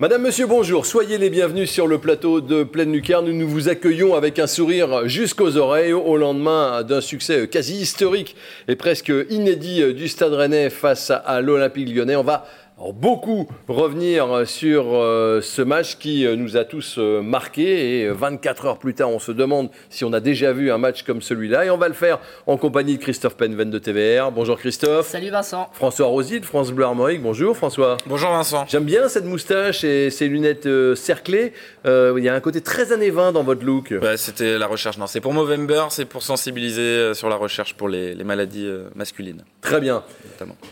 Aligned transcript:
Madame, 0.00 0.22
Monsieur, 0.22 0.48
bonjour. 0.48 0.86
Soyez 0.86 1.18
les 1.18 1.30
bienvenus 1.30 1.70
sur 1.70 1.86
le 1.86 1.98
plateau 1.98 2.40
de 2.40 2.64
Pleine 2.64 2.92
Lucarne. 2.92 3.30
Nous 3.30 3.48
vous 3.48 3.68
accueillons 3.68 4.16
avec 4.16 4.40
un 4.40 4.48
sourire 4.48 5.06
jusqu'aux 5.06 5.56
oreilles 5.56 5.92
au 5.92 6.16
lendemain 6.16 6.82
d'un 6.82 7.00
succès 7.00 7.46
quasi 7.46 7.76
historique 7.76 8.34
et 8.66 8.74
presque 8.74 9.12
inédit 9.30 9.94
du 9.94 10.08
Stade 10.08 10.32
Rennais 10.32 10.68
face 10.68 11.12
à 11.12 11.40
l'Olympique 11.40 11.94
Lyonnais. 11.94 12.16
On 12.16 12.24
va 12.24 12.44
beaucoup 12.92 13.48
revenir 13.68 14.46
sur 14.46 14.94
euh, 14.94 15.40
ce 15.40 15.62
match 15.62 15.96
qui 15.98 16.26
euh, 16.26 16.36
nous 16.36 16.56
a 16.56 16.64
tous 16.64 16.96
euh, 16.98 17.22
marqués 17.22 18.00
et 18.00 18.08
24 18.10 18.66
heures 18.66 18.78
plus 18.78 18.94
tard 18.94 19.10
on 19.10 19.18
se 19.18 19.32
demande 19.32 19.70
si 19.90 20.04
on 20.04 20.12
a 20.12 20.20
déjà 20.20 20.52
vu 20.52 20.72
un 20.72 20.78
match 20.78 21.04
comme 21.04 21.22
celui-là 21.22 21.64
et 21.64 21.70
on 21.70 21.78
va 21.78 21.88
le 21.88 21.94
faire 21.94 22.18
en 22.46 22.56
compagnie 22.56 22.96
de 22.96 23.02
Christophe 23.02 23.36
Penven 23.36 23.70
de 23.70 23.78
TVR. 23.78 24.32
Bonjour 24.32 24.58
Christophe. 24.58 25.06
Salut 25.06 25.30
Vincent. 25.30 25.70
François 25.72 26.06
Rosy 26.06 26.40
de 26.40 26.44
France 26.44 26.72
Bleu 26.72 26.84
Armorique. 26.84 27.22
Bonjour 27.22 27.56
François. 27.56 27.96
Bonjour 28.06 28.30
Vincent. 28.30 28.66
J'aime 28.68 28.84
bien 28.84 29.08
cette 29.08 29.24
moustache 29.24 29.84
et 29.84 30.10
ces 30.10 30.26
lunettes 30.28 30.68
cerclées. 30.96 31.52
il 31.84 32.24
y 32.24 32.28
a 32.28 32.34
un 32.34 32.40
côté 32.40 32.60
très 32.60 32.92
années 32.92 33.10
20 33.10 33.32
dans 33.32 33.44
votre 33.44 33.64
look. 33.64 33.94
C'était 34.16 34.58
la 34.58 34.66
recherche. 34.66 34.98
Non, 34.98 35.06
c'est 35.06 35.20
pour 35.20 35.32
Movember, 35.32 35.84
c'est 35.90 36.06
pour 36.06 36.22
sensibiliser 36.22 37.14
sur 37.14 37.28
la 37.28 37.36
recherche 37.36 37.74
pour 37.74 37.88
les, 37.88 38.14
les 38.14 38.24
maladies 38.24 38.68
masculines. 38.94 39.44
Très 39.60 39.80
bien. 39.80 40.02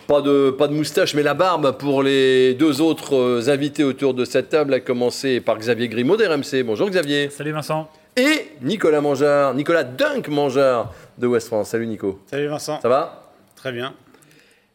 Pas 0.07 0.21
de, 0.21 0.51
pas 0.51 0.67
de 0.67 0.75
moustache 0.75 1.15
mais 1.15 1.23
la 1.23 1.35
barbe 1.35 1.77
pour 1.79 1.92
pour 1.93 2.03
les 2.03 2.55
deux 2.55 2.81
autres 2.81 3.17
euh, 3.17 3.51
invités 3.51 3.85
autour 3.85 4.15
de 4.15 4.25
cette 4.25 4.49
table, 4.49 4.73
à 4.73 4.81
commencer 4.81 5.43
par 5.43 5.59
Xavier 5.59 5.89
Grimaud 5.89 6.17
d'RMC. 6.17 6.63
Bonjour 6.65 6.89
Xavier. 6.89 7.29
Salut 7.29 7.53
Vincent. 7.53 7.87
Et 8.17 8.47
Nicolas 8.63 9.03
Mangard, 9.03 9.53
Nicolas 9.53 9.85
Dunk 9.85 10.29
Mangard 10.29 10.95
de 11.19 11.27
West 11.27 11.49
France. 11.49 11.69
Salut 11.69 11.87
Nico. 11.87 12.19
Salut 12.25 12.47
Vincent. 12.47 12.81
Ça 12.81 12.89
va? 12.89 13.35
Très 13.57 13.73
bien. 13.73 13.93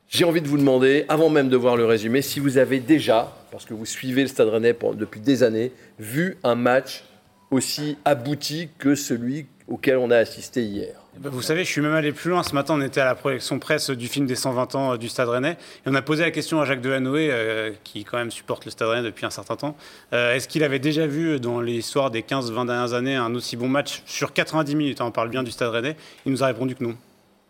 J'ai 0.07 0.25
envie 0.25 0.43
de 0.43 0.47
vous 0.47 0.59
demander, 0.59 1.05
avant 1.09 1.29
même 1.29 1.49
de 1.49 1.57
voir 1.57 1.75
le 1.75 1.85
résumé, 1.85 2.21
si 2.21 2.39
vous 2.39 2.59
avez 2.59 2.79
déjà, 2.79 3.33
parce 3.49 3.65
que 3.65 3.73
vous 3.73 3.87
suivez 3.87 4.21
le 4.21 4.27
Stade 4.27 4.49
Rennais 4.49 4.77
depuis 4.93 5.19
des 5.19 5.41
années, 5.41 5.71
vu 5.97 6.37
un 6.43 6.53
match 6.53 7.03
aussi 7.49 7.97
abouti 8.05 8.69
que 8.77 8.93
celui 8.93 9.47
auquel 9.67 9.97
on 9.97 10.11
a 10.11 10.17
assisté 10.17 10.61
hier. 10.61 10.93
Bah, 11.19 11.29
vous 11.31 11.41
savez, 11.41 11.63
je 11.63 11.69
suis 11.69 11.81
même 11.81 11.93
allé 11.93 12.11
plus 12.11 12.29
loin. 12.29 12.43
Ce 12.43 12.53
matin, 12.53 12.75
on 12.77 12.81
était 12.81 13.01
à 13.01 13.05
la 13.05 13.15
projection 13.15 13.57
presse 13.59 13.89
du 13.89 14.07
film 14.07 14.27
des 14.27 14.35
120 14.35 14.75
ans 14.75 14.93
euh, 14.93 14.97
du 14.97 15.09
Stade 15.09 15.29
Rennais. 15.29 15.57
Et 15.85 15.87
on 15.89 15.95
a 15.95 16.01
posé 16.01 16.23
la 16.23 16.31
question 16.31 16.61
à 16.61 16.65
Jacques 16.65 16.81
Delanoë, 16.81 17.29
euh, 17.31 17.71
qui 17.83 18.03
quand 18.03 18.17
même 18.17 18.29
supporte 18.29 18.65
le 18.65 18.71
Stade 18.71 18.89
Rennais 18.89 19.03
depuis 19.03 19.25
un 19.25 19.31
certain 19.31 19.55
temps. 19.55 19.75
Euh, 20.13 20.35
est-ce 20.35 20.47
qu'il 20.47 20.63
avait 20.63 20.79
déjà 20.79 21.07
vu 21.07 21.39
dans 21.39 21.59
l'histoire 21.59 22.11
des 22.11 22.21
15-20 22.21 22.67
dernières 22.67 22.93
années 22.93 23.15
un 23.15 23.33
aussi 23.33 23.57
bon 23.57 23.67
match 23.67 24.03
sur 24.05 24.33
90 24.33 24.75
minutes 24.75 25.01
hein, 25.01 25.05
On 25.07 25.11
parle 25.11 25.29
bien 25.29 25.43
du 25.43 25.51
Stade 25.51 25.69
Rennais. 25.69 25.95
Il 26.25 26.31
nous 26.31 26.43
a 26.43 26.47
répondu 26.47 26.75
que 26.75 26.83
non. 26.83 26.95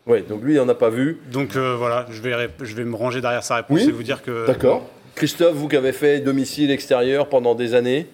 Oui, 0.05 0.23
donc 0.23 0.41
lui, 0.43 0.53
il 0.53 0.57
n'en 0.57 0.69
a 0.69 0.75
pas 0.75 0.89
vu. 0.89 1.19
Donc 1.31 1.57
voilà, 1.57 2.05
je 2.09 2.21
vais, 2.21 2.49
je 2.61 2.75
vais 2.75 2.85
me 2.85 2.95
ranger 2.95 3.19
derrière 3.19 3.43
sa 3.43 3.57
réponse 3.57 3.81
et 3.81 3.91
vous 3.91 4.03
dire 4.03 4.23
que. 4.23 4.47
D'accord. 4.47 4.89
Christophe, 5.17 5.55
vous 5.55 5.67
qui 5.67 5.75
avez 5.75 5.93
fait 5.93 6.19
domicile 6.19 6.69
extérieur 6.69 7.27
pendant 7.27 7.55
des 7.55 7.73
années 7.73 8.05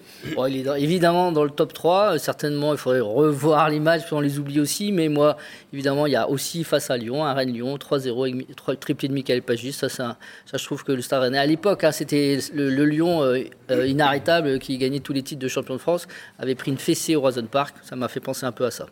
évidemment 0.78 1.32
dans 1.32 1.44
le 1.44 1.50
top 1.50 1.74
3. 1.74 2.18
Certainement, 2.18 2.72
il 2.72 2.78
faudrait 2.78 3.00
revoir 3.00 3.68
l'image, 3.68 4.06
puis 4.06 4.14
on 4.14 4.20
les 4.20 4.38
oublie 4.38 4.58
aussi. 4.58 4.90
Mais 4.90 5.08
moi, 5.08 5.36
évidemment, 5.72 6.06
il 6.06 6.14
y 6.14 6.16
a 6.16 6.30
aussi 6.30 6.64
face 6.64 6.90
à 6.90 6.96
Lyon, 6.96 7.22
un 7.22 7.34
Rennes-Lyon, 7.34 7.76
3-0, 7.76 8.78
triplé 8.78 9.08
de 9.08 9.12
Michael 9.12 9.42
Pagis. 9.42 9.74
Ça, 9.74 9.90
ça, 9.90 10.16
ça, 10.46 10.56
je 10.56 10.64
trouve 10.64 10.82
que 10.82 10.92
le 10.92 11.02
Stade 11.02 11.20
Rennais, 11.20 11.36
à 11.36 11.44
l'époque, 11.44 11.84
hein, 11.84 11.92
c'était 11.92 12.38
le, 12.54 12.84
Lyon 12.86 13.22
euh, 13.22 13.44
euh, 13.70 13.86
inarrêtable 13.86 14.58
qui 14.58 14.78
gagnait 14.78 15.00
tous 15.00 15.12
les 15.12 15.22
titres 15.22 15.42
de 15.42 15.48
champion 15.48 15.74
de 15.74 15.80
France, 15.80 16.06
avait 16.38 16.54
pris 16.54 16.70
une 16.70 16.78
fessée 16.78 17.16
au 17.16 17.20
Roison 17.20 17.44
Park. 17.44 17.76
Ça 17.82 17.96
m'a 17.96 18.08
fait 18.08 18.20
penser 18.20 18.46
un 18.46 18.52
peu 18.52 18.64
à 18.64 18.70
ça. 18.70 18.86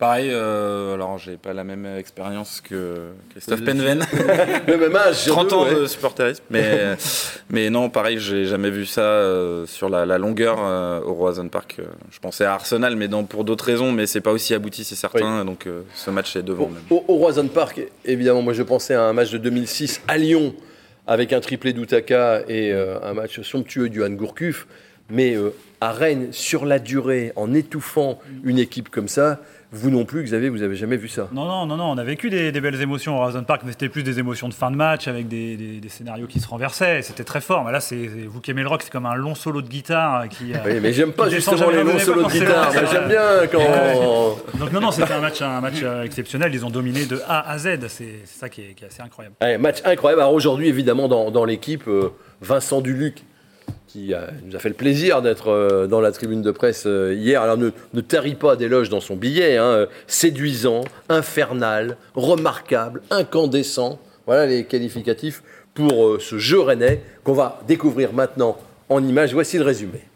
Pareil, 0.00 0.30
euh, 0.32 0.94
alors 0.94 1.18
j'ai 1.18 1.36
pas 1.36 1.52
la 1.52 1.62
même 1.62 1.84
expérience 1.84 2.62
que 2.62 3.10
Christophe 3.32 3.62
Penven. 3.62 4.02
le 4.66 4.76
même 4.78 4.96
âge, 4.96 5.26
30 5.26 5.52
ans 5.52 5.70
de 5.70 5.84
supporterisme. 5.84 6.42
Mais, 6.48 6.96
mais 7.50 7.68
non, 7.68 7.90
pareil, 7.90 8.18
j'ai 8.18 8.46
jamais 8.46 8.70
vu 8.70 8.86
ça 8.86 9.02
euh, 9.02 9.66
sur 9.66 9.90
la, 9.90 10.06
longueur 10.16 10.56
euh, 10.58 11.02
au 11.02 11.12
Roison 11.12 11.46
Park. 11.48 11.82
Je 12.10 12.18
pensais 12.18 12.46
à 12.46 12.54
Arsenal, 12.54 12.96
mais 12.96 13.08
pour 13.28 13.44
d'autres 13.44 13.66
raisons, 13.66 13.92
mais 13.92 14.06
c'est 14.06 14.22
pas 14.22 14.32
aussi 14.32 14.54
abouti, 14.54 14.84
c'est 14.84 14.94
certain. 14.94 15.44
Donc 15.44 15.68
ce 15.94 16.10
match 16.10 16.34
est 16.34 16.42
devant. 16.42 16.64
Au, 16.64 16.68
même. 16.68 16.82
au, 17.06 17.16
Roison 17.16 17.48
Park, 17.48 17.82
évidemment, 18.06 18.40
moi 18.40 18.54
je 18.54 18.62
pensais 18.62 18.94
à 18.94 19.02
un 19.02 19.12
match 19.12 19.30
de 19.30 19.36
2006 19.38 20.00
à 20.08 20.16
Lyon 20.16 20.54
avec 21.06 21.34
un 21.34 21.40
triplé 21.40 21.74
d'Outaka 21.74 22.40
et 22.48 22.72
un 22.72 23.12
match 23.12 23.42
somptueux 23.42 23.90
du 23.90 23.98
Johan 23.98 24.12
Gourcuff. 24.12 24.66
Mais 25.10 25.36
à 25.82 25.92
Rennes, 25.92 26.28
sur 26.30 26.64
la 26.64 26.78
durée, 26.78 27.32
en 27.36 27.52
étouffant 27.52 28.18
une 28.44 28.58
équipe 28.58 28.88
comme 28.88 29.08
ça, 29.08 29.40
vous 29.72 29.90
non 29.90 30.04
plus, 30.04 30.24
Xavier, 30.24 30.48
vous 30.48 30.58
n'avez 30.58 30.74
jamais 30.74 30.96
vu 30.96 31.06
ça 31.06 31.28
Non, 31.32 31.44
non, 31.44 31.64
non, 31.64 31.76
non. 31.76 31.90
On 31.92 31.98
a 31.98 32.02
vécu 32.02 32.28
des, 32.28 32.50
belles 32.52 32.80
émotions 32.82 33.16
au 33.16 33.22
Horizon 33.22 33.44
Park, 33.44 33.62
mais 33.64 33.70
c'était 33.70 33.88
plus 33.88 34.02
des 34.02 34.18
émotions 34.18 34.48
de 34.48 34.54
fin 34.54 34.70
de 34.72 34.76
match 34.76 35.06
avec 35.06 35.28
des, 35.28 35.80
scénarios 35.88 36.26
qui 36.26 36.40
se 36.40 36.48
renversaient. 36.48 37.02
C'était 37.02 37.22
très 37.22 37.40
fort. 37.40 37.64
Mais 37.64 37.70
là, 37.70 37.80
c'est 37.80 38.08
vous 38.28 38.40
qui 38.40 38.50
aimez 38.50 38.62
le 38.62 38.68
rock, 38.68 38.82
c'est 38.82 38.90
comme 38.90 39.06
un 39.06 39.14
long 39.14 39.36
solo 39.36 39.62
de 39.62 39.68
guitare 39.68 40.28
qui. 40.28 40.52
Oui, 40.64 40.80
mais 40.82 40.92
j'aime 40.92 41.12
pas 41.12 41.28
justement 41.28 41.70
les 41.70 41.84
longs 41.84 41.98
solos 42.00 42.24
de 42.24 42.32
guitare. 42.32 42.72
J'aime 42.90 43.08
bien 43.08 43.46
quand. 43.50 44.58
Donc 44.58 44.72
non, 44.72 44.80
non, 44.80 44.90
c'était 44.90 45.12
un 45.12 45.20
match, 45.20 45.40
un 45.40 45.60
match 45.60 45.80
euh, 45.82 46.02
exceptionnel. 46.02 46.52
Ils 46.52 46.66
ont 46.66 46.70
dominé 46.70 47.06
de 47.06 47.20
A 47.28 47.48
à 47.48 47.58
Z. 47.58 47.86
C'est 47.88 48.20
ça 48.24 48.48
qui 48.48 48.62
est, 48.62 48.84
assez 48.84 49.02
incroyable. 49.02 49.36
match 49.60 49.78
incroyable. 49.84 50.22
Alors 50.22 50.34
aujourd'hui, 50.34 50.68
évidemment, 50.68 51.06
dans, 51.06 51.30
dans 51.30 51.44
l'équipe, 51.44 51.86
euh, 51.86 52.12
Vincent 52.40 52.80
Duluc 52.80 53.22
qui 53.92 54.12
nous 54.44 54.54
a 54.54 54.58
fait 54.60 54.68
le 54.68 54.74
plaisir 54.76 55.20
d'être 55.20 55.48
euh, 55.48 55.86
dans 55.88 56.00
la 56.00 56.12
tribune 56.12 56.42
de 56.42 56.52
presse 56.52 56.84
euh, 56.86 57.12
hier. 57.12 57.42
Alors 57.42 57.56
ne, 57.56 57.70
ne 57.92 58.00
tarit 58.00 58.36
pas 58.36 58.54
d'éloges 58.54 58.88
dans 58.88 59.00
son 59.00 59.16
billet, 59.16 59.56
hein, 59.56 59.64
euh, 59.64 59.86
séduisant, 60.06 60.82
infernal, 61.08 61.96
remarquable, 62.14 63.02
incandescent. 63.10 63.98
Voilà 64.26 64.46
les 64.46 64.64
qualificatifs 64.64 65.42
pour 65.74 66.20
ce 66.20 66.38
jeu 66.38 66.60
rennais 66.60 67.02
qu'on 67.24 67.32
va 67.32 67.60
découvrir 67.66 68.12
maintenant 68.12 68.58
en 68.88 69.02
images. 69.02 69.32
Voici 69.32 69.58
le 69.58 69.64
résumé. 69.64 70.09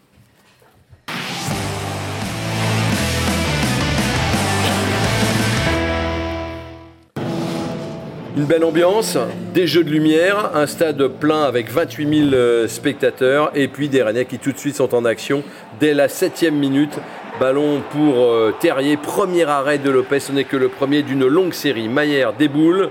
Une 8.37 8.47
belle 8.47 8.65
ambiance, 8.65 9.17
des 9.55 9.69
jeux 9.69 9.84
de 9.84 9.91
lumière, 9.91 10.50
un 10.55 10.67
stade 10.67 11.06
plein 11.06 11.45
avec 11.45 11.71
28 11.71 12.31
000 12.31 12.34
euh, 12.34 12.67
spectateurs 12.67 13.53
et 13.55 13.69
puis 13.69 13.89
des 13.89 14.03
Rennais 14.03 14.25
qui 14.25 14.41
tout 14.41 14.50
de 14.50 14.59
suite 14.59 14.75
sont 14.75 14.93
en 14.93 15.05
action 15.05 15.45
dès 15.78 15.95
la 15.95 16.09
septième 16.09 16.56
minute. 16.56 16.99
Ballon 17.39 17.81
pour 17.93 18.25
euh, 18.25 18.53
Terrier, 18.59 18.97
premier 18.97 19.44
arrêt 19.44 19.78
de 19.78 19.89
Lopez, 19.89 20.19
ce 20.19 20.33
n'est 20.33 20.43
que 20.43 20.56
le 20.56 20.69
premier 20.69 21.05
d'une 21.05 21.25
longue 21.25 21.53
série. 21.53 21.89
Maillère 21.89 22.33
déboule, 22.33 22.91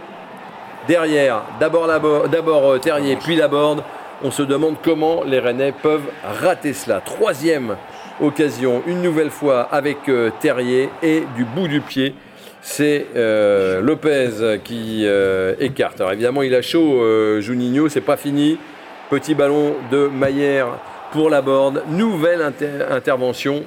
derrière 0.88 1.42
d'abord 1.60 1.90
euh, 1.90 2.78
Terrier 2.78 3.18
puis 3.18 3.36
Laborde. 3.36 3.84
On 4.24 4.32
se 4.32 4.44
demande 4.44 4.78
comment 4.82 5.26
les 5.26 5.40
Rennais 5.40 5.74
peuvent 5.74 6.08
rater 6.42 6.72
cela. 6.72 7.02
Troisième 7.02 7.76
occasion, 8.22 8.82
une 8.88 9.02
nouvelle 9.02 9.32
fois 9.32 9.64
avec 9.64 9.98
Terrier 10.40 10.88
et 11.02 11.24
du 11.36 11.44
bout 11.44 11.68
du 11.68 11.82
pied 11.82 12.16
c'est 12.64 13.08
euh, 13.18 13.82
Lopez 13.82 14.60
qui 14.64 15.02
euh, 15.04 15.54
écarte. 15.60 16.00
Alors 16.00 16.14
évidemment, 16.14 16.42
il 16.44 16.56
a 16.56 16.62
chaud, 16.62 17.02
euh, 17.04 17.42
Juninho, 17.42 17.90
c'est 17.90 18.02
pas 18.02 18.16
fini. 18.16 18.58
Petit 19.10 19.36
ballon 19.36 19.76
de 19.92 20.08
Maillère 20.08 20.80
pour 21.12 21.30
la 21.30 21.42
board. 21.42 21.84
Nouvelle 21.90 22.42
intervention 22.90 23.64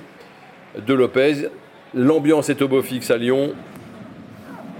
de 0.84 0.94
Lopez. 0.94 1.50
L'ambiance 1.94 2.48
est 2.48 2.62
au 2.62 2.68
beau 2.68 2.82
fixe 2.82 3.10
à 3.10 3.18
Lyon. 3.18 3.52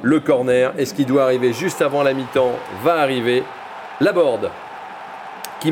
Le 0.03 0.19
corner, 0.19 0.73
est 0.79 0.87
ce 0.87 0.95
qui 0.95 1.05
doit 1.05 1.25
arriver 1.25 1.53
juste 1.53 1.83
avant 1.83 2.03
la 2.03 2.15
mi-temps, 2.15 2.53
va 2.83 2.95
arriver. 2.95 3.43
La 4.01 4.13
board 4.13 4.51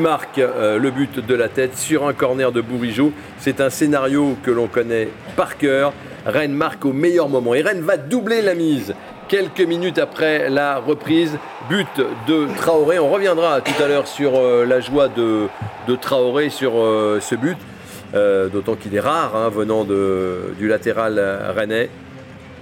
marque 0.01 0.37
le 0.37 0.89
but 0.89 1.25
de 1.25 1.35
la 1.35 1.49
tête 1.49 1.77
sur 1.77 2.07
un 2.07 2.13
corner 2.13 2.51
de 2.51 2.61
Bourigeau. 2.61 3.11
C'est 3.39 3.61
un 3.61 3.69
scénario 3.69 4.37
que 4.43 4.51
l'on 4.51 4.67
connaît 4.67 5.09
par 5.35 5.57
cœur. 5.57 5.93
Rennes 6.25 6.53
marque 6.53 6.85
au 6.85 6.93
meilleur 6.93 7.29
moment. 7.29 7.53
Et 7.53 7.61
Rennes 7.61 7.81
va 7.81 7.97
doubler 7.97 8.41
la 8.41 8.55
mise. 8.55 8.95
Quelques 9.27 9.61
minutes 9.61 9.97
après 9.97 10.49
la 10.49 10.77
reprise, 10.77 11.37
but 11.69 11.87
de 12.27 12.47
Traoré. 12.57 12.99
On 12.99 13.09
reviendra 13.09 13.61
tout 13.61 13.81
à 13.81 13.87
l'heure 13.87 14.07
sur 14.07 14.35
euh, 14.35 14.65
la 14.65 14.79
joie 14.79 15.07
de, 15.07 15.47
Traoré 15.99 16.49
sur 16.49 16.73
euh, 16.75 17.19
ce 17.21 17.35
but, 17.35 17.57
euh, 18.13 18.49
d'autant 18.49 18.75
qu'il 18.75 18.95
est 18.95 18.99
rare 18.99 19.35
hein, 19.35 19.49
venant 19.49 19.83
du 19.83 20.67
latéral 20.67 21.19
rennais. 21.55 21.89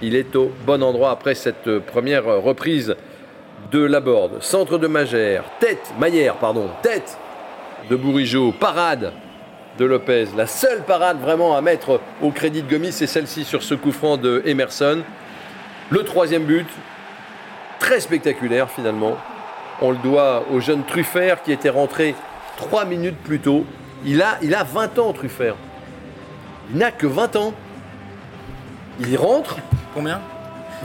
Il 0.02 0.14
est 0.14 0.34
au 0.36 0.50
bon 0.66 0.82
endroit 0.82 1.10
après 1.10 1.34
cette 1.34 1.78
première 1.80 2.24
reprise 2.24 2.96
de 3.70 3.82
la 3.82 4.00
board. 4.00 4.42
Centre 4.42 4.78
de 4.78 4.86
Magère, 4.86 5.44
tête, 5.60 5.92
Maillère, 5.98 6.36
pardon, 6.36 6.68
tête 6.82 7.18
de 7.90 7.96
Bourigeau, 7.96 8.52
parade 8.52 9.12
de 9.78 9.84
Lopez. 9.84 10.28
La 10.36 10.46
seule 10.46 10.82
parade 10.82 11.20
vraiment 11.20 11.56
à 11.56 11.60
mettre 11.60 12.00
au 12.22 12.30
crédit 12.30 12.62
de 12.62 12.70
Gomis, 12.70 12.92
c'est 12.92 13.06
celle-ci 13.06 13.44
sur 13.44 13.62
ce 13.62 13.74
coup 13.74 13.92
franc 13.92 14.16
de 14.16 14.42
Emerson. 14.46 15.02
Le 15.90 16.02
troisième 16.02 16.44
but, 16.44 16.68
très 17.78 18.00
spectaculaire 18.00 18.70
finalement. 18.70 19.16
On 19.80 19.90
le 19.90 19.98
doit 19.98 20.44
au 20.52 20.60
jeune 20.60 20.84
Truffert 20.84 21.42
qui 21.42 21.52
était 21.52 21.70
rentré 21.70 22.14
trois 22.56 22.84
minutes 22.84 23.18
plus 23.24 23.40
tôt. 23.40 23.66
Il 24.04 24.22
a, 24.22 24.38
il 24.42 24.54
a 24.54 24.64
20 24.64 24.98
ans, 24.98 25.12
Truffert. 25.12 25.56
Il 26.70 26.78
n'a 26.78 26.92
que 26.92 27.06
20 27.06 27.36
ans. 27.36 27.54
Il 29.00 29.16
rentre, 29.16 29.56
Combien? 29.94 30.20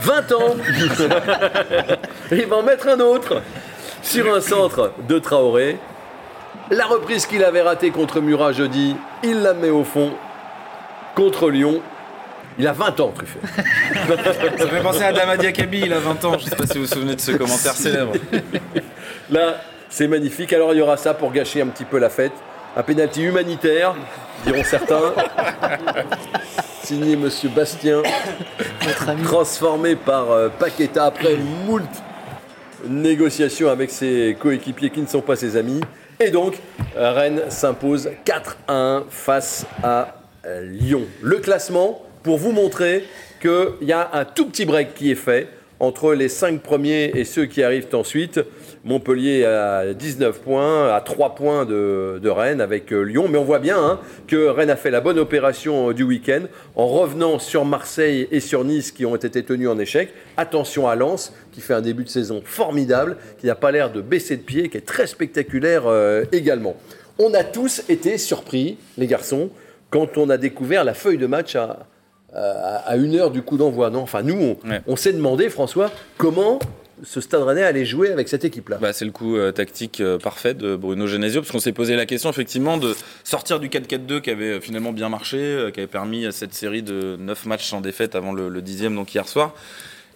20 0.00 0.32
ans 0.32 0.56
Il 2.32 2.46
va 2.46 2.56
en 2.56 2.62
mettre 2.62 2.88
un 2.88 3.00
autre 3.00 3.42
sur 4.02 4.32
un 4.34 4.40
centre 4.40 4.92
de 5.08 5.18
Traoré. 5.18 5.78
La 6.70 6.86
reprise 6.86 7.26
qu'il 7.26 7.42
avait 7.42 7.62
ratée 7.62 7.90
contre 7.90 8.20
Murat 8.20 8.52
jeudi, 8.52 8.94
il 9.24 9.40
la 9.42 9.54
met 9.54 9.70
au 9.70 9.82
fond 9.82 10.12
contre 11.16 11.50
Lyon. 11.50 11.80
Il 12.58 12.66
a 12.68 12.72
20 12.72 13.00
ans, 13.00 13.12
Truffert. 13.12 13.42
Ça 14.58 14.66
fait 14.68 14.82
penser 14.82 15.02
à 15.02 15.12
Dama 15.12 15.36
Diakabi, 15.36 15.80
il 15.80 15.92
a 15.92 15.98
20 15.98 16.24
ans. 16.26 16.38
Je 16.38 16.44
sais 16.44 16.54
pas 16.54 16.66
si 16.66 16.78
vous 16.78 16.84
vous 16.84 16.92
souvenez 16.92 17.16
de 17.16 17.20
ce 17.20 17.32
commentaire 17.32 17.72
célèbre. 17.72 18.12
Là, 19.30 19.56
c'est 19.88 20.06
magnifique. 20.06 20.52
Alors, 20.52 20.72
il 20.72 20.78
y 20.78 20.80
aura 20.80 20.96
ça 20.96 21.12
pour 21.12 21.32
gâcher 21.32 21.60
un 21.60 21.66
petit 21.66 21.84
peu 21.84 21.98
la 21.98 22.08
fête. 22.08 22.32
Un 22.76 22.84
pénalty 22.84 23.22
humanitaire, 23.22 23.96
diront 24.44 24.62
certains. 24.62 25.12
Signé 26.84 27.16
Monsieur 27.16 27.48
Bastien, 27.48 28.02
transformé 29.24 29.96
par 29.96 30.30
euh, 30.30 30.48
Paqueta 30.48 31.06
après 31.06 31.36
moult 31.66 31.82
négociations 32.88 33.68
avec 33.68 33.90
ses 33.90 34.36
coéquipiers 34.38 34.90
qui 34.90 35.00
ne 35.00 35.06
sont 35.06 35.20
pas 35.20 35.36
ses 35.36 35.56
amis. 35.56 35.80
Et 36.22 36.30
donc, 36.30 36.58
euh, 36.98 37.12
Rennes 37.12 37.44
s'impose 37.48 38.10
4-1 38.26 39.04
face 39.08 39.64
à 39.82 40.16
euh, 40.44 40.60
Lyon. 40.66 41.06
Le 41.22 41.38
classement, 41.38 42.02
pour 42.22 42.36
vous 42.36 42.52
montrer 42.52 43.04
qu'il 43.40 43.88
y 43.88 43.92
a 43.92 44.10
un 44.12 44.26
tout 44.26 44.44
petit 44.44 44.66
break 44.66 44.92
qui 44.92 45.10
est 45.10 45.14
fait 45.14 45.48
entre 45.78 46.12
les 46.12 46.28
5 46.28 46.60
premiers 46.60 47.04
et 47.14 47.24
ceux 47.24 47.46
qui 47.46 47.62
arrivent 47.62 47.88
ensuite. 47.94 48.38
Montpellier 48.84 49.44
à 49.44 49.92
19 49.92 50.40
points, 50.40 50.94
à 50.94 51.00
3 51.00 51.34
points 51.34 51.64
de, 51.66 52.18
de 52.22 52.28
Rennes 52.30 52.60
avec 52.60 52.92
euh, 52.92 53.02
Lyon. 53.02 53.26
Mais 53.30 53.36
on 53.38 53.44
voit 53.44 53.58
bien 53.58 53.78
hein, 53.78 54.00
que 54.26 54.46
Rennes 54.48 54.70
a 54.70 54.76
fait 54.76 54.90
la 54.90 55.00
bonne 55.00 55.18
opération 55.18 55.90
euh, 55.90 55.94
du 55.94 56.02
week-end 56.02 56.42
en 56.76 56.86
revenant 56.86 57.38
sur 57.38 57.64
Marseille 57.64 58.26
et 58.30 58.40
sur 58.40 58.64
Nice 58.64 58.90
qui 58.90 59.04
ont 59.04 59.16
été 59.16 59.42
tenus 59.42 59.68
en 59.68 59.78
échec. 59.78 60.10
Attention 60.36 60.88
à 60.88 60.94
Lens 60.96 61.32
qui 61.52 61.60
fait 61.60 61.74
un 61.74 61.82
début 61.82 62.04
de 62.04 62.08
saison 62.08 62.40
formidable, 62.44 63.16
qui 63.38 63.46
n'a 63.46 63.54
pas 63.54 63.70
l'air 63.70 63.92
de 63.92 64.00
baisser 64.00 64.36
de 64.36 64.42
pied, 64.42 64.68
qui 64.70 64.78
est 64.78 64.86
très 64.86 65.06
spectaculaire 65.06 65.82
euh, 65.86 66.24
également. 66.32 66.76
On 67.18 67.34
a 67.34 67.44
tous 67.44 67.82
été 67.90 68.16
surpris, 68.16 68.78
les 68.96 69.06
garçons, 69.06 69.50
quand 69.90 70.16
on 70.16 70.30
a 70.30 70.38
découvert 70.38 70.84
la 70.84 70.94
feuille 70.94 71.18
de 71.18 71.26
match 71.26 71.54
à, 71.54 71.86
à, 72.32 72.76
à 72.86 72.96
une 72.96 73.14
heure 73.16 73.30
du 73.30 73.42
coup 73.42 73.58
d'envoi. 73.58 73.90
Non? 73.90 74.00
Enfin, 74.00 74.22
nous, 74.22 74.56
on, 74.64 74.68
Ouais. 74.68 74.80
on 74.86 74.96
s'est 74.96 75.12
demandé, 75.12 75.50
François, 75.50 75.90
comment 76.16 76.58
ce 77.02 77.20
Stade 77.20 77.42
Rennais 77.42 77.62
allait 77.62 77.84
jouer 77.84 78.10
avec 78.10 78.28
cette 78.28 78.44
équipe-là. 78.44 78.78
Bah, 78.78 78.92
c'est 78.92 79.04
le 79.04 79.10
coup 79.10 79.36
euh, 79.36 79.52
tactique 79.52 80.00
euh, 80.00 80.18
parfait 80.18 80.54
de 80.54 80.76
Bruno 80.76 81.06
Genesio, 81.06 81.40
parce 81.40 81.52
qu'on 81.52 81.60
s'est 81.60 81.72
posé 81.72 81.96
la 81.96 82.06
question 82.06 82.30
effectivement 82.30 82.76
de 82.76 82.94
sortir 83.24 83.60
du 83.60 83.68
4-4-2 83.68 84.20
qui 84.20 84.30
avait 84.30 84.44
euh, 84.44 84.60
finalement 84.60 84.92
bien 84.92 85.08
marché, 85.08 85.70
qui 85.72 85.80
avait 85.80 85.86
permis 85.86 86.32
cette 86.32 86.54
série 86.54 86.82
de 86.82 87.16
9 87.18 87.46
matchs 87.46 87.68
sans 87.68 87.80
défaite 87.80 88.14
avant 88.14 88.32
le, 88.32 88.48
le 88.48 88.62
dixième, 88.62 88.94
donc 88.94 89.14
hier 89.14 89.26
soir. 89.28 89.54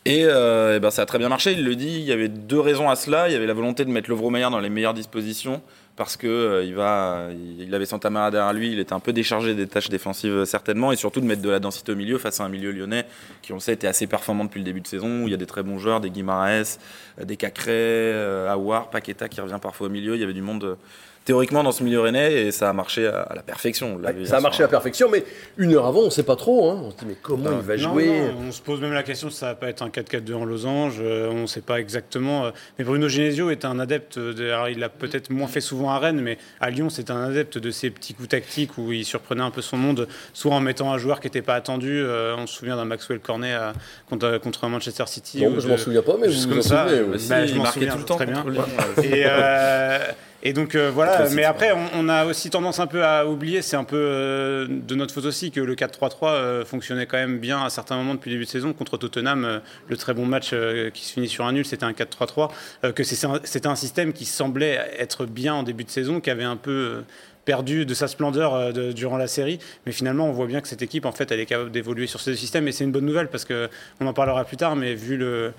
Et, 0.06 0.24
ben, 0.26 0.90
ça 0.90 1.02
a 1.02 1.06
très 1.06 1.18
bien 1.18 1.30
marché, 1.30 1.52
il 1.52 1.64
le 1.64 1.74
dit, 1.76 1.96
il 1.96 2.04
y 2.04 2.12
avait 2.12 2.28
deux 2.28 2.60
raisons 2.60 2.90
à 2.90 2.96
cela. 2.96 3.28
Il 3.28 3.32
y 3.32 3.36
avait 3.36 3.46
la 3.46 3.54
volonté 3.54 3.86
de 3.86 3.90
mettre 3.90 4.10
Lovro 4.10 4.28
Maillard 4.28 4.50
dans 4.50 4.60
les 4.60 4.68
meilleures 4.68 4.92
dispositions, 4.92 5.62
parce 5.96 6.16
que 6.16 6.26
euh, 6.26 6.64
il, 6.64 6.74
va, 6.74 7.28
il 7.58 7.72
avait 7.74 7.84
derrière 7.84 8.52
lui, 8.52 8.72
il 8.72 8.78
était 8.78 8.92
un 8.92 9.00
peu 9.00 9.12
déchargé 9.12 9.54
des 9.54 9.66
tâches 9.66 9.88
défensives 9.88 10.32
euh, 10.32 10.44
certainement, 10.44 10.90
et 10.90 10.96
surtout 10.96 11.20
de 11.20 11.26
mettre 11.26 11.42
de 11.42 11.50
la 11.50 11.60
densité 11.60 11.92
au 11.92 11.96
milieu 11.96 12.18
face 12.18 12.40
à 12.40 12.44
un 12.44 12.48
milieu 12.48 12.72
lyonnais 12.72 13.06
qui, 13.42 13.52
on 13.52 13.60
sait, 13.60 13.74
était 13.74 13.86
assez 13.86 14.06
performant 14.06 14.44
depuis 14.44 14.58
le 14.58 14.64
début 14.64 14.80
de 14.80 14.86
saison, 14.86 15.22
où 15.22 15.28
il 15.28 15.30
y 15.30 15.34
a 15.34 15.36
des 15.36 15.46
très 15.46 15.62
bons 15.62 15.78
joueurs, 15.78 16.00
des 16.00 16.10
Guimaraes, 16.10 16.78
euh, 17.20 17.24
des 17.24 17.36
Cacré, 17.36 17.72
euh, 17.72 18.52
Aouar, 18.52 18.90
Paqueta 18.90 19.28
qui 19.28 19.40
revient 19.40 19.58
parfois 19.62 19.86
au 19.86 19.90
milieu. 19.90 20.14
Il 20.16 20.20
y 20.20 20.24
avait 20.24 20.32
du 20.32 20.42
monde 20.42 20.76
théoriquement 21.24 21.62
dans 21.62 21.72
ce 21.72 21.82
milieu 21.82 22.00
rennais 22.00 22.32
et 22.46 22.52
ça 22.52 22.68
a 22.68 22.72
marché 22.72 23.06
à, 23.06 23.20
à 23.22 23.34
la 23.34 23.42
perfection. 23.42 23.98
Ça 24.24 24.36
a 24.36 24.40
marché 24.40 24.62
à 24.62 24.66
la 24.66 24.70
perfection, 24.70 25.08
mais 25.10 25.24
une 25.56 25.72
heure 25.74 25.86
avant, 25.86 26.00
on 26.00 26.04
ne 26.06 26.10
sait 26.10 26.22
pas 26.22 26.36
trop. 26.36 26.70
hein. 26.70 26.80
On 26.84 26.90
se 26.90 26.96
dit, 26.96 27.04
mais 27.08 27.16
comment 27.22 27.50
il 27.52 27.66
va 27.66 27.76
Non, 27.76 27.92
jouer 27.92 28.06
non, 28.06 28.34
on 28.48 28.52
se 28.52 28.60
pose 28.60 28.80
même 28.80 28.92
la 28.92 29.02
question 29.02 29.30
si 29.30 29.36
ça 29.38 29.46
va 29.46 29.54
pas 29.54 29.68
être 29.68 29.82
un 29.82 29.88
4-4-2 29.88 30.34
en 30.34 30.44
losange. 30.44 30.96
euh, 31.00 31.30
on 31.30 31.42
ne 31.42 31.46
sait 31.46 31.60
pas 31.62 31.80
exactement. 31.80 32.46
euh, 32.46 32.50
Mais 32.78 32.84
Bruno 32.84 33.08
Genesio 33.08 33.50
est 33.50 33.64
un 33.64 33.78
adepte. 33.80 34.18
de- 34.18 34.50
alors, 34.50 34.68
il 34.68 34.78
l'a 34.78 34.88
peut-être 34.90 35.30
moins 35.30 35.46
fait 35.48 35.60
souvent 35.62 35.90
à 35.90 35.98
Rennes, 35.98 36.20
mais 36.20 36.36
à 36.60 36.70
Lyon, 36.70 36.90
c'est 36.90 37.10
un 37.10 37.22
adepte 37.24 37.56
de 37.58 37.70
ces 37.70 37.90
petits 37.90 38.12
coups 38.14 38.28
tactiques 38.28 38.76
où 38.76 38.92
il 38.92 39.04
surprenait 39.04 39.42
un 39.42 39.50
peu 39.50 39.62
son 39.62 39.76
monde, 39.78 40.06
soit 40.34 40.54
en 40.54 40.60
mettant 40.60 40.92
un 40.92 40.98
joueur 40.98 41.20
qui 41.20 41.26
n'était 41.28 41.42
pas 41.42 41.54
attendu. 41.54 42.02
euh, 42.02 42.34
on 42.36 42.46
se 42.46 42.54
souvient 42.58 42.76
d'un 42.76 42.84
Maxwell 42.84 43.18
Cornet 43.20 43.54
à- 43.54 43.72
contre, 44.10 44.38
contre 44.38 44.66
Manchester 44.68 45.04
City. 45.06 45.46
Ou 45.46 45.58
je 45.60 45.68
m'en 45.68 45.76
souviens 45.78 46.02
pas, 46.02 46.16
mais 46.20 46.28
vous 46.28 46.40
vous 46.42 46.48
comme 46.48 46.58
en 46.58 46.62
ça, 46.62 46.86
souvenez. 46.88 47.00
euh. 47.14 47.18
Si, 47.18 47.28
bah, 47.30 47.46
je 47.46 47.52
il 47.52 47.56
m'en 47.56 47.62
marquait 47.64 47.80
souviens 47.80 47.92
tout 47.94 47.98
le 48.00 48.04
temps 48.04 48.16
très 48.16 48.26
bien. 48.26 48.44
Et, 49.02 49.22
euh, 49.26 49.98
et 50.46 50.52
donc 50.52 50.74
euh, 50.74 50.90
voilà, 50.90 51.28
mais 51.30 51.44
après 51.44 51.72
on, 51.72 51.86
on 51.94 52.08
a 52.08 52.26
aussi 52.26 52.50
tendance 52.50 52.78
un 52.78 52.86
peu 52.86 53.04
à 53.04 53.26
oublier, 53.26 53.62
c'est 53.62 53.76
un 53.76 53.84
peu 53.84 53.96
euh, 53.96 54.66
de 54.68 54.94
notre 54.94 55.12
faute 55.14 55.24
aussi 55.24 55.50
que 55.50 55.60
le 55.60 55.74
4-3-3 55.74 56.08
euh, 56.24 56.64
fonctionnait 56.64 57.06
quand 57.06 57.16
même 57.16 57.38
bien 57.38 57.64
à 57.64 57.70
certains 57.70 57.96
moments 57.96 58.14
depuis 58.14 58.30
le 58.30 58.36
début 58.36 58.44
de 58.44 58.50
saison 58.50 58.72
contre 58.72 58.96
Tottenham. 58.98 59.60
le 59.88 59.96
très 59.96 60.12
bon 60.14 60.26
match 60.26 60.54
qui 60.92 61.04
se 61.04 61.12
finit 61.14 61.28
sur 61.28 61.44
un 61.46 61.52
nul, 61.52 61.64
c'était 61.64 61.84
un 61.84 61.92
4-3-3. 61.92 62.50
euh, 62.84 62.92
que 62.92 63.02
c'était 63.02 63.66
un 63.66 63.74
système 63.76 64.12
qui 64.12 64.24
semblait 64.26 64.78
être 64.98 65.24
bien 65.26 65.54
en 65.54 65.62
début 65.62 65.84
de 65.84 65.90
saison, 65.90 66.20
qui 66.20 66.30
avait 66.30 66.44
un 66.44 66.56
peu 66.56 67.02
perdu 67.44 67.84
de 67.86 67.92
sa 67.94 68.08
splendeur 68.08 68.72
de- 68.72 68.92
durant 68.92 69.16
la 69.18 69.26
série, 69.26 69.58
mais 69.84 69.92
finalement 69.92 70.26
on 70.28 70.32
voit 70.32 70.46
bien 70.46 70.60
que 70.62 70.68
cette 70.68 70.80
équipe 70.80 71.04
en 71.04 71.12
fait 71.12 71.30
elle 71.30 71.40
est 71.40 71.46
capable 71.46 71.70
d'évoluer 71.70 72.06
sur 72.06 72.20
ce 72.20 72.34
système 72.34 72.66
et 72.68 72.72
c'est 72.72 72.84
une 72.84 72.92
bonne 72.92 73.04
nouvelle 73.04 73.28
parce 73.28 73.44
que 73.44 73.68
on 74.00 74.06
en 74.06 74.14
parlera 74.14 74.44
plus 74.44 74.56
tard, 74.56 74.76
mais 74.76 74.94
vu 74.94 75.16
le 75.18 75.52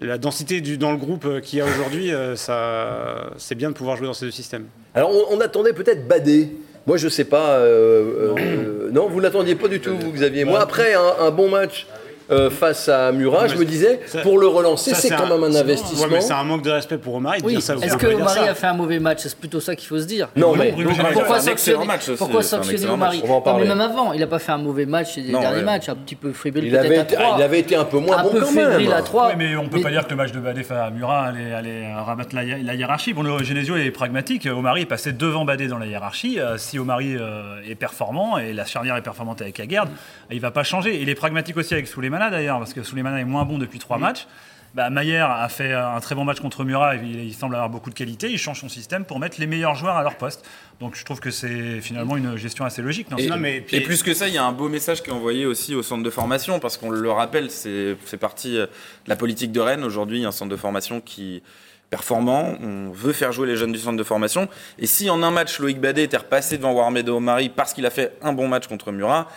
la 0.00 0.18
densité 0.18 0.60
du, 0.60 0.76
dans 0.78 0.90
le 0.92 0.98
groupe 0.98 1.24
euh, 1.24 1.40
qu'il 1.40 1.58
y 1.58 1.62
a 1.62 1.66
aujourd'hui, 1.66 2.12
euh, 2.12 2.36
ça, 2.36 3.30
c'est 3.36 3.54
bien 3.54 3.70
de 3.70 3.74
pouvoir 3.74 3.96
jouer 3.96 4.06
dans 4.06 4.14
ces 4.14 4.26
deux 4.26 4.30
systèmes. 4.32 4.66
Alors, 4.94 5.10
on, 5.10 5.36
on 5.36 5.40
attendait 5.40 5.72
peut-être 5.72 6.06
Badé. 6.08 6.50
Moi, 6.86 6.96
je 6.96 7.08
sais 7.08 7.24
pas. 7.24 7.58
euh, 7.58 8.34
euh, 8.38 8.90
non, 8.92 9.08
vous 9.08 9.20
l'attendiez 9.20 9.54
pas 9.54 9.68
du 9.68 9.80
tout, 9.80 9.96
vous, 9.96 10.12
Xavier. 10.12 10.44
Moi, 10.44 10.60
après 10.60 10.94
un, 10.94 11.14
un 11.26 11.30
bon 11.30 11.48
match 11.48 11.86
euh, 12.30 12.50
face 12.50 12.88
à 12.88 13.12
Murat, 13.12 13.48
je 13.48 13.56
me 13.56 13.64
disais, 13.64 14.00
Ça- 14.06 14.20
pour 14.20 14.38
le 14.38 14.46
relancer, 14.46 14.94
c'est 14.94 15.10
quand 15.10 15.26
même 15.28 15.44
un 15.44 15.54
investissement. 15.54 16.04
Ouais, 16.04 16.10
mais 16.12 16.20
c'est 16.20 16.32
un 16.32 16.44
manque 16.44 16.62
de 16.62 16.70
respect 16.70 16.98
pour 16.98 17.14
Omar. 17.14 17.34
Oui, 17.44 17.56
est-ce 17.56 17.96
que 17.96 18.28
ça. 18.28 18.42
a 18.44 18.54
fait 18.54 18.66
un 18.66 18.74
mauvais 18.74 18.98
match? 18.98 19.18
C'est 19.22 19.36
plutôt 19.38 19.60
ça 19.60 19.74
qu'il 19.74 19.88
faut 19.88 19.98
se 19.98 20.06
dire. 20.06 20.28
Non, 20.36 20.54
mais 20.56 20.74
pourquoi 21.12 21.40
sanctionner, 21.40 21.84
match 21.86 22.10
pourquoi 22.16 22.42
sanctionner 22.42 22.86
mais 22.96 23.40
parler. 23.44 23.66
même 23.68 23.80
avant, 23.80 24.12
il 24.12 24.20
n'a 24.20 24.26
pas 24.26 24.38
fait 24.38 24.52
un 24.52 24.58
mauvais 24.58 24.86
match 24.86 25.16
les 25.16 25.30
derniers 25.32 25.62
matchs, 25.62 25.88
un 25.88 25.96
petit 25.96 26.14
peu 26.14 26.32
fébrile 26.32 26.66
il, 26.66 26.76
avait 26.76 26.88
peut-être 26.88 27.12
été, 27.12 27.16
à 27.16 27.24
3. 27.24 27.36
il 27.38 27.42
avait 27.42 27.60
été 27.60 27.76
un 27.76 27.84
peu 27.84 27.98
moins 27.98 28.18
un 28.18 28.22
bon 28.22 28.30
peu 28.30 28.40
quand 28.40 28.52
même. 28.52 28.92
à 28.92 29.02
3. 29.02 29.28
Oui, 29.28 29.34
mais 29.36 29.56
on 29.56 29.68
peut 29.68 29.80
pas 29.80 29.90
dire 29.90 30.04
que 30.04 30.10
le 30.10 30.16
match 30.16 30.32
de 30.32 30.40
Badé 30.40 30.62
face 30.62 30.78
à 30.78 30.90
Murat 30.90 31.24
allait, 31.26 31.52
allait 31.52 31.92
rabattre 31.94 32.34
la, 32.34 32.44
hi- 32.44 32.62
la 32.62 32.74
hiérarchie. 32.74 33.12
Bon, 33.12 33.22
le 33.22 33.42
Genesio 33.42 33.76
est 33.76 33.90
pragmatique. 33.90 34.46
Omari 34.46 34.82
est 34.82 34.86
passé 34.86 35.12
devant 35.12 35.44
Badé 35.44 35.68
dans 35.68 35.78
la 35.78 35.86
hiérarchie. 35.86 36.38
Euh, 36.40 36.56
si 36.58 36.78
Omari 36.78 37.16
euh, 37.16 37.56
est 37.68 37.74
performant 37.74 38.38
et 38.38 38.52
la 38.52 38.64
charnière 38.64 38.96
est 38.96 39.02
performante 39.02 39.40
avec 39.42 39.58
Aguerd, 39.60 39.88
il 40.30 40.40
va 40.40 40.50
pas 40.50 40.62
changer. 40.64 41.00
Il 41.00 41.08
est 41.08 41.14
pragmatique 41.14 41.56
aussi 41.56 41.74
avec 41.74 41.86
Souleymana 42.14 42.30
d'ailleurs, 42.30 42.58
parce 42.58 42.72
que 42.72 42.82
Souleymana 42.82 43.20
est 43.20 43.24
moins 43.24 43.44
bon 43.44 43.58
depuis 43.58 43.78
trois 43.78 43.98
matchs. 43.98 44.26
Bah, 44.74 44.90
Maillère 44.90 45.30
a 45.30 45.48
fait 45.48 45.72
un 45.72 46.00
très 46.00 46.16
bon 46.16 46.24
match 46.24 46.40
contre 46.40 46.64
Murat, 46.64 46.96
et 46.96 47.00
il, 47.04 47.24
il 47.26 47.34
semble 47.34 47.54
avoir 47.54 47.70
beaucoup 47.70 47.90
de 47.90 47.94
qualité. 47.94 48.28
Il 48.28 48.38
change 48.38 48.60
son 48.60 48.68
système 48.68 49.04
pour 49.04 49.20
mettre 49.20 49.38
les 49.38 49.46
meilleurs 49.46 49.76
joueurs 49.76 49.96
à 49.96 50.02
leur 50.02 50.16
poste. 50.16 50.44
Donc 50.80 50.96
je 50.96 51.04
trouve 51.04 51.20
que 51.20 51.30
c'est 51.30 51.80
finalement 51.80 52.16
une 52.16 52.36
gestion 52.36 52.64
assez 52.64 52.82
logique. 52.82 53.08
non 53.10 53.16
Et, 53.18 53.28
Non, 53.28 53.36
mais 53.36 53.60
puis- 53.60 53.76
et 53.76 53.80
plus 53.82 54.02
que 54.02 54.14
ça, 54.14 54.26
il 54.26 54.34
y 54.34 54.38
a 54.38 54.44
un 54.44 54.50
beau 54.52 54.68
message 54.68 55.02
qui 55.02 55.10
est 55.10 55.12
envoyé 55.12 55.46
aussi 55.46 55.74
au 55.76 55.82
centre 55.84 56.02
de 56.02 56.10
formation, 56.10 56.58
parce 56.58 56.76
qu'on 56.76 56.90
le 56.90 57.10
rappelle, 57.10 57.50
c'est 57.52 57.96
c'est 58.04 58.16
partie 58.16 58.58
euh, 58.58 58.66
de 58.66 59.08
la 59.10 59.16
politique 59.16 59.52
de 59.52 59.60
Rennes. 59.60 59.84
Aujourd'hui, 59.84 60.18
il 60.18 60.22
y 60.22 60.24
a 60.24 60.28
un 60.28 60.32
centre 60.32 60.50
de 60.50 60.56
formation 60.56 61.00
qui 61.00 61.36
est 61.36 61.42
performant. 61.90 62.54
On 62.60 62.90
veut 62.90 63.12
faire 63.12 63.30
jouer 63.30 63.46
les 63.46 63.56
jeunes 63.56 63.70
du 63.70 63.78
centre 63.78 63.96
de 63.96 64.02
formation. 64.02 64.48
Et 64.80 64.86
si 64.86 65.08
en 65.08 65.22
un 65.22 65.30
match, 65.30 65.60
Loïc 65.60 65.80
Badé 65.80 66.02
était 66.02 66.16
repassé 66.16 66.56
devant 66.58 66.72
Warmed 66.72 67.08
Omari 67.08 67.48
parce 67.48 67.72
qu'il 67.74 67.86
a 67.86 67.90
fait 67.90 68.16
un 68.22 68.32
bon 68.32 68.48
match 68.48 68.66
contre 68.66 68.90
Murat, 68.90 69.28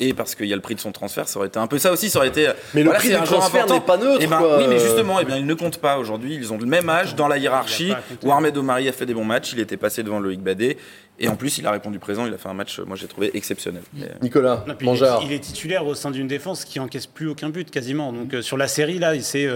et 0.00 0.14
parce 0.14 0.34
qu'il 0.34 0.46
y 0.46 0.52
a 0.52 0.56
le 0.56 0.62
prix 0.62 0.74
de 0.74 0.80
son 0.80 0.92
transfert, 0.92 1.28
ça 1.28 1.38
aurait 1.38 1.48
été 1.48 1.58
un 1.58 1.66
peu 1.66 1.78
ça 1.78 1.92
aussi. 1.92 2.10
Ça 2.10 2.18
aurait 2.18 2.28
été. 2.28 2.48
Mais 2.74 2.82
le 2.82 2.90
prix 2.90 3.08
du 3.10 3.16
transfert 3.22 3.66
n'est 3.66 3.80
pas 3.80 3.96
neutre, 3.96 4.18
Eh 4.20 4.26
ben, 4.26 4.38
quoi. 4.38 4.58
Oui, 4.58 4.64
mais 4.68 4.78
justement, 4.78 5.20
eh 5.20 5.24
bien, 5.24 5.36
il 5.36 5.46
ne 5.46 5.54
compte 5.54 5.78
pas 5.78 5.98
aujourd'hui. 5.98 6.34
Ils 6.34 6.52
ont 6.52 6.58
le 6.58 6.66
même 6.66 6.88
âge 6.88 7.14
dans 7.14 7.28
la 7.28 7.38
hiérarchie. 7.38 7.92
Warmed 8.22 8.56
Omari 8.56 8.88
a 8.88 8.92
fait 8.92 9.06
des 9.06 9.14
bons 9.14 9.24
matchs. 9.24 9.52
Il 9.52 9.60
était 9.60 9.76
passé 9.76 10.02
devant 10.02 10.18
Loïc 10.18 10.40
Badé. 10.40 10.76
Et 11.22 11.28
en 11.28 11.36
plus, 11.36 11.58
il 11.58 11.66
a 11.66 11.70
répondu 11.70 11.98
présent. 11.98 12.26
Il 12.26 12.32
a 12.32 12.38
fait 12.38 12.48
un 12.48 12.54
match, 12.54 12.80
moi, 12.80 12.96
j'ai 12.96 13.06
trouvé 13.06 13.30
exceptionnel. 13.36 13.82
Euh, 14.00 14.06
Nicolas, 14.22 14.64
Non, 14.66 14.74
il, 14.80 15.02
est, 15.04 15.08
il 15.26 15.32
est 15.32 15.40
titulaire 15.40 15.86
au 15.86 15.94
sein 15.94 16.10
d'une 16.10 16.26
défense 16.28 16.64
qui 16.64 16.80
encaisse 16.80 17.06
plus 17.06 17.28
aucun 17.28 17.50
but 17.50 17.70
quasiment. 17.70 18.10
Donc 18.12 18.32
euh, 18.32 18.40
sur 18.40 18.56
la 18.56 18.68
série 18.68 18.98
là, 18.98 19.12
c'est 19.20 19.46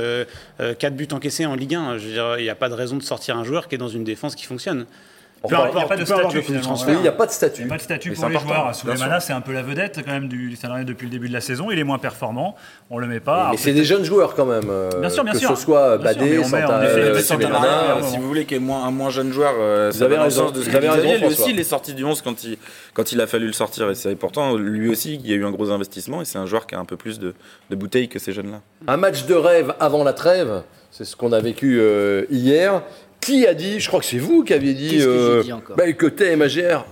4 0.59 0.95
buts 0.95 1.09
encaissés 1.13 1.47
en 1.47 1.55
Ligue 1.55 1.75
1. 1.75 1.97
Je 1.99 2.07
veux 2.07 2.13
dire, 2.13 2.35
il 2.39 2.43
n'y 2.43 2.51
a 2.51 2.55
pas 2.55 2.69
de 2.69 2.75
raison 2.75 2.97
de 2.99 3.03
sortir 3.03 3.39
un 3.39 3.45
joueur 3.45 3.69
qui 3.69 3.77
est 3.77 3.79
dans 3.79 3.89
une 3.89 4.05
défense 4.05 4.35
qui 4.35 4.45
fonctionne. 4.45 4.85
Il 5.47 5.51
n'y 5.51 5.57
a 5.57 5.87
pas 5.87 5.97
de 5.97 6.05
statut, 6.05 6.43
il 6.89 7.01
n'y 7.01 7.09
a 7.09 7.13
pas 7.13 7.27
de 7.27 7.31
statut. 7.31 7.63
Il 7.63 7.67
n'y 7.67 7.71
a 7.71 7.75
pas 7.75 7.77
de 7.77 7.83
statut 7.83 8.13
pour 8.13 8.29
les 8.29 8.39
joueurs. 8.39 8.75
Souleymana, 8.75 9.21
c'est 9.21 9.33
un 9.33 9.41
peu 9.41 9.53
la 9.53 9.63
vedette 9.63 10.01
quand 10.05 10.13
même 10.13 10.29
du 10.29 10.57
Stade 10.57 10.87
depuis 10.87 11.07
le 11.07 11.11
début 11.11 11.29
de 11.29 11.33
la 11.33 11.41
saison. 11.41 11.71
Il 11.71 11.79
est 11.79 11.85
moins 11.85 11.99
performant. 11.99 12.57
On 12.91 12.99
le 12.99 13.07
met 13.07 13.21
pas. 13.21 13.49
Mais 13.51 13.57
c'est 13.57 13.73
des 13.73 13.85
jeunes 13.85 14.05
joueurs 14.05 14.35
quand 14.35 14.47
même. 14.47 14.71
Bien 15.01 15.11
sûr, 15.11 15.25
bien 15.25 15.33
que 15.33 15.39
sûr. 15.39 15.57
ce 15.57 15.63
soit 15.63 15.99
Badé, 15.99 16.43
Santa, 16.45 16.83
Si 18.03 18.17
vous 18.17 18.27
voulez 18.27 18.45
qu'il 18.47 18.63
y 18.63 18.67
ait 18.67 18.73
un 18.73 18.91
moins 18.91 19.11
jeune 19.11 19.33
joueur, 19.33 19.55
vous 19.91 20.03
avez 20.03 20.19
raison. 20.19 20.51
Vous 20.51 20.75
avez 20.75 20.89
raison. 20.89 21.19
Lui 21.19 21.27
aussi, 21.27 21.51
il 21.51 21.61
est 21.61 21.65
sorti 21.65 21.95
du 21.95 22.05
11 22.05 22.23
quand 22.23 22.45
il 22.45 22.57
quand 22.95 23.13
il 23.13 23.21
a 23.21 23.27
fallu 23.27 23.47
le 23.47 23.53
sortir. 23.53 23.91
Et 23.91 23.95
c'est 23.95 24.17
pourtant 24.17 24.57
lui 24.57 24.89
aussi, 24.89 25.15
il 25.15 25.27
y 25.27 25.33
a 25.33 25.37
eu 25.37 25.45
un 25.45 25.51
gros 25.51 25.71
investissement. 25.71 26.23
Et 26.23 26.25
c'est 26.25 26.39
un 26.39 26.47
joueur 26.47 26.67
qui 26.67 26.75
a 26.75 26.79
un 26.79 26.85
peu 26.85 26.97
plus 26.97 27.19
de 27.19 27.35
bouteilles 27.71 28.09
que 28.09 28.19
ces 28.19 28.33
jeunes-là. 28.33 28.61
Un 28.87 28.97
match 28.97 29.25
de 29.27 29.35
rêve 29.35 29.75
avant 29.81 30.05
la 30.05 30.13
trêve. 30.13 30.63
C'est 30.91 31.05
ce 31.05 31.17
qu'on 31.17 31.33
a 31.33 31.41
vécu 31.41 31.83
hier. 32.31 32.83
Qui 33.25 33.47
a 33.47 33.55
dit, 33.55 33.81
je 33.81 33.89
crois 33.89 34.01
que 34.01 34.07
c'est 34.07 34.19
vous 34.19 34.45
qui 34.45 34.53
aviez 34.53 34.75
dit, 34.75 34.99
euh, 35.01 35.43
bah, 35.79 35.91
que 35.95 36.07
Thé 36.07 36.33
et 36.33 36.37
Maillère, 36.37 36.85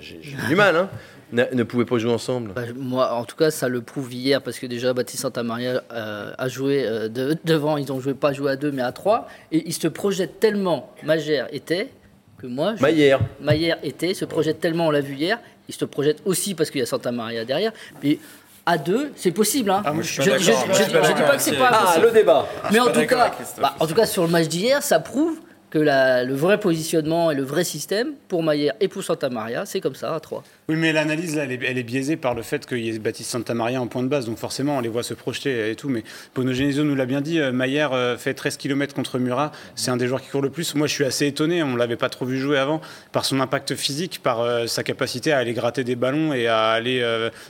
j'ai 0.00 0.20
du 0.48 0.56
mal, 0.56 0.74
hein, 0.74 0.88
ne, 1.32 1.62
pouvaient 1.62 1.84
pas 1.84 1.96
jouer 1.98 2.10
ensemble. 2.10 2.52
Bah, 2.54 2.62
moi, 2.76 3.12
en 3.14 3.24
tout 3.24 3.36
cas, 3.36 3.52
ça 3.52 3.68
le 3.68 3.80
prouve 3.80 4.12
hier 4.12 4.42
parce 4.42 4.58
que 4.58 4.66
déjà 4.66 4.92
Baptiste 4.92 5.22
Santamaria 5.22 5.84
euh, 5.92 6.32
a 6.36 6.48
joué 6.48 6.84
euh, 6.84 7.08
devant, 7.44 7.76
ils 7.76 7.92
ont 7.92 8.00
joué 8.00 8.14
pas 8.14 8.32
joué 8.32 8.50
à 8.50 8.56
deux 8.56 8.72
mais 8.72 8.82
à 8.82 8.90
trois, 8.90 9.28
et 9.52 9.62
ils 9.64 9.72
se 9.72 9.86
projettent 9.86 10.40
tellement, 10.40 10.92
Magère 11.04 11.46
était, 11.52 11.90
que 12.38 12.48
moi, 12.48 12.74
je, 12.76 12.82
Maillère. 12.82 13.20
Maillère 13.40 13.78
était, 13.84 14.12
se 14.12 14.24
projette 14.24 14.58
tellement, 14.58 14.88
on 14.88 14.90
l'a 14.90 15.02
vu 15.02 15.14
hier, 15.14 15.38
ils 15.68 15.74
se 15.74 15.84
projettent 15.84 16.22
aussi 16.24 16.56
parce 16.56 16.70
qu'il 16.70 16.80
y 16.80 16.82
a 16.82 16.86
Santa 16.86 17.12
Maria 17.12 17.44
derrière, 17.44 17.70
mais 18.02 18.18
à 18.66 18.76
deux, 18.76 19.12
c'est 19.14 19.30
possible. 19.30 19.70
Hein. 19.70 19.82
Ah, 19.84 19.92
je, 20.00 20.22
je, 20.22 20.30
je, 20.30 20.84
dis 20.86 21.22
pas 21.22 21.36
que 21.36 21.42
c'est 21.42 21.52
pas 21.52 21.70
Ah, 21.70 21.98
le 22.00 22.10
débat. 22.10 22.48
Mais 22.72 22.80
en 22.80 22.90
tout, 22.90 23.06
cas, 23.06 23.30
bah, 23.60 23.74
en 23.78 23.86
tout 23.86 23.94
cas, 23.94 24.06
sur 24.06 24.24
le 24.24 24.30
match 24.30 24.48
d'hier, 24.48 24.82
ça 24.82 25.00
prouve 25.00 25.38
que 25.74 25.80
le 25.80 26.34
vrai 26.34 26.60
positionnement 26.60 27.32
et 27.32 27.34
le 27.34 27.42
vrai 27.42 27.64
système 27.64 28.12
pour 28.28 28.44
Maillère 28.44 28.74
et 28.78 28.86
pour 28.86 29.02
Santa 29.02 29.28
Maria, 29.28 29.66
c'est 29.66 29.80
comme 29.80 29.96
ça, 29.96 30.14
à 30.14 30.20
3. 30.20 30.44
Oui, 30.66 30.76
mais 30.78 30.94
l'analyse, 30.94 31.36
là, 31.36 31.44
elle 31.44 31.52
est, 31.52 31.60
elle 31.62 31.76
est, 31.76 31.82
biaisée 31.82 32.16
par 32.16 32.34
le 32.34 32.40
fait 32.40 32.64
qu'il 32.64 32.78
y 32.78 32.88
ait 32.88 32.98
Baptiste 32.98 33.30
Santa 33.30 33.52
Maria 33.52 33.82
en 33.82 33.86
point 33.86 34.02
de 34.02 34.08
base. 34.08 34.24
Donc 34.24 34.38
forcément, 34.38 34.78
on 34.78 34.80
les 34.80 34.88
voit 34.88 35.02
se 35.02 35.12
projeter 35.12 35.70
et 35.70 35.76
tout. 35.76 35.90
Mais 35.90 36.04
Bono 36.34 36.54
Genesio 36.54 36.84
nous 36.84 36.94
l'a 36.94 37.04
bien 37.04 37.20
dit, 37.20 37.38
euh, 37.38 37.52
Maillère 37.52 37.92
euh, 37.92 38.16
fait 38.16 38.32
13 38.32 38.56
km 38.56 38.94
contre 38.94 39.18
Murat. 39.18 39.52
C'est 39.74 39.90
un 39.90 39.98
des 39.98 40.06
joueurs 40.06 40.22
qui 40.22 40.30
court 40.30 40.40
le 40.40 40.48
plus. 40.48 40.74
Moi, 40.74 40.86
je 40.86 40.94
suis 40.94 41.04
assez 41.04 41.26
étonné. 41.26 41.62
On 41.62 41.72
ne 41.72 41.76
l'avait 41.76 41.96
pas 41.96 42.08
trop 42.08 42.24
vu 42.24 42.38
jouer 42.38 42.56
avant 42.56 42.80
par 43.12 43.26
son 43.26 43.40
impact 43.40 43.74
physique, 43.74 44.20
par 44.22 44.40
euh, 44.40 44.66
sa 44.66 44.82
capacité 44.82 45.32
à 45.32 45.38
aller 45.38 45.52
gratter 45.52 45.84
des 45.84 45.96
ballons 45.96 46.32
et 46.32 46.46
à 46.46 46.70
aller 46.70 47.04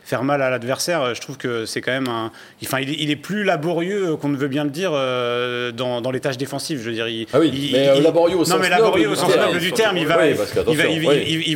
faire 0.04 0.24
mal 0.24 0.42
à 0.42 0.50
l'adversaire. 0.50 1.14
Je 1.14 1.20
trouve 1.20 1.36
que 1.36 1.66
c'est 1.66 1.80
quand 1.80 1.92
même 1.92 2.08
un. 2.08 2.32
Enfin, 2.64 2.80
il 2.80 3.10
est, 3.10 3.16
plus 3.16 3.44
laborieux 3.44 4.16
qu'on 4.16 4.28
ne 4.28 4.36
veut 4.36 4.48
bien 4.48 4.64
le 4.64 4.70
dire 4.70 4.90
dans, 4.90 6.00
dans, 6.00 6.10
les 6.10 6.18
tâches 6.18 6.36
défensives. 6.36 6.80
Je 6.80 6.88
veux 6.88 6.94
dire, 6.94 7.06
il, 7.06 7.26
ah 7.32 7.38
oui, 7.38 7.70
mais 7.72 8.00
laborieux 8.00 8.36
au 8.36 8.44
sens 8.44 8.54
Non, 8.54 8.60
mais 8.60 8.68
laborieux 8.68 9.08
au 9.08 9.14
sens 9.14 9.34
noble 9.36 9.60
du 9.60 9.72
terme. 9.72 9.96
Va, 10.04 10.26
il, 10.26 10.34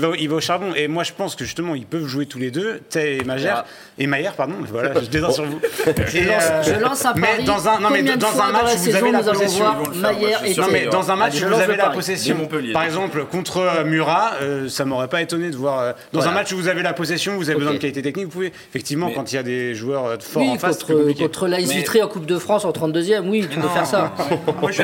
va, 0.00 0.16
il 0.16 0.28
va 0.28 0.36
au 0.36 0.40
charbon. 0.40 0.72
Et 0.76 0.86
moi, 0.86 1.02
je 1.02 1.12
pense 1.12 1.34
que 1.34 1.47
justement, 1.48 1.74
ils 1.74 1.86
peuvent 1.86 2.06
jouer 2.06 2.26
tous 2.26 2.38
les 2.38 2.50
deux, 2.50 2.78
Tay 2.90 3.16
et 3.16 3.24
Magère, 3.24 3.64
et 3.98 4.06
Maillère, 4.06 4.34
pardon. 4.34 4.54
Voilà, 4.70 4.92
je 5.00 5.06
dédonne 5.08 5.32
sur 5.32 5.44
vous. 5.44 5.60
je, 5.86 6.78
lance 6.78 7.06
un 7.06 7.14
pari. 7.14 7.38
Mais 7.38 7.44
dans 7.44 7.68
un, 7.68 7.80
non, 7.80 7.88
mais 7.90 8.02
dans 8.02 8.40
un 8.40 8.52
match, 8.52 8.76
vous 8.76 8.94
avez 8.94 9.10
la 9.10 9.22
possession. 9.22 9.64
Non, 9.64 10.66
mais 10.70 10.86
dans 10.86 11.10
un 11.10 11.16
match, 11.16 11.42
vous 11.42 11.54
avez 11.54 11.76
la 11.76 11.90
possession. 11.90 12.48
Par 12.72 12.84
exemple, 12.84 13.24
contre 13.24 13.58
euh, 13.58 13.84
Murat, 13.84 14.32
euh, 14.42 14.68
ça 14.68 14.84
m'aurait 14.84 15.08
pas 15.08 15.22
étonné 15.22 15.50
de 15.50 15.56
voir. 15.56 15.80
Euh, 15.80 15.92
dans 16.12 16.28
un 16.28 16.32
match 16.32 16.52
où 16.52 16.56
vous 16.56 16.68
avez 16.68 16.82
la 16.82 16.92
possession, 16.92 17.36
vous 17.36 17.48
avez 17.48 17.58
besoin 17.58 17.74
de 17.74 17.78
qualité 17.78 18.02
technique, 18.02 18.26
vous 18.26 18.32
pouvez. 18.32 18.52
Effectivement, 18.68 19.10
quand 19.10 19.32
il 19.32 19.36
y 19.36 19.38
a 19.38 19.42
des 19.42 19.74
joueurs 19.74 20.18
forts 20.20 20.42
en 20.42 20.58
face, 20.58 20.84
contre 20.84 21.48
l'AS 21.48 21.72
Vitré 21.72 22.02
en 22.02 22.08
Coupe 22.08 22.26
de 22.26 22.38
France 22.38 22.64
en 22.64 22.72
32e, 22.72 23.26
oui, 23.26 23.46
tu 23.50 23.58
peux 23.58 23.68
faire 23.68 23.86
ça. 23.86 24.12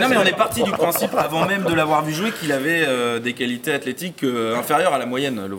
Non, 0.05 0.09
mais 0.09 0.17
on 0.17 0.25
est 0.25 0.37
parti 0.37 0.63
du 0.63 0.71
principe, 0.73 1.15
avant 1.17 1.47
même 1.47 1.65
de 1.65 1.75
l'avoir 1.75 2.05
vu 2.05 2.13
jouer, 2.13 2.31
qu'il 2.33 2.53
avait 2.53 2.87
des 3.21 3.33
qualités 3.35 3.73
athlétiques 3.73 4.25
inférieures 4.57 4.95
à 4.95 4.99
la 4.99 5.07
moyenne, 5.07 5.43
le 5.49 5.57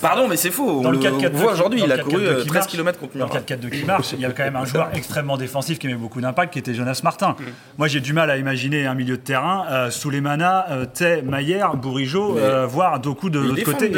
Pardon, 0.00 0.25
mais 0.28 0.36
c'est 0.36 0.50
faux. 0.50 0.80
Dans 0.82 0.90
le 0.90 0.98
4 0.98 1.32
voit 1.32 1.52
aujourd'hui, 1.52 1.82
il 1.84 1.92
a 1.92 1.98
couru 1.98 2.24
13 2.46 2.66
km 2.66 2.98
contre 2.98 3.18
Dans 3.18 3.26
le 3.26 3.32
4-4-2 3.32 3.70
qui 3.70 3.84
marche, 3.84 4.12
il 4.12 4.20
y 4.20 4.24
a 4.24 4.30
quand 4.30 4.44
même 4.44 4.56
un 4.56 4.64
joueur 4.64 4.90
extrêmement 4.94 5.36
défensif 5.36 5.78
qui 5.78 5.86
met 5.86 5.94
beaucoup 5.94 6.20
d'impact, 6.20 6.52
qui 6.52 6.58
était 6.58 6.74
Jonas 6.74 7.00
Martin. 7.02 7.36
Moi, 7.78 7.88
j'ai 7.88 8.00
du 8.00 8.12
mal 8.12 8.30
à 8.30 8.36
imaginer 8.36 8.86
un 8.86 8.94
milieu 8.94 9.16
de 9.16 9.22
terrain 9.22 9.66
euh, 9.70 9.90
sous 9.90 10.10
les 10.10 10.20
manas, 10.20 10.66
euh, 10.70 10.86
Tay, 10.86 11.22
Maillère, 11.22 11.76
Bourigeau, 11.76 12.38
euh, 12.38 12.66
voire 12.66 13.00
Doku 13.00 13.30
de 13.30 13.38
l'autre 13.38 13.62
côté. 13.62 13.90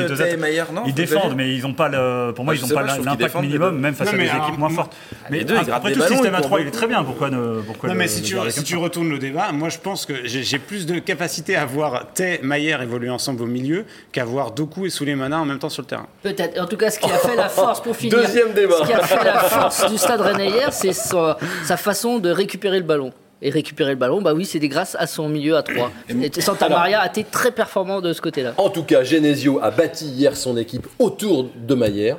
Ils 0.87 0.95
défendent, 0.95 1.35
mais 1.37 1.55
ils 1.55 1.63
n'ont 1.63 1.75
pas 1.75 1.89
le, 1.89 2.33
pour 2.33 2.45
moi, 2.45 2.55
ils 2.55 2.63
n'ont 2.63 2.69
pas 2.69 2.83
l'impact 2.83 3.41
minimum, 3.41 3.79
même 3.79 3.95
face 3.95 4.09
à 4.09 4.17
des 4.17 4.25
équipes 4.25 4.59
moins 4.59 4.71
fortes. 4.71 4.97
Mais 5.31 5.45
après 5.73 5.93
tout, 5.93 6.01
le 6.01 6.07
système 6.07 6.35
à 6.35 6.41
3, 6.41 6.61
il 6.61 6.69
est 6.69 6.71
très 6.71 6.87
bien. 6.87 7.05
Pourquoi 7.05 7.31
ne 7.31 7.37
Non, 7.37 7.95
mais 7.95 8.09
si 8.09 8.23
tu 8.23 8.77
retournes 8.77 9.11
le 9.11 9.19
débat, 9.19 9.53
moi, 9.53 9.69
je 9.69 9.79
pense 9.79 10.07
que 10.07 10.15
j'ai 10.25 10.59
plus 10.59 10.87
de 10.87 10.99
capacité 10.99 11.57
à 11.57 11.67
voir 11.67 12.07
Tay, 12.15 12.41
Maillère 12.43 12.83
évoluer 12.83 13.11
ensemble 13.11 13.43
au 13.43 13.47
milieu 13.47 13.85
qu'à 14.13 14.25
voir 14.25 14.53
Doku 14.53 14.87
et 14.87 14.91
Souleymana 14.91 15.41
en 15.41 15.45
même 15.45 15.59
temps 15.59 15.69
sur 15.69 15.83
le 15.83 15.89
terrain. 15.89 16.07
Peut-être. 16.23 16.61
En 16.61 16.67
tout 16.67 16.77
cas, 16.77 16.91
ce 16.91 16.99
qui 16.99 17.11
a 17.11 17.19
fait 17.19 17.37
la 17.37 17.49
force 17.49 17.81
pour 17.81 17.97
finir. 17.97 18.19
Deuxième 18.19 18.53
débat. 18.53 18.77
Ce 18.81 18.87
qui 18.87 18.93
a 18.93 19.03
fait 19.03 19.25
la 19.25 19.39
force 19.41 19.91
du 19.91 19.99
Stade 19.99 20.21
Rennais 20.21 20.49
hier, 20.49 20.73
c'est 20.73 20.93
sa, 20.93 21.37
façon 21.77 22.19
de 22.19 22.31
récupérer 22.31 22.79
le 22.79 22.85
ballon. 22.85 23.13
Et 23.41 23.51
récupérer 23.51 23.91
le 23.91 23.97
ballon, 23.97 24.21
bah 24.21 24.35
oui, 24.35 24.45
c'est 24.45 24.59
grâce 24.59 24.97
à 24.99 25.07
son 25.07 25.29
milieu 25.29 25.57
à 25.57 25.63
3. 25.63 25.93
Et 26.09 26.41
Santa 26.41 26.69
Maria 26.69 27.01
a 27.03 27.07
été 27.07 27.23
très 27.23 27.53
performant 27.53 28.01
de 28.01 28.13
ce 28.13 28.21
côté-là. 28.21 28.55
En 28.57 28.69
tout 28.69 28.83
cas, 28.83 29.05
Genesio 29.05 29.61
a 29.63 29.71
bâti 29.71 30.07
hier 30.07 30.37
son 30.37 30.57
équipe 30.57 30.89
autour 30.99 31.49
de 31.55 31.75
Maillère. 31.77 32.17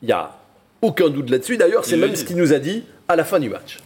Il 0.00 0.06
n'y 0.06 0.12
a 0.12 0.30
aucun 0.80 1.08
doute 1.08 1.28
là-dessus. 1.28 1.56
D'ailleurs, 1.56 1.84
c'est 1.84 1.96
même 1.96 2.14
ce 2.14 2.24
qu'il 2.24 2.36
nous 2.36 2.52
a 2.52 2.60
dit 2.60 2.84
à 3.08 3.16
la 3.16 3.24
fin 3.24 3.40
du 3.40 3.48
match. 3.48 3.78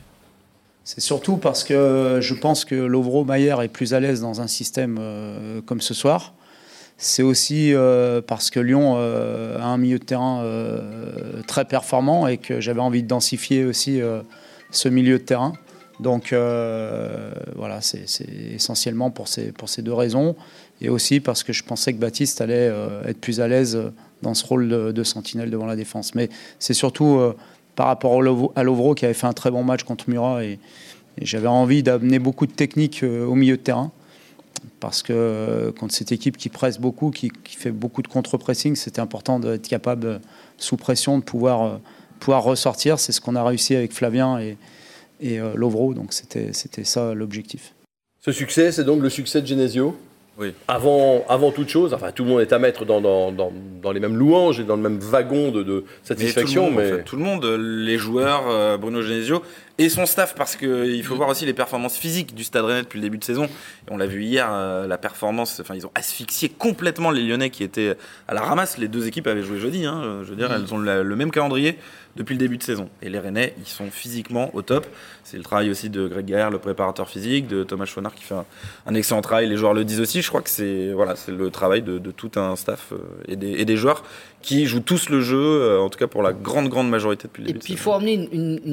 C'est 0.85 1.01
surtout 1.01 1.39
parce 1.39 1.65
que 1.65 2.19
je 2.21 2.35
pense 2.35 2.67
que 2.67 2.75
Lovro 2.75 3.25
Maillère 3.25 3.63
est 3.63 3.69
plus 3.69 3.95
à 3.95 4.01
l'aise 4.01 4.21
dans 4.21 4.43
un 4.43 4.47
système 4.47 4.99
euh, 5.01 5.63
comme 5.63 5.81
ce 5.81 5.95
soir. 5.95 6.35
C'est 6.97 7.23
aussi 7.23 7.75
euh, 7.75 8.21
parce 8.25 8.51
que 8.51 8.61
Lyon 8.61 8.95
euh, 8.97 9.59
a 9.59 9.65
un 9.65 9.79
milieu 9.79 9.99
de 9.99 10.05
terrain 10.05 10.43
euh, 10.43 11.43
très 11.47 11.65
performant 11.65 12.29
et 12.29 12.39
que 12.39 12.61
j'avais 12.61 12.81
envie 12.81 13.03
de 13.03 13.09
densifier 13.09 13.65
aussi 13.65 14.01
ce 14.71 14.89
milieu 14.89 15.19
de 15.19 15.25
terrain. 15.25 15.55
Donc 16.01 16.35
voilà, 17.57 17.81
c'est 17.81 18.05
essentiellement 18.55 19.11
pour 19.11 19.29
ces, 19.29 19.53
deux 19.79 19.93
raisons. 19.93 20.37
Et 20.81 20.89
aussi 20.89 21.21
parce 21.21 21.43
que 21.43 21.53
je 21.53 21.63
pensais 21.63 21.93
que 21.93 21.99
Baptiste 21.99 22.41
allait 22.41 22.73
être 23.07 23.21
plus 23.21 23.41
à 23.41 23.49
l'aise 23.49 23.79
dans 24.23 24.35
ce 24.35 24.45
rôle 24.45 24.69
de, 24.69 25.05
sentinelle 25.05 25.51
devant 25.51 25.67
la 25.67 25.77
défense. 25.77 26.15
Mais 26.15 26.29
c'est 26.59 26.75
surtout 26.75 27.21
par 27.77 27.87
rapport 27.87 28.21
à 28.57 28.63
Lovro 28.63 28.95
qui 28.95 29.05
avait 29.05 29.15
fait 29.15 29.27
un 29.27 29.33
très 29.33 29.51
bon 29.51 29.65
match 29.65 29.83
contre 29.83 30.09
Murat 30.09 30.45
et 30.45 30.59
j'avais 31.21 31.49
envie 31.49 31.83
d'amener 31.83 32.19
beaucoup 32.19 32.47
de 32.47 32.53
technique 32.53 33.05
au 33.05 33.35
milieu 33.35 33.57
de 33.57 33.63
terrain 33.63 33.93
parce 34.81 35.03
que 35.03 35.13
euh, 35.13 35.73
contre 35.73 35.95
cette 35.95 36.13
équipe 36.13 36.37
qui 36.37 36.49
presse 36.49 36.79
beaucoup, 36.79 37.11
qui, 37.11 37.31
fait 37.47 37.71
beaucoup 37.71 38.03
de 38.03 38.09
contre-pressing, 38.09 38.77
c'était 38.77 39.01
important 39.01 39.39
d'être 39.39 39.69
capable, 39.69 40.21
sous 40.59 40.77
pression, 40.77 41.19
de 41.19 41.25
pouvoir, 41.25 41.63
euh, 41.63 41.77
pouvoir 42.21 42.45
ressortir. 42.45 42.99
C'est 42.99 43.13
ce 43.13 43.21
qu'on 43.21 43.37
a 43.37 43.45
réussi 43.45 43.75
avec 43.75 43.93
Flavien 43.93 44.39
et, 44.39 44.57
et 45.21 45.41
euh, 45.41 45.55
Lovro, 45.55 45.95
donc 45.95 46.13
c'était 46.13 46.53
ça 46.85 47.15
l'objectif. 47.15 47.75
Ce 48.21 48.33
succès, 48.33 48.73
c'est 48.73 48.85
donc 48.85 49.03
le 49.03 49.11
succès 49.11 49.43
de 49.43 49.47
Genesio? 49.47 49.97
Oui. 50.39 50.53
Avant, 50.67 51.25
avant 51.29 51.53
toute 51.53 51.69
chose, 51.69 51.95
enfin 51.95 52.11
tout 52.11 52.25
le 52.25 52.31
monde 52.31 52.41
est 52.41 52.53
à 52.53 52.59
mettre 52.59 52.85
dans, 52.85 53.01
dans, 53.01 53.31
dans, 53.31 53.93
les 53.93 54.01
mêmes 54.01 54.17
louanges 54.17 54.59
et 54.59 54.65
dans 54.65 54.77
le 54.77 54.83
même 54.83 54.99
wagon 54.99 55.53
de, 55.53 55.63
de 55.63 55.85
satisfaction. 56.03 56.71
Mais 56.71 57.05
tout, 57.05 57.17
le 57.17 57.23
monde, 57.23 57.45
les 57.45 57.99
joueurs, 57.99 58.79
Bruno 58.79 59.01
Genesio, 59.01 59.43
et 59.79 59.89
son 59.89 60.07
staff 60.07 60.35
parce 60.35 60.57
qu'il 60.57 61.03
faut 61.03 61.15
mm. 61.15 61.17
voir 61.17 61.29
aussi 61.29 61.47
les 61.47 61.53
performances 61.53 61.97
physiques 61.97 62.35
du 62.35 62.45
Stade 62.45 62.65
Rennais 62.65 62.83
depuis 62.83 62.99
le 62.99 63.03
début 63.03 63.19
de 63.19 63.25
saison. 63.25 63.45
Et 63.45 63.91
on 63.91 63.97
l'a 63.97 64.07
vu 64.07 64.23
hier, 64.23 64.49
euh, 64.51 64.87
la 64.87 64.99
performance, 64.99 65.61
enfin 65.61 65.75
ils 65.75 65.87
ont 65.87 65.93
asphyxié 65.95 66.49
complètement 66.49 67.11
les 67.11 67.23
Lyonnais 67.23 67.51
qui 67.51 67.65
étaient 67.65 67.97
à 68.29 68.35
la 68.35 68.43
ramasse. 68.43 68.79
Les 68.79 68.89
deux 68.89 69.07
équipes 69.07 69.27
avaient 69.27 69.43
joué 69.43 69.59
jeudi, 69.59 69.85
hein, 69.85 70.21
je 70.23 70.31
veux 70.31 70.37
dire, 70.37 70.51
mm. 70.51 70.55
elles 70.55 70.75
ont 70.75 70.79
le 70.79 71.17
même 71.17 71.31
calendrier 71.31 71.79
depuis 72.17 72.35
le 72.35 72.39
début 72.39 72.57
de 72.57 72.63
saison. 72.63 72.89
Et 73.03 73.09
les 73.09 73.19
Rennais, 73.19 73.55
ils 73.59 73.67
sont 73.67 73.91
physiquement 73.91 74.55
au 74.55 74.63
top. 74.63 74.87
C'est 75.25 75.37
le 75.37 75.43
travail 75.43 75.71
aussi 75.71 75.91
de 75.91 76.07
Greg 76.07 76.27
Gaillard, 76.27 76.51
le 76.51 76.59
préparateur 76.59 77.09
physique, 77.09 77.47
de 77.47 77.65
Thomas 77.65 77.87
Chouinard 77.87 78.15
qui 78.15 78.25
fait 78.25 78.35
un, 78.87 78.95
excellent 78.95 79.21
travail. 79.21 79.49
Les 79.49 79.57
joueurs 79.57 79.75
le 79.75 79.85
disent 79.85 80.01
aussi. 80.01 80.23
Je 80.23 80.29
crois 80.29 80.43
que 80.43 80.51
c'est 80.51 80.93
voilà, 80.93 81.17
c'est 81.17 81.33
le 81.33 81.51
travail 81.51 81.83
de, 81.83 81.99
tout 82.11 82.31
un 82.37 82.57
staff 82.57 82.93
euh, 82.93 82.99
et, 83.27 83.65
des, 83.65 83.77
joueurs 83.77 84.05
qui 84.45 84.67
jouent 84.67 84.81
tous 84.81 85.09
le 85.09 85.23
jeu, 85.23 85.39
euh, 85.39 85.81
en 85.81 85.89
tout 85.89 85.99
cas 85.99 86.07
pour 86.07 86.23
la 86.23 86.35
grande 86.35 86.69
grande 86.69 86.91
majorité 86.91 87.29
depuis 87.29 87.41
le 87.41 87.47
début. 87.47 87.59
Et 87.59 87.63
puis 87.63 87.73
il 87.73 87.79
faut 87.79 87.93
emmener 87.93 88.29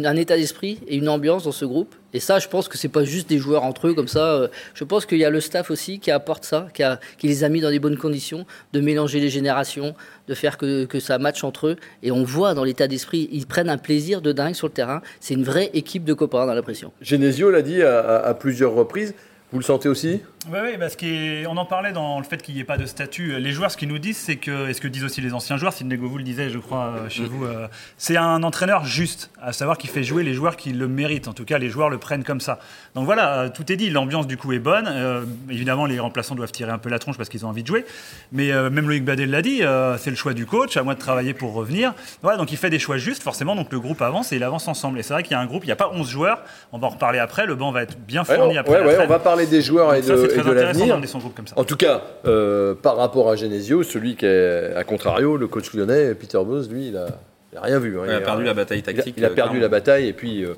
un 0.06 0.16
état 0.18 0.36
d'esprit 0.36 0.80
et 0.88 0.98
une 0.98 1.08
ambiance 1.08 1.46
dans 1.46 1.54
ce 1.54 1.64
groupe. 1.64 1.96
Et 2.14 2.20
ça, 2.20 2.40
je 2.40 2.50
pense 2.50 2.68
que 2.68 2.78
c'est 2.78 2.90
pas 2.90 3.06
juste 3.06 3.30
des 3.30 3.38
joueurs 3.38 3.64
entre 3.64 3.88
eux 3.88 3.94
comme 3.94 4.10
ça. 4.10 4.34
Euh, 4.34 4.48
je 4.74 4.84
pense 4.84 5.06
qu'il 5.06 5.18
y 5.18 5.24
a 5.24 5.30
le 5.30 5.40
staff 5.40 5.72
aussi 5.72 6.00
qui 6.00 6.12
apporte 6.12 6.44
ça, 6.44 6.68
qui, 6.74 6.84
a, 6.84 7.00
qui, 7.18 7.28
les 7.28 7.46
a 7.46 7.50
mis 7.50 7.62
dans 7.62 7.70
des 7.70 7.80
bonnes 7.80 7.98
conditions, 7.98 8.46
de 8.74 8.82
mélanger 8.82 9.22
les 9.22 9.30
générations, 9.30 9.96
de 10.28 10.34
faire 10.34 10.58
que, 10.58 10.84
que 10.84 11.00
ça 11.00 11.18
matche 11.20 11.46
entre 11.46 11.68
eux. 11.68 11.76
Et 12.04 12.12
on 12.12 12.24
voit 12.24 12.54
dans 12.54 12.66
l'état 12.66 12.90
d'esprit, 12.90 13.30
ils 13.32 13.48
prennent 13.48 13.70
un 13.70 13.78
plaisir 13.78 14.22
de 14.22 14.34
dingue 14.34 14.56
sur 14.56 14.68
le 14.68 14.74
terrain. 14.74 15.02
C'est 15.22 15.36
une 15.36 15.46
vraie 15.46 15.72
équipe 15.74 16.04
de 16.04 16.14
copains, 16.14 16.46
dans 16.46 16.54
l'impression. 16.54 16.92
Genesio 17.02 17.50
l'a 17.50 17.62
dit 17.62 17.82
à, 17.82 18.36
plusieurs 18.38 18.74
reprises. 18.74 19.14
Vous 19.52 19.60
le 19.60 19.66
sentez 19.66 19.90
aussi? 19.90 20.22
Oui, 20.50 20.58
oui, 20.64 20.78
parce 20.80 20.96
qu'on 20.96 21.58
en 21.58 21.66
parlait 21.66 21.92
dans 21.92 22.18
le 22.18 22.24
fait 22.24 22.42
qu'il 22.42 22.56
n'y 22.56 22.62
ait 22.62 22.66
pas 22.66 22.78
de 22.78 22.86
statut. 22.86 23.38
Les 23.38 23.52
joueurs, 23.52 23.70
ce 23.70 23.78
qu'ils 23.78 23.90
nous 23.90 24.00
disent, 24.00 24.18
c'est 24.18 24.38
que, 24.38 24.70
et 24.70 24.74
ce 24.74 24.82
que 24.82 24.88
disent 24.88 25.04
aussi 25.04 25.22
les 25.22 25.34
anciens 25.34 25.58
joueurs, 25.58 25.74
Sidney 25.74 25.98
vous 25.98 26.18
le 26.18 26.24
disait, 26.24 26.50
je 26.50 26.58
crois, 26.58 26.96
euh, 26.96 27.10
chez 27.10 27.26
vous, 27.26 27.46
euh, 27.46 27.68
c'est 27.98 28.18
un 28.18 28.42
entraîneur 28.42 28.84
juste, 28.84 29.30
à 29.40 29.54
savoir 29.54 29.78
qu'il 29.78 29.92
fait 29.92 30.04
jouer 30.04 30.24
les 30.24 30.34
joueurs 30.34 30.56
qui 30.56 30.72
le 30.72 30.88
méritent. 30.88 31.28
En 31.28 31.34
tout 31.34 31.46
cas, 31.46 31.60
les 31.60 31.70
joueurs 31.70 31.90
le 31.90 32.00
prennent 32.00 32.24
comme 32.24 32.42
ça. 32.42 32.58
Donc 32.96 33.06
voilà, 33.06 33.40
euh, 33.40 33.50
tout 33.50 33.72
est 33.72 33.76
dit. 33.76 33.92
L'ambiance, 33.92 34.26
du 34.26 34.36
coup, 34.36 34.52
est 34.52 34.60
bonne. 34.60 34.88
Euh, 34.88 35.26
évidemment, 35.50 35.86
les 35.86 36.00
remplaçants 36.00 36.34
doivent 36.34 36.52
tirer 36.52 36.72
un 36.72 36.80
peu 36.80 36.90
la 36.90 36.98
tronche 36.98 37.18
parce 37.18 37.30
qu'ils 37.30 37.46
ont 37.46 37.50
envie 37.50 37.62
de 37.62 37.68
jouer. 37.68 37.86
Mais 38.32 38.52
euh, 38.52 38.72
même 38.72 38.88
Loïc 38.88 39.06
Badet 39.06 39.28
l'a 39.28 39.44
dit, 39.44 39.62
c'est 39.98 40.10
le 40.10 40.16
choix 40.16 40.34
du 40.34 40.48
coach, 40.48 40.76
à 40.76 40.84
moi 40.84 40.96
de 40.96 41.00
travailler 41.00 41.36
pour 41.36 41.54
revenir. 41.54 41.94
Voilà, 42.24 42.38
donc 42.38 42.52
il 42.52 42.58
fait 42.58 42.72
des 42.72 42.80
choix 42.80 42.98
justes, 42.98 43.22
forcément. 43.22 43.56
Donc 43.56 43.72
le 43.72 43.80
groupe 43.80 44.02
avance 44.02 44.32
et 44.32 44.38
il 44.38 44.44
avance 44.44 44.68
ensemble. 44.68 44.98
Et 44.98 45.04
c'est 45.04 45.14
vrai 45.14 45.22
qu'il 45.22 45.34
y 45.34 45.36
a 45.36 45.40
un 45.40 45.46
groupe, 45.46 45.64
il 45.64 45.68
n'y 45.68 45.74
a 45.74 45.78
pas 45.78 45.92
11 45.94 46.10
joueurs. 46.10 46.42
On 46.72 46.80
va 46.80 46.88
en 46.88 46.92
reparler 46.92 47.20
après. 47.20 47.46
Le 47.46 47.54
banc 47.56 47.72
va 47.72 47.84
être 47.84 47.98
bien 48.00 48.24
fourni 48.24 48.54
ouais, 48.54 48.58
après. 48.58 48.80
la 48.80 48.86
ouais, 48.86 48.96
trêve. 48.96 49.06
on 49.08 49.14
va 49.14 49.20
parler 49.20 49.41
des 49.48 49.62
joueurs 49.62 49.94
et 49.96 50.02
ça, 50.02 50.16
de, 50.16 50.26
et 50.30 50.54
l'avenir. 50.54 51.00
comme 51.36 51.48
ça. 51.48 51.54
En 51.58 51.64
tout 51.64 51.76
cas, 51.78 52.02
euh, 52.26 52.74
par 52.74 52.98
rapport 52.98 53.30
à 53.30 53.36
Genesio, 53.36 53.84
celui 53.84 54.16
qui 54.16 54.26
est 54.26 54.74
à 54.76 54.84
contrario, 54.84 55.38
le 55.38 55.48
coach 55.48 55.74
lyonnais, 55.74 56.14
Peter 56.16 56.40
Bose, 56.46 56.70
lui, 56.70 56.88
il 56.90 56.98
a, 56.98 57.08
il 57.52 57.58
a 57.58 57.62
rien 57.62 57.80
vu. 57.80 58.00
hein. 58.00 58.04
Il 58.08 58.14
a 58.14 58.22
perdu 58.22 58.44
la 58.44 58.54
bataille 58.54 58.80
il 58.86 58.90
a- 58.90 58.94
tactique. 58.94 59.16
Il 59.18 59.24
a, 59.26 59.28
euh, 59.28 59.34
perdu 59.34 59.50
clairement. 59.52 59.62
la 59.62 59.70
bataille 59.70 60.08
et 60.08 60.14
puis 60.14 60.44
euh, 60.44 60.54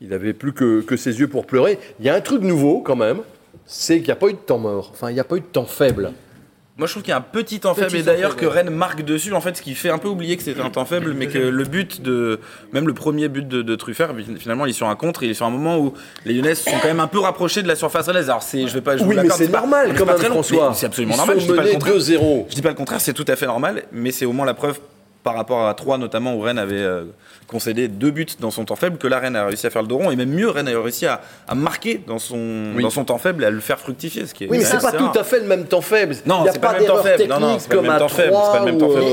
il 0.00 0.12
avait 0.14 0.32
plus 0.32 0.52
que, 0.52 0.80
que 0.80 0.96
ses 0.96 1.20
yeux 1.20 1.28
pour 1.28 1.46
pleurer. 1.46 1.78
Il 1.98 2.06
y 2.06 2.08
a 2.08 2.14
un 2.14 2.20
truc 2.20 2.42
nouveau 2.42 2.80
quand 2.80 2.96
même, 2.96 3.18
c'est 3.66 3.96
qu'il 3.98 4.06
n'y 4.06 4.12
a 4.12 4.16
pas 4.16 4.28
eu 4.28 4.32
de 4.32 4.38
temps 4.38 4.58
mort. 4.58 4.90
Enfin, 4.92 5.10
il 5.10 5.14
n'y 5.14 5.20
a 5.20 5.24
pas 5.24 5.36
eu 5.36 5.40
de 5.40 5.44
temps 5.46 5.64
faible. 5.66 6.12
Moi, 6.80 6.86
je 6.86 6.92
trouve 6.94 7.02
qu'il 7.02 7.10
y 7.10 7.14
a 7.14 7.18
un 7.18 7.20
petit 7.20 7.60
temps 7.60 7.74
Petit 7.74 7.82
faible, 7.82 7.96
et 7.98 8.02
d'ailleurs 8.02 8.36
que. 8.36 8.46
Rennes 8.46 8.70
marque 8.70 9.02
dessus, 9.04 9.34
en 9.34 9.42
fait, 9.42 9.54
ce 9.54 9.60
qui 9.60 9.74
fait 9.74 9.90
un 9.90 9.98
peu 9.98 10.08
oublier 10.08 10.38
que 10.38 10.42
c'était 10.42 10.62
un 10.62 10.70
temps 10.70 10.86
faible, 10.86 11.12
mais 11.12 11.26
que 11.26 11.36
le 11.36 11.64
but 11.64 12.00
de, 12.00 12.40
même 12.72 12.86
le 12.86 12.94
premier 12.94 13.28
but 13.28 13.46
de, 13.46 13.60
de 13.60 13.76
Truffert, 13.76 14.14
finalement, 14.38 14.64
il 14.64 14.70
est 14.70 14.72
sur 14.72 14.88
un 14.88 14.96
contre, 14.96 15.22
il 15.22 15.28
est 15.30 15.34
sur 15.34 15.44
un 15.44 15.50
moment 15.50 15.78
où 15.78 15.92
les 16.24 16.32
Lyonnais 16.32 16.54
sont 16.54 16.70
quand 16.80 16.88
même 16.88 17.00
un 17.00 17.06
peu 17.06 17.18
rapprochés 17.18 17.62
de 17.62 17.68
la 17.68 17.74
surface 17.76 18.06
rennaise. 18.06 18.30
Alors, 18.30 18.42
c'est, 18.42 18.66
je 18.66 18.72
vais 18.72 18.80
pas, 18.80 18.96
vous 18.96 19.04
Oui, 19.04 19.16
mais 19.22 19.28
c'est 19.28 19.48
pas- 19.50 19.58
normal 19.60 19.88
c'est 19.92 19.98
quand 19.98 20.06
pas 20.06 20.12
même, 20.12 20.20
très 20.22 20.30
François. 20.30 20.72
C'est 20.74 20.86
absolument 20.86 21.12
Ils 21.12 21.18
normal. 21.18 21.36
sont 21.36 21.46
Je 21.46 21.50
dis 21.52 21.56
pas 21.58 21.64
le 21.64 21.70
contraire. 21.72 21.94
2-0. 21.96 22.46
Je 22.48 22.54
dis 22.54 22.62
pas 22.62 22.68
le 22.70 22.74
contraire, 22.76 23.00
c'est 23.02 23.12
tout 23.12 23.26
à 23.28 23.36
fait 23.36 23.46
normal, 23.46 23.82
mais 23.92 24.10
c'est 24.10 24.24
au 24.24 24.32
moins 24.32 24.46
la 24.46 24.54
preuve 24.54 24.80
par 25.22 25.34
rapport 25.34 25.68
à 25.68 25.74
3 25.74 25.98
notamment 25.98 26.34
où 26.34 26.40
Rennes 26.40 26.58
avait 26.58 26.76
euh, 26.80 27.04
concédé 27.50 27.88
deux 27.88 28.10
buts 28.12 28.26
dans 28.38 28.50
son 28.52 28.64
temps 28.64 28.76
faible 28.76 28.96
que 28.96 29.08
la 29.08 29.18
Rennes 29.18 29.34
a 29.36 29.44
réussi 29.46 29.66
à 29.66 29.70
faire 29.70 29.82
le 29.82 29.88
dos 29.88 29.96
rond 29.98 30.10
et 30.12 30.16
même 30.16 30.30
mieux 30.30 30.48
Rennes 30.48 30.68
a 30.68 30.80
réussi 30.80 31.06
à, 31.06 31.20
à 31.48 31.54
marquer 31.56 32.00
dans 32.06 32.18
son, 32.20 32.72
Oui. 32.76 32.82
dans 32.82 32.90
son 32.90 33.04
temps 33.04 33.18
faible 33.18 33.42
et 33.42 33.46
à 33.46 33.50
le 33.50 33.58
faire 33.60 33.78
fructifier 33.80 34.24
ce 34.26 34.34
qui 34.34 34.44
est 34.44 34.48
Oui, 34.48 34.58
mais 34.58 34.64
c'est 34.64 34.80
pas 34.80 34.92
tout 34.92 35.18
à 35.18 35.24
fait 35.24 35.40
le 35.40 35.46
même 35.46 35.64
temps 35.66 35.80
faible. 35.80 36.14
Non, 36.26 36.38
il 36.40 36.42
n'y 36.44 36.48
a 36.48 36.52
c'est 36.52 36.58
pas 36.60 36.68
pas 36.68 36.74
le 36.74 36.78
même 36.80 36.88
temps 36.88 37.02
faible. 37.02 37.24
Non, 37.28 37.40
non, 37.40 37.58
c'est 37.58 37.68
pas 37.68 37.74
le 37.74 37.78
comme 37.80 37.86
même 37.88 37.96
à 37.96 37.98
temps 37.98 38.08
faible, 38.08 38.32
c'est 38.32 38.52
pas 38.52 38.58
le 38.60 38.64
même 38.66 38.78
temps 38.78 38.88
3 38.88 39.00
faible. 39.00 39.06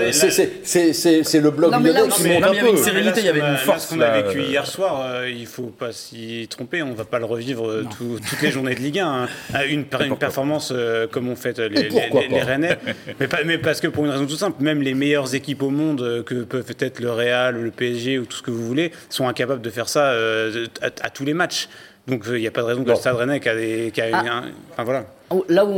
euh, 0.00 0.12
c'est- 0.12 1.40
le 1.40 1.50
là 1.50 1.78
lyonnais 1.78 2.08
qui 2.10 2.28
monte 2.28 2.44
un 2.44 2.50
mais 2.50 2.52
il 2.52 2.56
y 2.56 2.58
avait 2.58 2.60
peu. 2.60 2.68
une 2.70 2.76
sérénité, 2.76 3.20
il 3.20 3.26
y 3.26 3.28
avait 3.28 3.40
une 3.40 3.56
force, 3.56 3.88
Ce 3.88 3.94
qu'on 3.94 4.00
a 4.00 4.10
vécu 4.22 4.38
euh, 4.40 4.42
hier 4.50 4.66
soir, 4.66 5.00
euh, 5.04 5.28
il 5.30 5.46
faut 5.46 5.72
pas 5.76 5.92
s'y 5.92 6.46
tromper. 6.48 6.82
On 6.82 6.92
va 6.92 7.04
pas 7.04 7.18
le 7.18 7.24
revivre 7.24 7.68
euh, 7.68 7.84
tout- 7.98 8.18
toutes 8.28 8.42
les 8.42 8.50
journées 8.50 8.74
de 8.74 8.80
Ligue 8.80 9.00
1. 9.00 9.06
hein. 9.24 9.28
Ah, 9.54 9.64
Une, 9.64 9.84
per- 9.84 10.04
une 10.06 10.16
performance 10.16 10.72
euh, 10.74 11.06
comme 11.10 11.28
ont 11.28 11.36
fait 11.36 11.58
euh, 11.58 11.68
les, 11.68 11.88
les- 11.88 11.88
pas 11.88 12.44
Rennais. 12.44 12.78
mais, 13.18 13.26
pas- 13.28 13.38
mais 13.44 13.58
parce 13.58 13.80
que 13.80 13.88
pour 13.88 14.04
une 14.04 14.10
raison 14.10 14.26
toute 14.26 14.38
simple, 14.38 14.62
même 14.62 14.82
les 14.82 14.94
meilleures 14.94 15.34
équipes 15.34 15.62
au 15.62 15.70
monde, 15.70 16.00
euh, 16.02 16.22
que 16.22 16.42
peuvent 16.44 16.74
être 16.78 17.00
le 17.00 17.10
Real, 17.10 17.39
le 17.50 17.70
PSG 17.70 18.18
ou 18.18 18.24
tout 18.26 18.36
ce 18.36 18.42
que 18.42 18.50
vous 18.50 18.66
voulez, 18.66 18.92
sont 19.08 19.26
incapables 19.28 19.62
de 19.62 19.70
faire 19.70 19.88
ça 19.88 20.10
euh, 20.12 20.66
à, 20.82 20.86
à 20.86 21.10
tous 21.10 21.24
les 21.24 21.34
matchs. 21.34 21.68
Donc 22.06 22.24
il 22.28 22.34
n'y 22.40 22.46
a 22.46 22.50
pas 22.50 22.62
de 22.62 22.66
raison 22.66 22.82
que 22.84 22.88
le 22.90 22.94
Stade 22.96 23.16
Rennais 23.16 23.40
qui 23.40 23.48
a, 23.48 23.54
des, 23.54 23.90
qui 23.94 24.00
a 24.00 24.06
Ah. 24.12 24.18
un- 24.38 24.44
enfin 24.72 24.84
voilà. 24.84 25.04
Là 25.48 25.64
où 25.64 25.70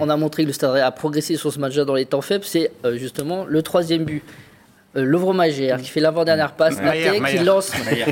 on, 0.00 0.08
a 0.08 0.16
montré 0.16 0.42
que 0.44 0.48
le 0.48 0.52
Stade 0.54 0.70
Rennais 0.70 0.84
a 0.84 0.90
progressé 0.92 1.36
sur 1.36 1.52
ce 1.52 1.58
match-là 1.58 1.84
dans 1.84 1.94
les 1.94 2.06
temps 2.06 2.22
faibles, 2.22 2.44
c'est 2.44 2.70
euh, 2.84 2.96
justement 2.96 3.44
le 3.44 3.60
troisième 3.62 4.04
but. 4.04 4.22
Euh, 4.96 5.02
Lovro 5.04 5.32
Magère 5.32 5.78
qui 5.78 5.88
fait 5.90 5.98
l'avant-dernière 6.00 6.52
passe, 6.52 6.76
Maillère, 6.80 7.06
Naté 7.06 7.16
qui 7.16 7.22
Maillère. 7.22 7.44
lance 7.44 7.72
Maillère. 7.84 8.08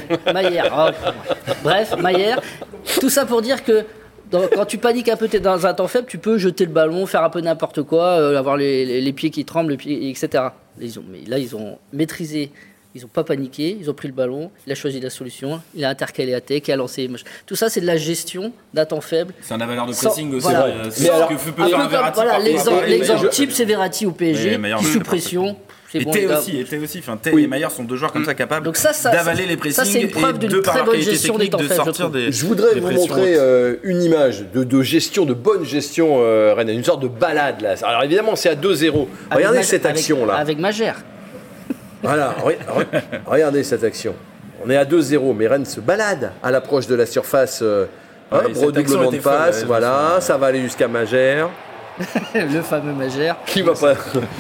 Ah, 0.75 0.91
bref, 1.63 1.95
Maillère. 1.99 2.41
Tout 3.01 3.09
ça 3.09 3.25
pour 3.25 3.41
dire 3.41 3.63
que 3.65 3.85
dans- 4.31 4.49
quand 4.49 4.65
tu 4.67 4.79
paniques 4.79 5.09
un 5.09 5.17
peu, 5.17 5.29
tu 5.29 5.37
es 5.37 5.41
dans 5.41 5.65
un 5.65 5.75
temps 5.75 5.87
faible, 5.87 6.09
tu 6.09 6.19
peux 6.19 6.39
jeter 6.39 6.65
le 6.67 6.73
ballon, 6.73 7.07
faire 7.07 7.23
un 7.23 7.31
peu 7.31 7.41
n'importe 7.41 7.83
quoi, 7.85 8.19
euh, 8.19 8.37
avoir 8.37 8.57
les, 8.57 8.85
les- 8.85 9.01
les 9.01 9.13
pieds 9.13 9.31
qui 9.31 9.45
tremblent, 9.45 9.71
les 9.71 9.77
pieds, 9.77 10.11
etc. 10.11 10.45
Ils 10.81 10.99
ont, 10.99 11.05
mais 11.09 11.21
là, 11.29 11.39
ils 11.39 11.55
ont 11.55 11.79
maîtrisé. 11.93 12.51
Ils 12.95 13.03
n'ont 13.03 13.09
pas 13.09 13.25
paniqué, 13.25 13.77
ils 13.81 13.89
ont 13.91 13.95
pris 13.95 14.09
le 14.09 14.15
ballon, 14.15 14.51
il 14.67 14.73
a 14.73 14.75
choisi 14.75 15.01
la 15.01 15.09
solution, 15.11 15.61
il 15.75 15.85
a 15.85 15.89
intercalé 15.89 16.35
à 16.35 16.41
tech, 16.43 16.63
il 16.69 16.73
a 16.73 16.77
lancé. 16.77 17.09
Tout 17.47 17.55
ça, 17.57 17.71
c'est 17.71 17.81
de 17.81 17.87
la 17.87 17.97
gestion 17.97 18.53
d'un 18.75 18.85
temps 18.85 19.01
faible. 19.01 19.33
C'est 19.41 19.55
un 19.55 19.59
valeur 19.67 19.87
de 19.87 19.93
Sans- 19.93 20.09
pressing 20.09 20.31
aussi. 20.35 20.43
voilà. 20.43 20.67
euh, 20.67 20.85
C'est 20.91 21.05
ce 21.05 21.29
que 21.29 21.35
peut 21.51 21.63
Un 21.63 21.69
faire 21.69 21.77
peu 21.77 21.81
un 21.81 21.81
comme- 21.85 21.91
Verratti 21.91 22.21
voilà, 22.23 22.39
l'exemple 22.87 23.29
type, 23.31 23.51
c'est 23.53 23.65
Verratti 23.65 24.05
au 24.07 24.13
PSG, 24.13 24.59
qui 24.79 24.85
sous 24.85 25.01
pression. 25.01 25.57
Et 25.95 26.05
bon, 26.05 26.11
aussi, 26.11 26.57
et 26.59 26.65
aussi. 26.79 27.01
Enfin, 27.01 27.19
Oui. 27.35 27.45
et 27.45 27.47
Maillard 27.47 27.71
sont 27.71 27.85
deux 27.85 27.97
joueurs 27.97 28.13
comme 28.13 28.25
ça 28.25 28.33
capables 28.33 28.65
ça, 28.79 28.95
ça- 28.95 29.11
d'avaler 29.11 29.45
les 29.45 29.53
ça, 29.53 29.59
pressings 29.59 29.85
c'est 29.85 30.01
une 30.01 30.09
preuve 30.11 30.39
d'une 30.39 30.63
très 30.63 30.83
bonne 30.83 30.99
gestion 31.01 31.37
des 31.37 31.51
temps 31.51 31.59
de 31.59 31.65
faibles, 31.65 31.81
je 32.31 32.31
des 32.31 32.47
voudrais 32.47 32.73
des 32.75 32.81
vous 32.81 32.93
montrer 32.93 33.35
euh, 33.37 33.77
une 33.83 34.03
image 34.03 34.45
de, 34.55 34.65
de 34.65 34.83
gestion, 34.83 35.27
de 35.27 35.35
bonne 35.35 35.67
gestion 35.67 36.17
euh, 36.21 36.55
Rennes, 36.55 36.71
une 36.71 36.83
sorte 36.83 37.03
de 37.03 37.09
balade 37.09 37.61
là. 37.61 37.75
Alors 37.83 38.05
évidemment, 38.05 38.37
c'est 38.37 38.49
à 38.49 38.55
2-0. 38.55 39.07
avec 39.31 39.37
Regardez 39.47 39.63
cette 39.65 39.85
avec- 39.85 39.99
action 39.99 40.25
là. 40.25 40.37
Avec 40.37 40.59
Magère. 40.59 41.05
Voilà, 42.03 42.35
re- 42.45 42.57
re- 42.59 43.01
regardez 43.27 43.63
cette 43.65 43.85
action. 43.85 44.15
On 44.65 44.71
est 44.71 44.77
à 44.77 44.85
2-0, 44.85 45.35
mais 45.35 45.47
Rennes 45.47 45.65
se 45.65 45.81
balade 45.81 46.33
à 46.43 46.51
l'approche 46.51 46.87
de 46.87 46.95
la 46.95 47.07
surface. 47.07 47.61
Euh, 47.63 47.87
Ouais, 48.31 48.39
action 48.47 48.67
redoublement 48.67 49.11
de 49.11 49.19
passe, 49.19 49.61
ouais, 49.61 49.67
voilà, 49.67 50.17
ça 50.21 50.39
va 50.39 50.47
aller 50.47 50.63
jusqu'à 50.63 50.89
Magère. 50.89 51.51
le 52.35 52.63
fameux 52.63 52.93
Magère. 52.93 53.37
Qui 53.47 53.63
va 53.63 53.75
pas 53.75 53.95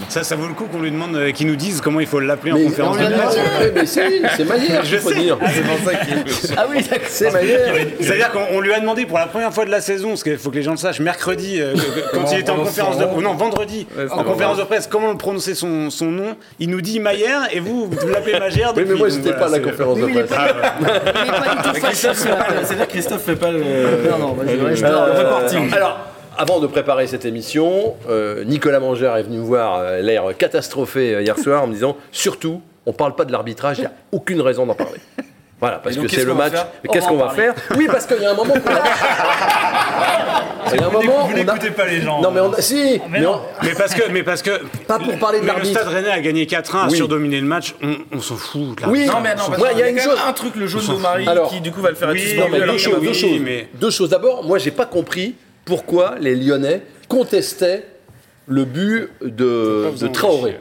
Ça, 0.08 0.22
ça 0.24 0.36
vaut 0.36 0.46
le 0.48 0.54
coup 0.54 0.64
qu'on 0.64 0.80
lui 0.80 0.90
demande, 0.90 1.14
euh, 1.16 1.30
qu'il 1.32 1.46
nous 1.46 1.56
dise 1.56 1.80
comment 1.80 2.00
il 2.00 2.06
faut 2.06 2.18
l'appeler 2.20 2.52
en 2.52 2.56
Mais 2.56 2.64
conférence 2.64 2.96
on 2.98 3.02
de 3.02 3.06
lui 3.06 3.14
a 3.14 3.18
presse. 3.18 3.72
mais 3.74 3.86
c'est 3.86 4.22
c'est 4.36 4.44
Magère, 4.44 4.84
Je 4.84 4.96
faut 4.96 5.10
sais. 5.10 5.14
dire. 5.20 5.38
C'est 5.54 5.62
pour 5.62 5.78
ça 5.90 5.94
qu'il 5.98 6.24
Ah 6.56 6.66
oui. 6.70 6.84
C'est 7.08 7.30
Magère. 7.30 7.74
C'est-à-dire 8.00 8.30
qu'on 8.32 8.46
on 8.52 8.60
lui 8.60 8.72
a 8.72 8.80
demandé 8.80 9.04
pour 9.06 9.18
la 9.18 9.26
première 9.26 9.52
fois 9.52 9.64
de 9.64 9.70
la 9.70 9.80
saison, 9.80 10.08
parce 10.10 10.22
qu'il 10.22 10.38
faut 10.38 10.50
que 10.50 10.56
les 10.56 10.62
gens 10.62 10.70
le 10.72 10.76
sachent, 10.78 11.00
mercredi, 11.00 11.60
euh, 11.60 11.74
quand 12.12 12.24
il 12.32 12.38
était 12.38 12.50
en 12.50 12.56
conférence 12.56 12.98
de 12.98 13.04
oh 13.14 13.20
non 13.20 13.34
vendredi, 13.34 13.86
Ouais, 13.96 14.10
en 14.10 14.24
conférence 14.24 14.56
de 14.58 14.64
presse, 14.64 14.86
comment 14.86 15.14
prononcer 15.16 15.54
son, 15.54 15.90
son 15.90 16.06
nom 16.06 16.36
Il 16.58 16.70
nous 16.70 16.80
dit 16.80 17.00
Maillère 17.00 17.48
et 17.52 17.60
vous, 17.60 17.86
vous 17.90 18.08
l'appelez 18.08 18.38
Magère. 18.38 18.72
Oui, 18.76 18.84
mais 18.88 18.94
moi, 18.94 19.08
j'étais 19.08 19.34
pas 19.34 19.46
à 19.46 19.50
la 19.50 19.58
conférence 19.60 19.98
de 19.98 20.06
presse. 20.06 20.30
Il 20.30 21.28
est 21.28 21.30
pas 21.30 21.54
du 21.54 21.68
tout 21.68 21.80
fâché 21.86 22.14
ce 22.14 22.28
matin. 22.28 22.44
C'est-à-dire 22.64 22.86
que 22.86 22.92
Christophe 22.92 23.22
fait 23.22 23.36
pas 23.36 23.50
le. 23.50 23.58
Non, 24.10 24.18
non, 24.18 24.36
je 24.74 24.84
reporting. 24.84 25.72
Alors, 25.74 25.98
avant 26.42 26.59
de 26.59 26.66
préparer 26.66 27.07
cette 27.07 27.24
émission, 27.24 27.94
euh, 28.11 28.42
Nicolas 28.42 28.81
Mangère 28.81 29.16
est 29.16 29.22
venu 29.22 29.38
me 29.38 29.44
voir, 29.44 29.78
euh, 29.78 30.00
l'air 30.00 30.24
catastrophé 30.37 31.14
euh, 31.14 31.22
hier 31.22 31.38
soir, 31.38 31.62
en 31.62 31.68
me 31.68 31.72
disant 31.74 31.96
surtout, 32.11 32.61
on 32.85 32.92
parle 32.92 33.14
pas 33.14 33.24
de 33.24 33.31
l'arbitrage, 33.31 33.78
il 33.78 33.83
n'y 33.83 33.87
a 33.87 33.92
aucune 34.11 34.40
raison 34.40 34.66
d'en 34.66 34.74
parler. 34.74 34.98
Voilà, 35.61 35.78
parce 35.78 35.94
donc, 35.94 36.07
que 36.07 36.11
c'est 36.11 36.24
le 36.24 36.33
qu'on 36.33 36.38
va 36.38 36.44
match. 36.46 36.52
faire 36.55 36.66
Mais 36.83 36.90
Qu'est-ce 36.90 37.05
va 37.05 37.11
qu'on 37.12 37.16
va 37.18 37.28
faire 37.31 37.55
Oui, 37.76 37.87
parce 37.87 38.07
qu'il 38.07 38.20
y 38.20 38.24
a 38.26 38.33
un 38.33 38.35
moment. 38.35 38.55
Il 40.74 40.81
y 40.81 40.83
a 40.83 40.87
un 40.87 40.90
moment. 40.90 41.26
Vous 41.26 41.33
on 41.33 41.33
a- 41.33 41.44
n'écoutez 41.44 41.70
pas 41.70 41.87
les 41.87 42.00
gens. 42.00 42.20
Non, 42.20 42.33
mais 42.33 42.40
on 42.40 42.52
a... 42.52 42.61
si, 42.61 43.00
Mais 43.09 43.18
mais 43.18 43.20
non. 43.20 43.35
on- 43.61 43.64
Mais 43.64 43.72
parce 43.74 43.94
que, 43.94 44.11
mais 44.11 44.24
parce 44.24 44.42
que. 44.42 44.50
Pas 44.88 44.98
pour 44.98 45.16
parler 45.20 45.38
de 45.38 45.44
mais 45.44 45.50
le 45.52 45.59
l'arbitre. 45.59 45.78
Stade 45.81 45.92
Rennais 45.92 46.11
a 46.11 46.20
gagné 46.20 46.46
4-1, 46.46 46.76
a 46.78 46.88
Oui. 46.88 46.96
surdominé 46.96 47.40
le 47.40 47.46
match, 47.46 47.76
on, 47.81 47.94
on 48.11 48.20
s'en 48.20 48.35
fout. 48.35 48.61
de 48.81 48.87
Oui, 48.87 49.07
l'arbitre. 49.07 49.12
Non, 49.14 49.20
mais 49.20 49.35
non, 49.37 49.42
parce 49.46 49.62
Ouais, 49.62 49.68
qu'il 49.68 49.78
il 49.78 49.81
y 49.81 49.85
a 49.85 49.88
une 49.90 50.00
chose. 50.00 50.18
un 50.26 50.33
truc, 50.33 50.57
le 50.57 50.66
jaune 50.66 50.96
de 50.96 51.00
Marie, 51.00 51.28
Alors, 51.28 51.48
qui 51.48 51.61
du 51.61 51.70
coup 51.70 51.81
va 51.81 51.90
le 51.90 51.94
faire 51.94 52.09
oui, 52.09 52.20
être 52.33 52.38
Non, 52.40 52.48
mais 52.50 52.59
deux 52.61 52.78
choses, 53.12 53.38
mais- 53.40 53.68
Deux 53.74 53.90
choses. 53.90 54.09
D'abord, 54.11 54.42
moi, 54.42 54.59
j'ai 54.59 54.72
pas 54.72 54.87
compris 54.87 55.37
pourquoi 55.64 56.14
les 56.20 56.35
Lyonnais 56.35 56.83
contestaient 57.09 57.85
le 58.46 58.64
but 58.64 59.09
de, 59.22 59.90
Traoré. 60.12 60.51
chier. 60.53 60.61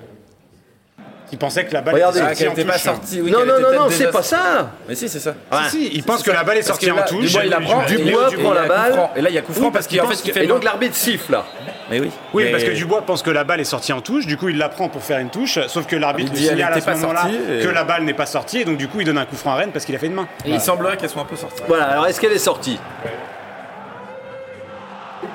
Il 1.34 1.38
pensait 1.38 1.64
que 1.64 1.74
la 1.74 1.80
balle 1.82 1.94
Regardez. 1.94 2.20
était 2.20 2.28
Ah, 2.30 2.36
sortie 2.36 2.44
qu'elle 2.44 2.52
était 2.52 2.66
pas 2.66 2.74
touche. 2.74 2.82
sortie. 2.82 3.22
oui, 3.22 3.32
non, 3.32 3.38
qu'elle 3.40 3.48
non, 3.48 3.72
non, 3.84 3.88
c'est 3.90 4.12
pas 4.12 4.22
ça. 4.22 4.72
Mais 4.90 4.96
si, 4.96 5.08
c'est 5.08 5.20
ça. 5.20 5.34
Si, 5.64 5.70
si, 5.70 5.90
il 5.94 6.04
pense 6.04 6.24
que 6.24 6.32
la 6.32 6.44
balle 6.44 6.58
est 6.58 6.62
sortie 6.62 6.92
en 6.92 7.02
touche. 7.06 7.28
Dubois, 7.28 7.46
il 7.46 7.50
la 7.50 7.62
prend. 7.62 7.86
Dubois 7.86 8.30
prend 8.38 8.52
la 8.54 8.66
balle. 8.68 9.10
Et 9.16 9.22
là, 9.22 9.30
il 9.30 9.36
y 9.36 9.38
a 9.38 9.42
coup 9.42 9.54
franc 9.54 9.72
parce 9.72 9.88
qu'en 9.88 10.08
fait, 10.08 10.22
il 10.26 10.34
fait 10.34 10.44
Et 10.44 10.48
donc 10.48 10.64
l'arbitre 10.66 10.94
siffle 10.96 11.32
là. 11.32 11.46
Mais 11.90 12.02
oui. 12.02 12.12
Oui, 12.34 12.44
Mais- 12.46 12.52
parce 12.52 12.64
que 12.66 12.72
Dubois 12.72 13.02
pense 13.06 13.22
que 13.24 13.32
la 13.32 13.46
balle 13.46 13.62
est 13.62 13.66
sortie 13.66 13.94
en 13.94 14.02
touche, 14.02 14.26
du 14.28 14.36
coup 14.38 14.50
il 14.50 14.58
la 14.58 14.68
prend 14.70 14.88
pour 14.90 15.04
faire 15.04 15.20
une 15.20 15.30
touche, 15.30 15.58
sauf 15.68 15.86
que 15.88 15.96
l'arbitre 15.96 16.32
lui 16.34 16.40
signale 16.46 16.74
à 16.74 16.80
ce 16.80 16.86
pas 16.86 16.96
moment-là 16.96 17.22
sortie, 17.22 17.38
et- 17.60 17.64
que 17.64 17.68
la 17.70 17.84
balle 17.86 18.04
n'est 18.04 18.14
pas 18.14 18.26
sortie, 18.26 18.60
et 18.62 18.66
donc 18.66 18.78
du 18.78 18.88
coup 18.88 19.02
il 19.02 19.06
donne 19.06 19.18
un 19.18 19.26
coup 19.26 19.36
franc 19.36 19.52
à 19.52 19.56
Rennes 19.56 19.72
parce 19.74 19.84
qu'il 19.84 19.96
a 19.96 20.00
fait 20.00 20.08
une 20.08 20.14
main. 20.14 20.28
Il 20.46 20.60
semblerait 20.62 20.96
qu'elles 20.98 21.10
soient 21.10 21.22
un 21.24 21.26
peu 21.26 21.36
sorties. 21.36 21.64
Voilà, 21.68 21.86
alors 21.86 22.08
est-ce 22.08 22.20
qu'elle 22.22 22.32
est 22.34 22.38
sortie? 22.40 22.80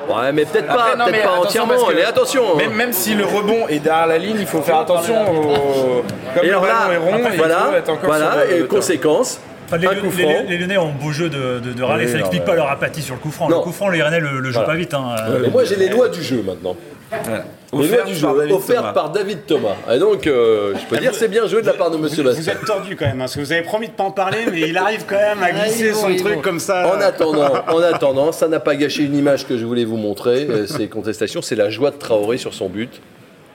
Ouais, 0.09 0.33
mais 0.33 0.45
peut-être 0.45 0.66
pas, 0.66 0.88
Après, 0.97 1.11
mais 1.12 1.25
entièrement. 1.27 1.75
Mais 1.95 2.05
attention. 2.05 2.57
Même, 2.57 2.73
même 2.75 2.92
si 2.92 3.14
le 3.14 3.25
rebond 3.25 3.66
est 3.69 3.79
derrière 3.81 4.07
la 4.07 4.19
ligne, 4.19 4.37
il 4.38 4.47
faut 4.47 4.62
faire 4.62 4.79
attention 4.79 5.14
au. 5.31 6.03
Comme 6.35 6.45
Et 6.45 6.47
le 6.47 6.51
alors 6.53 6.66
là, 6.66 6.75
ballon 6.88 6.92
est 6.92 6.97
rond, 6.97 7.29
il 7.33 7.37
voilà, 7.38 7.57
faut 7.57 7.77
être 7.77 7.88
encore 7.90 8.05
voilà, 8.07 8.35
et 8.51 8.61
conséquence, 8.66 9.40
Enfin, 9.66 9.79
les, 9.79 9.87
un 9.88 9.95
coup 9.97 10.07
les- 10.16 10.23
franc. 10.23 10.45
les 10.49 10.59
Lyonnais 10.59 10.79
ont 10.79 10.92
beau 10.92 11.11
jeu 11.11 11.29
de, 11.29 11.59
de, 11.59 11.73
de 11.73 11.83
râler, 11.83 12.05
Oui, 12.07 12.11
ça 12.12 12.19
n'explique 12.19 12.45
pas 12.45 12.55
leur 12.55 12.71
apathie 12.71 13.03
sur 13.03 13.14
le 13.16 13.21
coup 13.21 13.33
franc. 13.33 13.49
Non. 13.49 13.57
Le 13.59 13.62
coup 13.64 13.73
franc, 13.73 13.88
les 13.88 14.01
Rennais 14.01 14.21
le, 14.21 14.38
le 14.38 14.45
jouent 14.51 14.59
Voilà. 14.61 14.69
pas 14.69 14.77
vite. 14.77 14.95
hein. 14.95 15.16
Euh, 15.29 15.38
Mais 15.42 15.49
moi 15.49 15.64
j'ai 15.64 15.75
les 15.75 15.88
lois 15.88 16.09
du 16.09 16.23
jeu 16.23 16.40
maintenant. 16.47 16.77
Voilà. 17.25 17.45
Offert 17.73 18.05
du 18.05 18.15
jeu, 18.15 18.27
par 18.27 18.35
Thomas. 18.77 18.93
par 18.93 19.11
David 19.11 19.45
Thomas. 19.47 19.75
Et 19.93 19.99
donc, 19.99 20.27
euh, 20.27 20.75
je 20.77 20.87
peux 20.87 20.99
dire 20.99 21.15
c'est 21.15 21.29
bien 21.29 21.47
joué 21.47 21.63
de 21.63 21.67
la 21.67 21.73
part 21.75 21.91
de 21.91 21.97
Monsieur 21.97 22.23
Vous, 22.23 22.31
vous 22.31 22.35
Bastien. 22.37 22.53
êtes 22.55 22.65
tordu 22.65 22.95
quand 22.97 23.07
même, 23.07 23.17
hein, 23.17 23.19
parce 23.21 23.35
que 23.35 23.41
vous 23.41 23.53
avez 23.53 23.63
promis 23.63 23.89
de 23.89 23.93
pas 23.93 24.05
en 24.05 24.11
parler, 24.13 24.39
mais 24.51 24.61
il 24.61 24.77
arrive 24.79 25.05
quand 25.07 25.17
même 25.17 25.43
à 25.43 25.47
Ah, 25.47 25.65
glisser 25.65 25.91
bon, 25.91 25.99
son 25.99 26.17
truc 26.17 26.35
bon. 26.37 26.41
comme 26.43 26.61
ça. 26.61 26.87
En 26.89 27.01
attendant, 27.01 27.53
en 27.69 27.83
attendant, 27.83 28.33
ça 28.33 28.47
n'a 28.49 28.61
pas 28.61 28.77
gâché 28.77 29.03
une 29.03 29.17
image 29.17 29.47
que 29.47 29.57
je 29.59 29.65
voulais 29.65 29.85
vous 29.85 29.97
montrer. 29.97 30.47
euh, 30.49 30.67
Ces 30.77 30.89
contestations, 30.89 31.43
c'est 31.43 31.57
la 31.57 31.69
joie 31.71 31.91
de 31.91 31.97
Traoré 31.97 32.39
sur 32.39 32.55
son 32.55 32.69
but. 32.69 33.01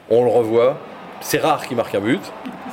On 0.09 0.23
le 0.25 0.29
revoit. 0.29 0.77
C'est 1.21 1.39
rare 1.39 1.65
qu'il 1.67 1.77
marque 1.77 1.95
un 1.95 1.99
but. 2.01 2.21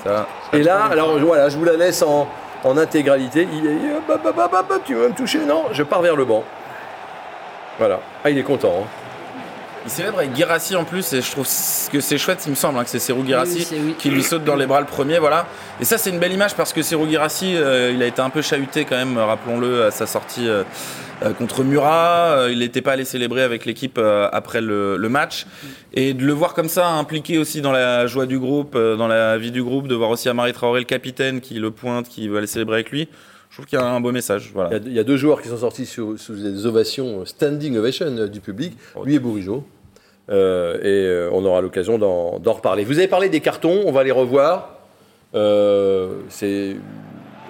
Ça. 0.04 0.26
Et 0.52 0.62
là, 0.62 0.84
alors 0.90 1.18
voilà, 1.18 1.48
je 1.50 1.56
vous 1.56 1.64
la 1.64 1.76
laisse 1.76 2.02
en, 2.02 2.26
en 2.64 2.76
intégralité. 2.76 3.46
Il 3.52 3.66
est, 3.66 4.12
hop, 4.12 4.82
tu 4.84 4.94
veux 4.94 5.08
me 5.08 5.14
toucher? 5.14 5.40
Non, 5.46 5.64
je 5.72 5.82
pars 5.82 6.02
vers 6.02 6.16
le 6.16 6.24
banc. 6.24 6.42
Voilà. 7.78 8.00
Ah, 8.24 8.30
il 8.30 8.38
est 8.38 8.42
content. 8.42 8.72
hein. 8.82 8.86
Il 9.88 9.90
célèbre 9.90 10.18
avec 10.18 10.36
Girassi 10.36 10.76
en 10.76 10.84
plus, 10.84 11.14
et 11.14 11.22
je 11.22 11.30
trouve 11.30 11.46
que 11.90 12.00
c'est 12.00 12.18
chouette, 12.18 12.42
il 12.44 12.50
me 12.50 12.54
semble, 12.56 12.78
hein, 12.78 12.84
que 12.84 12.90
c'est 12.90 12.98
Serou 12.98 13.24
Girassi 13.24 13.66
Oui, 13.72 13.78
oui. 13.86 13.94
qui 13.98 14.10
lui 14.10 14.22
saute 14.22 14.44
dans 14.44 14.54
les 14.54 14.66
bras 14.66 14.80
le 14.80 14.86
premier, 14.86 15.18
voilà. 15.18 15.46
Et 15.80 15.86
ça, 15.86 15.96
c'est 15.96 16.10
une 16.10 16.18
belle 16.18 16.34
image 16.34 16.54
parce 16.54 16.74
que 16.74 16.82
Serou 16.82 17.08
Girassi, 17.08 17.56
euh, 17.56 17.90
il 17.94 18.02
a 18.02 18.06
été 18.06 18.20
un 18.20 18.28
peu 18.28 18.42
chahuté 18.42 18.84
quand 18.84 18.96
même, 18.96 19.16
rappelons-le, 19.16 19.84
à 19.84 19.90
sa 19.90 20.06
sortie 20.06 20.46
euh, 20.46 20.62
euh, 21.22 21.32
contre 21.32 21.64
Murat. 21.64 22.32
Euh, 22.36 22.52
il 22.52 22.58
n'était 22.58 22.82
pas 22.82 22.92
allé 22.92 23.06
célébrer 23.06 23.42
avec 23.42 23.64
l'équipe 23.64 23.96
euh, 23.96 24.28
après 24.30 24.60
le, 24.60 24.98
le 24.98 25.08
match. 25.08 25.46
Et 25.94 26.12
de 26.12 26.22
le 26.22 26.34
voir 26.34 26.52
comme 26.52 26.68
ça, 26.68 26.86
impliqué 26.88 27.38
aussi 27.38 27.62
dans 27.62 27.72
la 27.72 28.06
joie 28.06 28.26
du 28.26 28.38
groupe, 28.38 28.76
dans 28.76 29.08
la 29.08 29.38
vie 29.38 29.52
du 29.52 29.62
groupe, 29.62 29.88
de 29.88 29.94
voir 29.94 30.10
aussi 30.10 30.28
Amari 30.28 30.52
Traoré, 30.52 30.80
le 30.80 30.84
capitaine, 30.84 31.40
qui 31.40 31.54
le 31.54 31.70
pointe, 31.70 32.10
qui 32.10 32.28
veut 32.28 32.36
aller 32.36 32.46
célébrer 32.46 32.74
avec 32.74 32.90
lui. 32.90 33.08
Je 33.48 33.56
trouve 33.56 33.64
qu'il 33.64 33.78
y 33.78 33.82
a 33.82 33.86
un 33.86 34.00
beau 34.02 34.12
message. 34.12 34.50
Voilà. 34.52 34.68
Il 34.70 34.74
y, 34.74 34.76
a, 34.76 34.90
il 34.90 34.92
y 34.92 34.98
a 34.98 35.04
deux 35.04 35.16
joueurs 35.16 35.40
qui 35.40 35.48
sont 35.48 35.56
sortis 35.56 35.86
sous, 35.86 36.18
sous 36.18 36.34
des 36.34 36.66
ovations, 36.66 37.24
standing 37.24 37.78
ovation 37.78 38.26
du 38.26 38.40
public. 38.40 38.74
Lui 39.02 39.14
et 39.14 39.18
Bourigeau. 39.18 39.64
Euh, 40.30 40.76
et 40.82 41.06
euh, 41.06 41.30
on 41.32 41.44
aura 41.44 41.60
l'occasion 41.60 41.98
d'en 41.98 42.38
d'en 42.38 42.52
reparler. 42.52 42.84
Vous 42.84 42.98
avez 42.98 43.08
parlé 43.08 43.28
des 43.28 43.40
cartons, 43.40 43.82
on 43.86 43.92
va 43.92 44.04
les 44.04 44.10
revoir. 44.12 44.74
Euh, 45.34 46.20
c'est, 46.28 46.76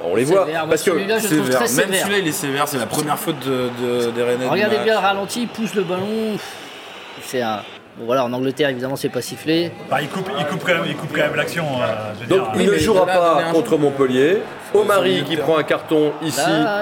on 0.04 0.14
les 0.14 0.24
voit. 0.24 0.46
Sévère. 0.46 0.66
Parce 0.68 0.82
que 0.82 0.90
celui-là, 0.92 1.18
je 1.18 1.26
trouve 1.26 1.38
Sévère. 1.38 1.56
très 1.56 1.60
Même 1.60 1.68
sévère. 1.68 2.00
celui-là, 2.02 2.18
il 2.18 2.28
est 2.28 2.32
sévère. 2.32 2.68
C'est 2.68 2.78
la 2.78 2.86
première 2.86 3.18
faute 3.18 3.36
de, 3.44 3.68
de, 4.06 4.10
des 4.10 4.22
Rennais 4.22 4.48
Regardez 4.48 4.78
bien 4.78 4.94
le 4.94 5.06
ralenti, 5.06 5.42
il 5.42 5.48
pousse 5.48 5.74
le 5.74 5.82
ballon. 5.82 6.36
C'est 7.22 7.42
un. 7.42 7.62
Bon, 7.98 8.04
voilà, 8.06 8.24
en 8.24 8.32
Angleterre, 8.32 8.68
évidemment, 8.68 8.94
c'est 8.94 9.08
pas 9.08 9.22
sifflé. 9.22 9.72
Bah, 9.90 10.00
il, 10.00 10.08
coupe, 10.08 10.30
il, 10.38 10.46
coupe 10.46 10.62
quand 10.64 10.74
même, 10.74 10.84
il 10.86 10.96
coupe 10.96 11.10
quand 11.12 11.22
même 11.22 11.34
l'action. 11.34 11.64
euh, 11.82 12.12
je 12.20 12.26
veux 12.26 12.38
donc 12.38 12.52
dire. 12.52 12.62
il 12.62 12.70
ne 12.70 12.78
jouera 12.78 13.06
là 13.06 13.14
pas 13.14 13.52
contre. 13.52 13.76
Montpellier. 13.76 14.38
Omari 14.74 15.24
qui 15.24 15.36
prend 15.36 15.56
un 15.58 15.62
carton 15.62 16.12
ici. 16.22 16.40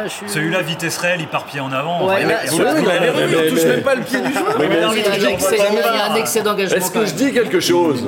Suis. 0.09 0.29
Celui-là, 0.29 0.63
vitesse 0.63 0.99
réelle, 0.99 1.21
il 1.21 1.27
part 1.29 1.45
pied 1.45 1.61
en 1.61 1.73
avant. 1.73 2.07
Ouais, 2.07 2.25
là, 2.25 2.41
il- 2.45 2.51
on 2.53 2.57
touche 2.59 3.65
même 3.65 3.83
pas 3.83 3.95
le 3.95 4.03
pied 4.03 4.21
du 4.21 4.33
joueur. 4.33 4.57
Oui, 4.59 4.67
mais 4.69 4.81
non, 4.81 4.89
il 4.93 4.99
y 4.99 5.03
mais 5.03 5.09
a 5.09 5.29
un 5.29 5.33
excès, 5.33 5.57
il 5.59 5.75
y 5.75 5.79
a 6.01 6.13
un 6.13 6.15
excès 6.17 6.43
d'engagement. 6.43 6.77
Est-ce 6.77 6.91
que 6.91 7.07
je 7.07 7.13
dis 7.15 7.33
quelque 7.33 7.61
chose 7.61 8.05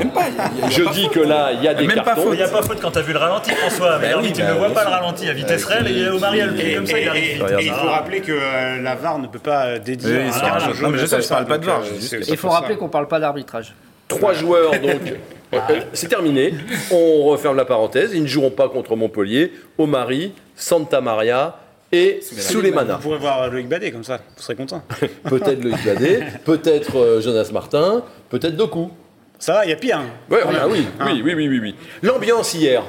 Je 0.71 0.83
dis 0.93 1.09
que 1.09 1.21
là, 1.21 1.51
il 1.53 1.63
y 1.63 1.69
a 1.69 1.75
des 1.75 1.87
cartons. 1.87 2.33
Il 2.33 2.37
n'y 2.37 2.43
a 2.43 2.49
pas 2.49 2.63
faute 2.63 2.81
quand 2.81 2.91
t'as 2.91 3.03
vu 3.03 3.13
le 3.13 3.19
ralenti, 3.19 3.51
François. 3.53 3.99
Mais 3.99 4.07
Bah 4.07 4.09
alors, 4.09 4.23
oui, 4.23 4.33
tu 4.33 4.43
bah, 4.43 4.49
ne 4.49 4.59
vois 4.59 4.71
pas 4.71 4.85
le 4.85 4.91
ralenti 4.91 5.29
à 5.29 5.33
vitesse 5.33 5.65
réelle 5.65 5.89
et 5.97 6.09
Omari 6.09 6.41
a 6.43 6.47
le 6.47 6.55
pied 6.55 6.75
comme 6.75 6.87
ça, 6.87 6.99
il 6.99 7.05
Et, 7.05 7.09
arrive 7.09 7.23
et- 7.25 7.35
vite. 7.35 7.45
et 7.59 7.63
il 7.65 7.69
Ça 7.69 7.75
faut 7.75 7.89
rappeler 7.89 8.21
que 8.21 8.33
euh, 8.33 8.83
la 8.83 8.95
VAR 8.95 9.19
ne 9.19 9.27
peut 9.27 9.39
pas 9.39 9.79
dédier 9.79 10.11
Oui, 10.19 10.29
un 10.35 10.41
carton 10.41 10.93
je 10.95 11.07
ça, 11.07 11.19
parle 11.35 11.47
pas 11.47 11.59
de 11.59 11.67
VAR, 11.67 11.81
euh, 11.81 12.21
Il 12.29 12.37
faut 12.37 12.49
rappeler 12.49 12.77
qu'on 12.77 12.89
parle 12.89 13.09
pas 13.09 13.21
d'arbitrage. 13.21 13.75
Trois 14.09 14.33
joueurs, 14.33 14.73
donc. 14.81 15.01
Euh, 15.55 15.81
C'est 15.95 16.09
terminé. 16.09 16.53
On 16.91 17.25
referme 17.25 17.57
la 17.57 17.65
parenthèse. 17.65 18.11
Ils 18.13 18.21
ne 18.21 18.27
joueront 18.27 18.51
pas 18.51 18.69
contre 18.69 18.97
Montpellier. 18.97 19.51
Omari, 19.79 20.35
Santa 20.55 21.01
Maria 21.01 21.59
et 21.91 22.21
Souleymana. 22.21 22.97
Vous 22.97 23.01
pourrez 23.05 23.17
voir 23.19 23.49
Loïc 23.51 23.67
Badet 23.67 23.91
comme 23.91 24.05
ça, 24.05 24.19
vous 24.37 24.43
serez 24.43 24.57
content. 24.57 24.83
Peut-être 25.25 25.65
Loïc 25.65 25.83
Badet, 25.87 26.23
peut-être 26.45 26.97
euh, 26.99 27.21
Jonas 27.23 27.49
Martin, 27.51 28.03
peut-être 28.29 28.57
Doku. 28.57 28.91
Ça 29.39 29.55
va, 29.55 29.65
il 29.65 29.71
y 29.71 29.73
a 29.73 29.77
pire. 29.77 29.97
hein. 29.97 30.11
Ouais, 30.31 30.41
ah 30.45 30.69
oui, 30.69 30.87
oui, 31.07 31.23
oui, 31.25 31.33
oui, 31.35 31.49
oui, 31.49 31.61
oui. 31.61 31.75
L'ambiance 32.03 32.53
hier. 32.53 32.83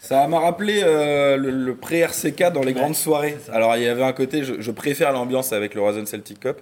Ça 0.00 0.28
m'a 0.28 0.38
rappelé 0.38 0.82
euh, 0.84 1.36
le, 1.36 1.50
le 1.50 1.74
pré-RCK 1.74 2.52
dans 2.52 2.62
les 2.62 2.72
grandes 2.72 2.94
soirées. 2.94 3.36
Alors 3.52 3.74
il 3.76 3.82
y 3.82 3.88
avait 3.88 4.04
un 4.04 4.12
côté, 4.12 4.44
je, 4.44 4.60
je 4.60 4.70
préfère 4.70 5.10
l'ambiance 5.10 5.52
avec 5.52 5.74
le 5.74 5.80
Horizon 5.80 6.06
Celtic 6.06 6.38
Cup, 6.38 6.58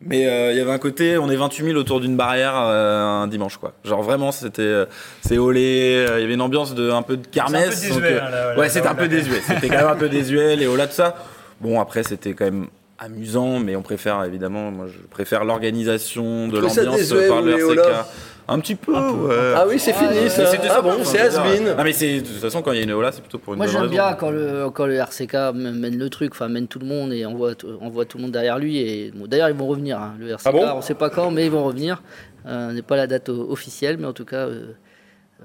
mais 0.00 0.26
euh, 0.28 0.52
il 0.52 0.58
y 0.58 0.60
avait 0.60 0.70
un 0.70 0.78
côté, 0.78 1.18
on 1.18 1.28
est 1.28 1.36
28 1.36 1.64
000 1.64 1.76
autour 1.76 2.00
d'une 2.00 2.16
barrière 2.16 2.54
euh, 2.56 3.04
un 3.04 3.26
dimanche 3.26 3.56
quoi. 3.56 3.72
Genre 3.84 4.02
vraiment 4.02 4.30
c'était, 4.30 4.62
euh, 4.62 4.86
c'est 5.22 5.38
olé, 5.38 6.06
euh, 6.08 6.18
il 6.18 6.22
y 6.22 6.24
avait 6.24 6.34
une 6.34 6.40
ambiance 6.40 6.74
de 6.74 6.90
un 6.90 7.02
peu 7.02 7.16
de 7.16 7.26
kermesse. 7.26 7.80
C'est 7.80 7.90
un 7.90 7.94
peu 7.94 8.00
désuet, 8.00 8.14
donc, 8.14 8.22
hein, 8.22 8.30
là, 8.30 8.50
ouais, 8.50 8.62
là, 8.62 8.68
c'était 8.68 8.86
un 8.86 8.94
peu 8.94 9.08
désuet. 9.08 9.40
C'était 9.46 9.68
quand 9.68 9.76
même 9.76 9.88
un 9.88 9.96
peu 9.96 10.08
désuet, 10.08 10.56
les 10.56 10.66
Ola 10.66 10.86
tout 10.86 10.94
ça. 10.94 11.16
Bon 11.60 11.80
après 11.80 12.04
c'était 12.04 12.34
quand 12.34 12.44
même 12.44 12.68
amusant, 12.98 13.58
mais 13.58 13.74
on 13.74 13.82
préfère 13.82 14.22
évidemment, 14.24 14.70
moi 14.70 14.86
je 14.86 14.98
préfère 15.10 15.44
l'organisation 15.44 16.46
de 16.46 16.58
l'ambiance 16.58 17.12
par 17.28 17.42
le 17.42 17.56
les 17.56 17.62
RCK. 17.62 18.06
Un 18.50 18.60
petit 18.60 18.74
peu, 18.76 18.92
ouais. 18.92 19.52
Ah 19.56 19.66
oui, 19.68 19.78
c'est 19.78 19.92
fini 19.92 20.08
ouais, 20.08 20.28
ça. 20.30 20.46
C'était 20.46 20.68
Ah 20.70 20.76
ça, 20.76 20.80
bon, 20.82 20.92
c'est 21.04 21.20
has-been. 21.20 21.76
Non 21.76 21.84
mais 21.84 21.92
c'est 21.92 22.20
de 22.22 22.26
toute 22.26 22.36
façon 22.38 22.62
quand 22.62 22.72
il 22.72 22.78
y 22.78 22.80
a 22.80 22.84
une 22.84 22.92
Ola, 22.92 23.12
c'est 23.12 23.20
plutôt 23.20 23.38
pour 23.38 23.52
une 23.52 23.58
Moi 23.58 23.66
bonne 23.66 23.72
j'aime 23.72 23.82
raison. 23.82 23.92
bien 23.92 24.14
quand 24.14 24.30
le, 24.30 24.70
quand 24.70 24.86
le 24.86 24.94
RCK 24.94 25.34
mène 25.54 25.98
le 25.98 26.08
truc, 26.08 26.32
enfin 26.32 26.48
mène 26.48 26.66
tout 26.66 26.78
le 26.78 26.86
monde 26.86 27.12
et 27.12 27.26
envoie, 27.26 27.54
t- 27.54 27.66
envoie 27.82 28.06
tout 28.06 28.16
le 28.16 28.22
monde 28.22 28.32
derrière 28.32 28.58
lui. 28.58 28.78
Et 28.78 29.10
bon, 29.14 29.26
D'ailleurs 29.26 29.50
ils 29.50 29.54
vont 29.54 29.66
revenir, 29.66 29.98
hein. 30.00 30.14
le 30.18 30.30
RCK, 30.30 30.42
Ah 30.46 30.52
bon? 30.52 30.64
On 30.76 30.80
sait 30.80 30.94
pas 30.94 31.10
quand, 31.10 31.30
mais 31.30 31.44
ils 31.44 31.50
vont 31.52 31.62
revenir. 31.64 32.02
Euh, 32.46 32.72
n'est 32.72 32.80
pas 32.82 32.96
la 32.96 33.06
date 33.06 33.28
officielle, 33.28 33.98
mais 33.98 34.06
en 34.06 34.14
tout 34.14 34.24
cas 34.24 34.46
euh, 34.46 34.72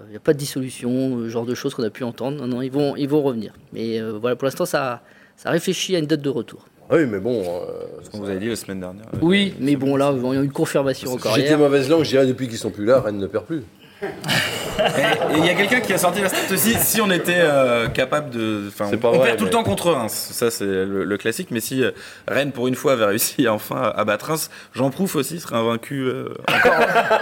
il 0.08 0.12
n'y 0.12 0.16
a 0.16 0.20
pas 0.22 0.32
de 0.34 0.38
dissolution, 0.40 1.18
euh, 1.18 1.28
genre 1.30 1.46
de 1.46 1.56
choses 1.56 1.74
qu'on 1.74 1.84
a 1.84 1.90
pu 1.90 2.04
entendre. 2.06 2.38
Non, 2.38 2.48
non, 2.48 2.62
ils 2.62 2.72
vont, 2.72 2.96
ils 2.96 3.10
vont 3.10 3.22
revenir. 3.22 3.52
Mais 3.74 4.00
euh, 4.00 4.18
voilà, 4.20 4.38
pour 4.38 4.46
l'instant 4.46 4.66
ça, 4.66 5.02
ça 5.36 5.50
réfléchit 5.50 5.96
à 5.96 6.00
une 6.00 6.06
date 6.08 6.22
de 6.22 6.30
retour. 6.30 6.68
Oui, 6.92 7.06
mais 7.08 7.20
bon. 7.20 7.42
euh, 7.42 7.66
On 8.14 8.20
vous 8.20 8.26
avait 8.30 8.40
dit 8.40 8.50
la 8.50 8.56
semaine 8.56 8.80
dernière. 8.82 9.06
Oui, 9.22 9.54
mais 9.60 9.76
bon 9.76 9.96
là, 9.96 10.14
il 10.16 10.22
y 10.34 10.38
a 10.38 10.42
une 10.44 10.52
confirmation 10.52 11.12
encore 11.14 11.36
J'étais 11.36 11.58
mauvaise 11.58 11.90
langue, 11.90 12.04
je 12.04 12.10
dirais 12.10 12.28
depuis 12.28 12.48
qu'ils 12.48 12.58
sont 12.58 12.72
plus 12.72 12.86
là, 12.86 13.00
Rennes 13.02 13.18
ne 13.18 13.28
perd 13.28 13.46
plus. 13.46 13.64
Et 14.04 15.38
il 15.38 15.46
y 15.46 15.50
a 15.50 15.54
quelqu'un 15.54 15.80
qui 15.82 15.94
a 15.94 15.98
sorti 15.98 16.22
la 16.22 16.30
stat 16.30 16.54
aussi. 16.54 16.74
Si 16.76 17.00
on 17.02 17.10
était 17.12 17.38
euh, 17.38 17.88
capable 17.88 18.30
de. 18.32 18.66
Enfin, 18.68 18.88
C'est 18.90 18.96
on, 18.96 19.00
pas 19.00 19.10
on 19.10 19.18
vrai, 19.18 19.28
perd 19.28 19.38
tout 19.38 19.44
mais- 19.46 19.50
le 19.50 19.54
temps 19.56 19.64
contre 19.64 19.92
Reims. 19.92 20.30
Ça, 20.32 20.50
c'est 20.52 20.66
le, 20.66 21.04
le 21.04 21.18
classique. 21.18 21.50
Mais 21.52 21.60
si 21.60 21.84
euh, 21.84 21.92
Rennes, 22.28 22.52
pour 22.52 22.68
une 22.68 22.76
fois, 22.76 22.94
avait 22.94 23.06
réussi 23.06 23.48
enfin 23.48 23.94
à 23.96 24.04
battre 24.04 24.26
Reims, 24.28 24.50
Jean 24.74 24.90
Prouf 24.90 25.16
aussi 25.16 25.40
serait 25.40 25.56
invaincu 25.58 26.02
euh, 26.08 26.30
encore 26.50 26.74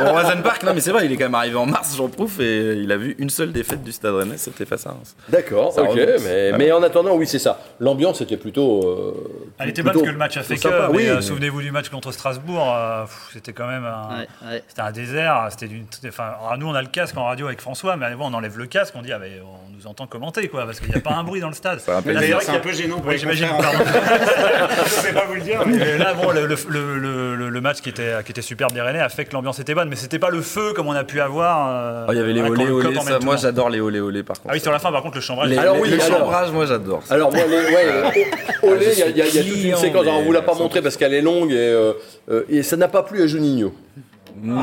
au 0.08 0.12
Roison 0.14 0.42
Park. 0.44 0.64
Non, 0.64 0.74
mais 0.74 0.82
c'est 0.82 0.92
vrai, 0.92 1.06
il 1.06 1.12
est 1.12 1.18
quand 1.18 1.26
même 1.26 1.36
arrivé 1.36 1.56
en 1.58 1.66
mars, 1.66 1.96
Jean 1.98 2.08
Prouf, 2.08 2.40
et 2.40 2.74
il 2.76 2.92
a 2.92 2.98
vu 2.98 3.16
une 3.20 3.30
seule 3.30 3.52
défaite 3.52 3.84
du 3.84 3.92
Stade 3.92 4.14
Rennais, 4.16 4.38
c'était 4.38 4.66
face 4.66 4.86
à 4.88 4.92
Reims. 4.92 5.16
D'accord, 5.30 5.78
ok, 5.78 6.00
mais, 6.24 6.52
mais 6.58 6.72
en 6.72 6.82
attendant, 6.84 7.16
oui, 7.16 7.28
c'est 7.28 7.40
ça. 7.40 7.60
L'ambiance 7.80 8.22
était 8.22 8.38
plutôt. 8.38 8.82
euh, 8.88 9.54
Elle 9.60 9.70
était 9.70 9.82
plutôt- 9.84 10.00
bonne 10.00 10.08
que 10.08 10.12
le 10.14 10.18
match 10.18 10.38
a 10.38 10.44
fait 10.44 10.56
que, 10.58 10.68
mais 10.92 10.96
oui. 10.98 11.08
euh, 11.10 11.22
souvenez-vous 11.22 11.62
du 11.62 11.72
match 11.72 11.90
contre 11.90 12.12
Strasbourg, 12.12 12.74
euh, 12.76 13.04
c'était 13.34 13.54
quand 13.54 13.68
même 13.68 13.86
un, 13.86 14.20
Ouais, 14.20 14.28
ouais. 14.50 14.64
c'était 14.68 14.82
un 14.82 14.92
désert. 14.92 15.48
C'était 15.52 15.68
d'une, 15.68 15.86
enfin, 16.08 16.32
nous 16.58 16.68
on 16.72 16.76
a 16.76 16.82
le 16.82 16.88
casque 16.88 17.18
en 17.18 17.26
radio 17.26 17.48
avec 17.48 17.62
François, 17.62 17.96
mais 17.98 18.06
on 18.20 18.34
enlève 18.34 18.58
le 18.58 18.66
casque, 18.66 18.94
on 18.98 19.02
dit 19.02 19.12
ah, 19.12 19.20
mais 19.20 19.32
on 19.44 19.76
nous 19.78 19.88
entend 19.88 20.08
commenter 20.08 20.48
quoi, 20.48 20.66
parce 20.66 20.80
qu'il 20.80 20.90
n'y 20.90 20.96
a 20.96 21.00
pas 21.00 21.14
un 21.14 21.24
bruit 21.24 21.42
dans 21.42 21.48
le 21.50 21.54
stade. 21.54 21.80
Là, 21.88 22.02
D'ailleurs, 22.02 22.38
vrai 22.40 22.46
c'est 22.46 22.56
un 22.56 22.60
peu 22.60 22.72
gênant 22.72 22.98
pour 23.00 23.08
Oui, 23.08 23.18
j'imagine. 23.18 23.48
pardon. 23.50 23.80
Je 24.86 24.90
sais 24.90 25.14
pas 25.14 25.26
vous 25.26 25.34
le 25.36 25.42
dire. 25.42 25.62
mais- 25.66 25.98
là, 25.98 26.14
bon, 26.14 26.32
le, 26.32 26.46
le, 26.48 26.56
le- 26.70 27.36
le- 27.36 27.50
le 27.50 27.62
match 27.62 27.82
qui 27.82 27.90
était, 27.90 28.14
qui 28.26 28.32
était 28.32 28.42
superbe 28.42 28.72
des 28.74 28.82
Rennais 28.82 29.00
a 29.00 29.10
fait 29.10 29.26
que 29.26 29.34
l'ambiance 29.34 29.60
était 29.60 29.74
bonne, 29.76 29.90
mais 29.90 29.96
c'était 29.96 30.20
pas 30.20 30.30
le 30.30 30.42
feu 30.42 30.74
comme 30.74 30.88
on 30.88 30.92
a 30.94 31.04
pu 31.04 31.20
avoir. 31.22 31.68
euh, 31.70 32.06
Oh, 32.10 32.12
il 32.14 32.18
y 32.18 32.22
avait 32.22 32.34
les 32.34 32.42
olé 32.42 32.70
olé, 32.70 32.96
ça, 33.02 33.20
moi 33.20 33.36
j'adore 33.38 33.70
les 33.70 33.80
olé 33.82 34.00
olé 34.00 34.24
par 34.24 34.38
contre. 34.38 34.50
Ah 34.50 34.54
oui, 34.54 34.60
sur 34.60 34.72
la 34.72 34.80
fin, 34.80 34.92
par 34.92 35.02
contre, 35.02 35.16
le 35.16 35.22
chambrage. 35.22 35.50
Les- 35.50 35.58
Alors 35.58 35.78
oui, 35.80 35.90
le 35.90 36.00
chambrage, 36.00 36.52
moi 36.52 36.66
j'adore. 36.66 37.02
Alors, 37.10 37.32
moi, 37.32 37.42
les, 37.48 37.56
ouais, 37.76 38.24
Olé, 38.64 38.88
il 38.94 39.00
y 39.00 39.04
a, 39.04 39.08
il 39.10 39.18
y 39.18 39.22
a- 39.22 39.28
il 39.28 39.36
y 39.36 39.40
a 39.40 39.44
toute 39.44 39.64
une 39.64 39.76
séquence. 39.76 40.02
Alors, 40.04 40.20
on 40.20 40.24
vous 40.24 40.32
l'a 40.32 40.42
pas 40.42 40.54
montré 40.54 40.82
parce 40.82 40.96
qu'elle 40.98 41.14
est 41.14 41.22
longue 41.22 41.52
et, 41.52 41.56
euh, 41.58 41.94
euh, 42.30 42.44
et 42.50 42.64
ça 42.64 42.78
n'a 42.78 42.88
pas 42.88 43.04
plu 43.04 43.22
à 43.24 43.28
Juninho. 43.28 43.74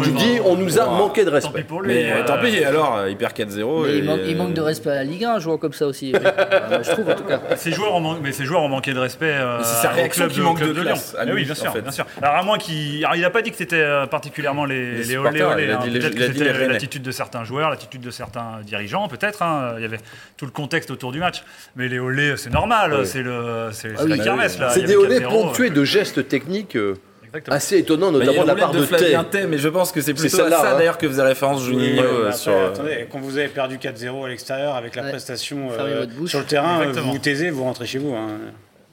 Je 0.02 0.11
dis, 0.11 0.38
on 0.44 0.57
nous 0.57 0.78
a 0.78 0.87
manqué 0.87 1.24
de 1.24 1.31
Tant 1.31 1.38
pis 1.38 1.44
respect. 1.46 1.62
pour 1.64 1.83
lui. 1.83 1.94
Mais 1.94 2.11
euh, 2.12 2.24
tant 2.24 2.38
pis, 2.38 2.64
alors 2.64 2.96
euh, 2.96 3.11
il 3.11 3.16
perd 3.16 3.33
4-0. 3.33 3.85
Mais 3.87 3.92
et, 3.92 3.98
il, 3.98 4.04
manque, 4.04 4.20
il 4.26 4.35
euh, 4.35 4.38
manque 4.38 4.54
de 4.54 4.61
respect 4.61 4.90
à 4.90 4.94
la 4.96 5.04
Ligue 5.04 5.24
1, 5.24 5.35
un 5.35 5.38
joueur 5.38 5.59
comme 5.59 5.72
ça 5.72 5.87
aussi. 5.87 6.12
Euh, 6.70 6.83
je 6.83 6.90
trouve 6.90 7.09
en 7.09 7.14
tout 7.14 7.24
cas. 7.24 7.40
Ces 7.57 7.72
joueurs 7.72 7.94
ont, 7.94 8.00
man- 8.00 8.18
mais 8.22 8.33
ces 8.33 8.44
joueurs 8.44 8.62
ont 8.62 8.68
manqué 8.68 8.92
de 8.92 8.98
respect 8.98 9.26
euh, 9.33 9.59
c'est 9.62 9.83
sa 9.87 9.90
au 9.92 9.94
réaction 9.94 10.24
club 10.24 10.33
qui 10.33 10.38
de, 10.38 10.44
manque 10.44 10.57
club 10.59 10.68
de 10.70 10.74
de 10.74 10.83
classe, 10.83 11.12
Lyon. 11.12 11.20
à 11.20 11.24
Eh 11.26 11.33
oui, 11.33 11.44
bien 11.44 11.52
en 11.52 11.54
sûr, 11.54 11.72
fait. 11.72 11.81
bien 11.83 11.90
sûr. 11.90 12.07
Alors 12.20 12.35
à 12.37 12.42
moins 12.42 12.59
qu'il, 12.59 13.07
il 13.14 13.20
n'a 13.20 13.31
pas 13.31 13.42
dit 13.42 13.50
que 13.50 13.57
c'était 13.57 13.85
particulièrement 14.11 14.64
les, 14.64 14.96
Les 15.02 15.16
olé 15.16 15.42
olé. 15.42 15.70
hein. 15.70 15.78
dit 15.83 15.90
les- 15.90 15.98
Peut-être 16.00 16.14
il 16.14 16.18
que 16.18 16.38
c'était 16.38 16.66
l'attitude 16.68 17.02
de 17.02 17.11
certains 17.11 17.44
joueurs, 17.44 17.70
l'attitude 17.70 18.00
de 18.02 18.11
certains 18.11 18.59
dirigeants, 18.64 19.09
peut-être. 19.09 19.42
hein. 19.42 19.74
Il 19.76 19.83
y 19.83 19.87
avait 19.87 19.98
tout 20.37 20.44
le 20.44 20.50
contexte 20.50 20.90
autour 20.90 21.12
du 21.12 21.20
match. 21.20 21.42
Mais 21.76 21.88
les 21.88 21.98
olé, 21.98 22.35
c'est 22.37 22.52
normal. 22.52 23.07
C'est 23.07 23.22
le, 23.22 23.68
c'est, 23.72 23.88
la 24.07 24.18
kermesse 24.18 24.59
là. 24.59 24.70
C'est 24.70 24.83
des 24.83 24.94
4-0, 24.94 25.28
ponctués 25.28 25.70
de 25.70 25.85
gestes 25.85 26.28
techniques 26.28 26.76
euh, 26.76 26.94
Exactement. 27.38 27.57
assez 27.57 27.83
bah, 27.83 27.94
a 28.09 28.27
notamment 28.27 28.42
de 28.42 28.48
la 28.48 28.55
part 28.55 28.72
de 28.72 28.81
Tay. 28.81 28.87
Flavien 28.98 29.24
Tay, 29.24 29.46
mais 29.48 29.59
je 29.59 29.68
pense 29.68 29.92
que 29.92 30.01
c'est 30.01 30.14
plutôt 30.14 30.40
à 30.42 30.51
ça 30.51 30.72
hein. 30.72 30.79
d'ailleurs 30.79 30.98
que 30.98 31.09
faisait 31.09 31.22
référence 31.22 31.62
Juninho 31.64 32.03
Ouais, 32.03 32.09
euh, 32.09 32.33
sur. 32.33 32.53
euh, 32.53 32.68
attendez, 32.68 33.07
quand 33.11 33.20
vous 33.20 33.38
avez 33.38 33.48
perdu 33.48 33.79
4-0 33.79 34.24
à 34.24 34.29
l'extérieur 34.29 34.74
avec 34.74 34.94
la 34.96 35.03
Ouais. 35.05 35.11
prestation 35.11 35.68
euh, 35.79 36.07
sur 36.27 36.40
le 36.40 36.44
terrain, 36.44 36.81
Exactement. 36.81 37.07
vous 37.07 37.12
vous 37.12 37.18
taisez, 37.18 37.51
vous 37.51 37.64
rentrez 37.64 37.87
chez 37.87 37.98
vous. 37.98 38.14
hein. 38.14 38.29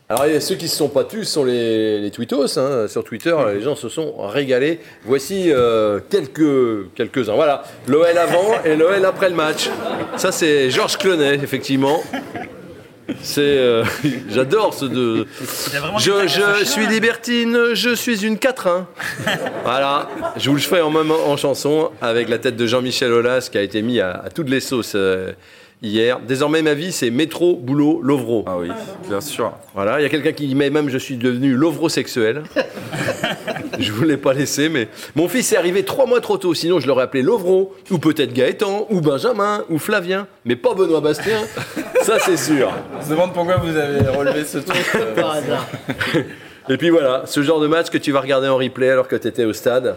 Alors, 0.08 0.24
ceux 0.40 0.54
qui 0.54 0.68
se 0.68 0.76
sont 0.78 0.88
pas 0.90 1.04
tus 1.04 1.26
sont 1.26 1.44
les, 1.44 2.00
les 2.00 2.12
tweetos. 2.12 2.60
hein. 2.60 2.88
Sur 2.88 3.04
Twitter, 3.04 3.36
les 3.56 3.62
gens 3.62 3.76
se 3.76 3.90
sont 3.90 4.14
régalés. 4.28 4.80
Voici 5.04 5.52
euh, 5.52 6.00
quelques, 6.12 6.94
quelques-uns. 6.94 7.34
Voilà, 7.34 7.64
l'OL 7.88 8.06
avant 8.16 8.64
et 8.64 8.76
l'OL 8.76 9.04
après 9.04 9.30
le 9.30 9.36
match. 9.36 9.68
Ça, 10.16 10.32
c'est 10.32 10.70
Georges 10.70 10.98
Clonet, 11.00 11.34
effectivement. 11.42 12.04
C'est, 13.22 13.42
euh, 13.42 13.84
j'adore 14.30 14.74
ce 14.74 14.86
de. 14.86 15.28
Je, 15.98 16.28
je 16.28 16.66
suis 16.66 16.88
libertine, 16.88 17.74
je 17.74 17.94
suis 17.94 18.26
une 18.26 18.36
4-1. 18.36 18.86
voilà, 19.64 20.10
je 20.38 20.50
vous 20.50 20.56
le 20.56 20.62
ferai 20.62 20.82
en 20.82 20.90
même 20.90 21.12
en 21.12 21.38
chanson 21.38 21.92
avec 22.02 22.30
la 22.30 22.40
tête 22.40 22.56
de 22.56 22.66
Jean-Michel 22.66 23.12
Aulas 23.12 23.50
qui 23.52 23.58
a 23.58 23.62
été 23.62 23.82
mis 23.82 24.00
à, 24.00 24.12
à 24.12 24.30
toutes 24.30 24.50
les 24.50 24.60
sauces 24.60 24.94
euh, 24.96 25.34
hier. 25.86 26.20
Désormais, 26.20 26.62
ma 26.62 26.74
vie, 26.74 26.92
c'est 26.92 27.10
métro, 27.10 27.56
boulot, 27.56 28.02
lovro. 28.02 28.44
Ah 28.48 28.58
oui, 28.58 28.70
bien 29.08 29.22
sûr. 29.22 29.52
Voilà, 29.74 30.00
il 30.00 30.04
y 30.04 30.06
a 30.06 30.10
quelqu'un 30.10 30.32
qui 30.32 30.54
met 30.56 30.70
même 30.70 30.90
je 30.90 30.98
suis 30.98 31.18
devenu 31.18 31.54
lovrosexuel. 31.54 32.44
je 33.80 33.92
ne 33.92 33.96
voulais 33.96 34.18
pas 34.18 34.34
laisser, 34.34 34.70
mais 34.70 34.88
mon 35.16 35.28
fils 35.28 35.52
est 35.54 35.58
arrivé 35.58 35.84
trois 35.84 36.06
mois 36.06 36.22
trop 36.22 36.38
tôt, 36.38 36.54
sinon 36.54 36.80
je 36.80 36.88
l'aurais 36.88 37.04
appelé 37.04 37.22
Lovro, 37.22 37.74
ou 37.92 37.98
peut-être 37.98 38.34
Gaëtan, 38.34 38.88
ou 38.90 39.02
Benjamin, 39.02 39.64
ou 39.70 39.78
Flavien, 39.78 40.28
mais 40.46 40.56
pas 40.56 40.74
Benoît 40.74 41.02
Bastien. 41.02 41.42
Ça, 42.02 42.20
c'est 42.20 42.38
sûr. 42.38 42.72
On 43.00 43.04
se 43.04 43.10
demande 43.10 43.34
pourquoi 43.34 43.58
vous 43.58 43.76
avez 43.76 44.08
relevé 44.10 44.44
ce 44.46 44.60
truc. 44.60 44.78
euh, 44.96 45.16
Par 45.20 45.32
hasard. 45.32 45.68
Et 46.70 46.78
puis 46.78 46.90
voilà, 46.90 47.24
ce 47.26 47.44
genre 47.44 47.60
de 47.60 47.68
match 47.68 47.90
que 47.90 47.98
tu 48.00 48.12
vas 48.12 48.22
regarder 48.22 48.48
en 48.48 48.58
replay 48.58 48.90
alors 48.90 49.08
que 49.08 49.16
tu 49.16 49.28
étais 49.28 49.46
au 49.46 49.54
stade. 49.54 49.96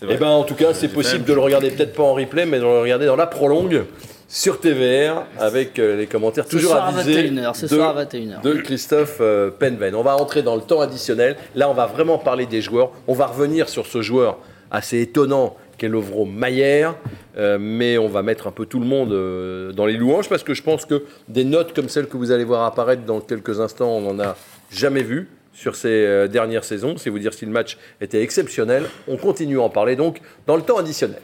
C'est 0.00 0.06
Eh 0.08 0.16
ben, 0.16 0.28
en 0.28 0.44
tout 0.44 0.54
cas, 0.54 0.72
c'est 0.72 0.88
possible 0.88 1.24
de 1.24 1.32
le 1.34 1.40
regarder 1.40 1.70
peut-être 1.70 1.92
pas 1.92 2.04
en 2.04 2.14
replay, 2.14 2.46
mais 2.46 2.58
de 2.58 2.62
le 2.62 2.80
regarder 2.80 3.04
dans 3.06 3.16
la 3.16 3.26
prolongue 3.26 3.84
sur 4.28 4.60
TVR 4.60 5.24
avec 5.38 5.78
euh, 5.78 5.96
les 5.96 6.06
commentaires 6.06 6.44
Ce 6.44 6.50
toujours 6.50 6.72
soir 6.72 6.84
à 6.84 6.88
avisés 6.88 7.30
21h. 7.30 7.54
Ce 7.54 7.62
de, 7.62 7.74
soir 7.74 7.96
à 7.96 8.04
21h. 8.04 8.42
de 8.42 8.52
Christophe 8.54 9.18
euh, 9.20 9.50
Penven. 9.50 9.94
On 9.94 10.02
va 10.02 10.16
entrer 10.16 10.42
dans 10.42 10.54
le 10.54 10.62
temps 10.62 10.80
additionnel. 10.80 11.36
Là, 11.54 11.68
on 11.68 11.74
va 11.74 11.86
vraiment 11.86 12.18
parler 12.18 12.46
des 12.46 12.60
joueurs. 12.60 12.92
On 13.08 13.14
va 13.14 13.26
revenir 13.26 13.68
sur 13.68 13.86
ce 13.86 14.02
joueur 14.02 14.38
assez 14.70 15.00
étonnant 15.00 15.56
qu'est 15.78 15.88
Lovro 15.88 16.26
Maillère, 16.26 16.96
euh, 17.36 17.56
mais 17.60 17.96
on 17.96 18.08
va 18.08 18.22
mettre 18.22 18.46
un 18.48 18.50
peu 18.50 18.66
tout 18.66 18.80
le 18.80 18.86
monde 18.86 19.12
euh, 19.12 19.72
dans 19.72 19.86
les 19.86 19.96
louanges 19.96 20.28
parce 20.28 20.42
que 20.42 20.52
je 20.52 20.62
pense 20.62 20.84
que 20.84 21.04
des 21.28 21.44
notes 21.44 21.74
comme 21.74 21.88
celles 21.88 22.08
que 22.08 22.16
vous 22.16 22.32
allez 22.32 22.44
voir 22.44 22.64
apparaître 22.64 23.04
dans 23.04 23.20
quelques 23.20 23.60
instants, 23.60 23.90
on 23.90 24.12
n'en 24.12 24.22
a 24.22 24.36
jamais 24.70 25.02
vu 25.02 25.28
sur 25.54 25.76
ces 25.76 25.88
euh, 25.88 26.28
dernières 26.28 26.64
saisons. 26.64 26.96
C'est 26.98 27.10
vous 27.10 27.18
dire 27.18 27.32
si 27.32 27.46
le 27.46 27.52
match 27.52 27.78
était 28.00 28.22
exceptionnel. 28.22 28.84
On 29.06 29.16
continue 29.16 29.58
à 29.58 29.62
en 29.62 29.70
parler 29.70 29.96
donc 29.96 30.20
dans 30.46 30.56
le 30.56 30.62
temps 30.62 30.78
additionnel. 30.78 31.20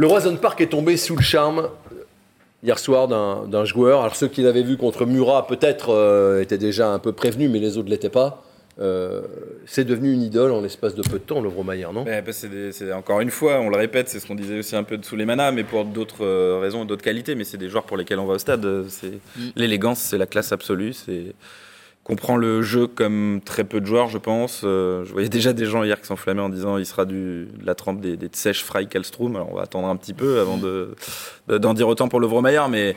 Le 0.00 0.06
Roison 0.06 0.36
Park 0.36 0.60
est 0.60 0.68
tombé 0.68 0.96
sous 0.96 1.16
le 1.16 1.22
charme 1.22 1.58
euh, 1.92 2.04
hier 2.62 2.78
soir 2.78 3.08
d'un 3.08 3.64
joueur. 3.64 4.00
Alors 4.02 4.14
ceux 4.14 4.28
qui 4.28 4.42
l'avaient 4.42 4.62
vu 4.62 4.76
contre 4.76 5.04
Murat 5.06 5.46
peut-être 5.48 5.90
euh, 5.90 6.40
étaient 6.40 6.56
déjà 6.58 6.90
un 6.92 7.00
peu 7.00 7.12
prévenus, 7.12 7.50
mais 7.50 7.58
les 7.58 7.76
autres 7.78 7.86
ne 7.86 7.90
l'étaient 7.90 8.08
pas. 8.08 8.44
Euh, 8.80 9.22
c'est 9.66 9.84
devenu 9.84 10.12
une 10.12 10.22
idole 10.22 10.52
en 10.52 10.60
l'espace 10.60 10.94
de 10.94 11.02
peu 11.02 11.18
de 11.18 11.24
temps, 11.24 11.40
Lovro 11.40 11.64
Maillard, 11.64 11.92
non? 11.92 12.04
Bah, 12.04 12.22
c'est 12.30 12.48
des- 12.48 12.70
c'est- 12.70 12.92
encore 12.92 13.20
une 13.20 13.30
fois, 13.32 13.58
on 13.58 13.70
le 13.70 13.76
répète, 13.76 14.08
c'est 14.08 14.20
ce 14.20 14.26
qu'on 14.28 14.36
disait 14.36 14.60
aussi 14.60 14.76
un 14.76 14.84
peu 14.84 14.98
de 14.98 15.24
manas, 15.24 15.50
mais 15.50 15.64
pour 15.64 15.84
d'autres 15.84 16.24
euh, 16.24 16.60
raisons 16.62 16.84
et 16.84 16.86
d'autres 16.86 17.02
qualités. 17.02 17.34
Mais 17.34 17.42
c'est 17.42 17.56
des 17.58 17.68
joueurs 17.68 17.82
pour 17.82 17.96
lesquels 17.96 18.20
on 18.20 18.26
va 18.26 18.34
au 18.34 18.38
stade. 18.38 18.64
C'est 18.88 19.18
l'élégance, 19.56 19.98
c'est 19.98 20.16
la 20.18 20.26
classe 20.26 20.52
absolue. 20.52 20.92
C'est 20.92 21.34
comprend 22.08 22.36
le 22.36 22.62
jeu 22.62 22.86
comme 22.88 23.40
très 23.44 23.64
peu 23.64 23.80
de 23.80 23.86
joueurs, 23.86 24.08
je 24.08 24.18
pense. 24.18 24.62
Euh, 24.64 25.04
je 25.04 25.12
voyais 25.12 25.28
déjà 25.28 25.52
des 25.52 25.66
gens 25.66 25.84
hier 25.84 26.00
qui 26.00 26.06
s'enflammaient 26.06 26.40
en 26.42 26.48
disant 26.48 26.76
il 26.78 26.86
sera 26.86 27.04
du, 27.04 27.46
de 27.60 27.66
la 27.66 27.74
trempe 27.74 28.00
des, 28.00 28.16
des 28.16 28.26
Tsech, 28.28 28.64
Frey, 28.64 28.86
Kallstrom. 28.86 29.36
Alors 29.36 29.52
on 29.52 29.56
va 29.56 29.62
attendre 29.62 29.86
un 29.88 29.96
petit 29.96 30.14
peu 30.14 30.40
avant 30.40 30.56
de- 30.56 30.94
de- 31.48 31.58
d'en 31.58 31.74
dire 31.74 31.86
autant 31.86 32.08
pour 32.08 32.18
Maillard, 32.42 32.68
mais 32.68 32.96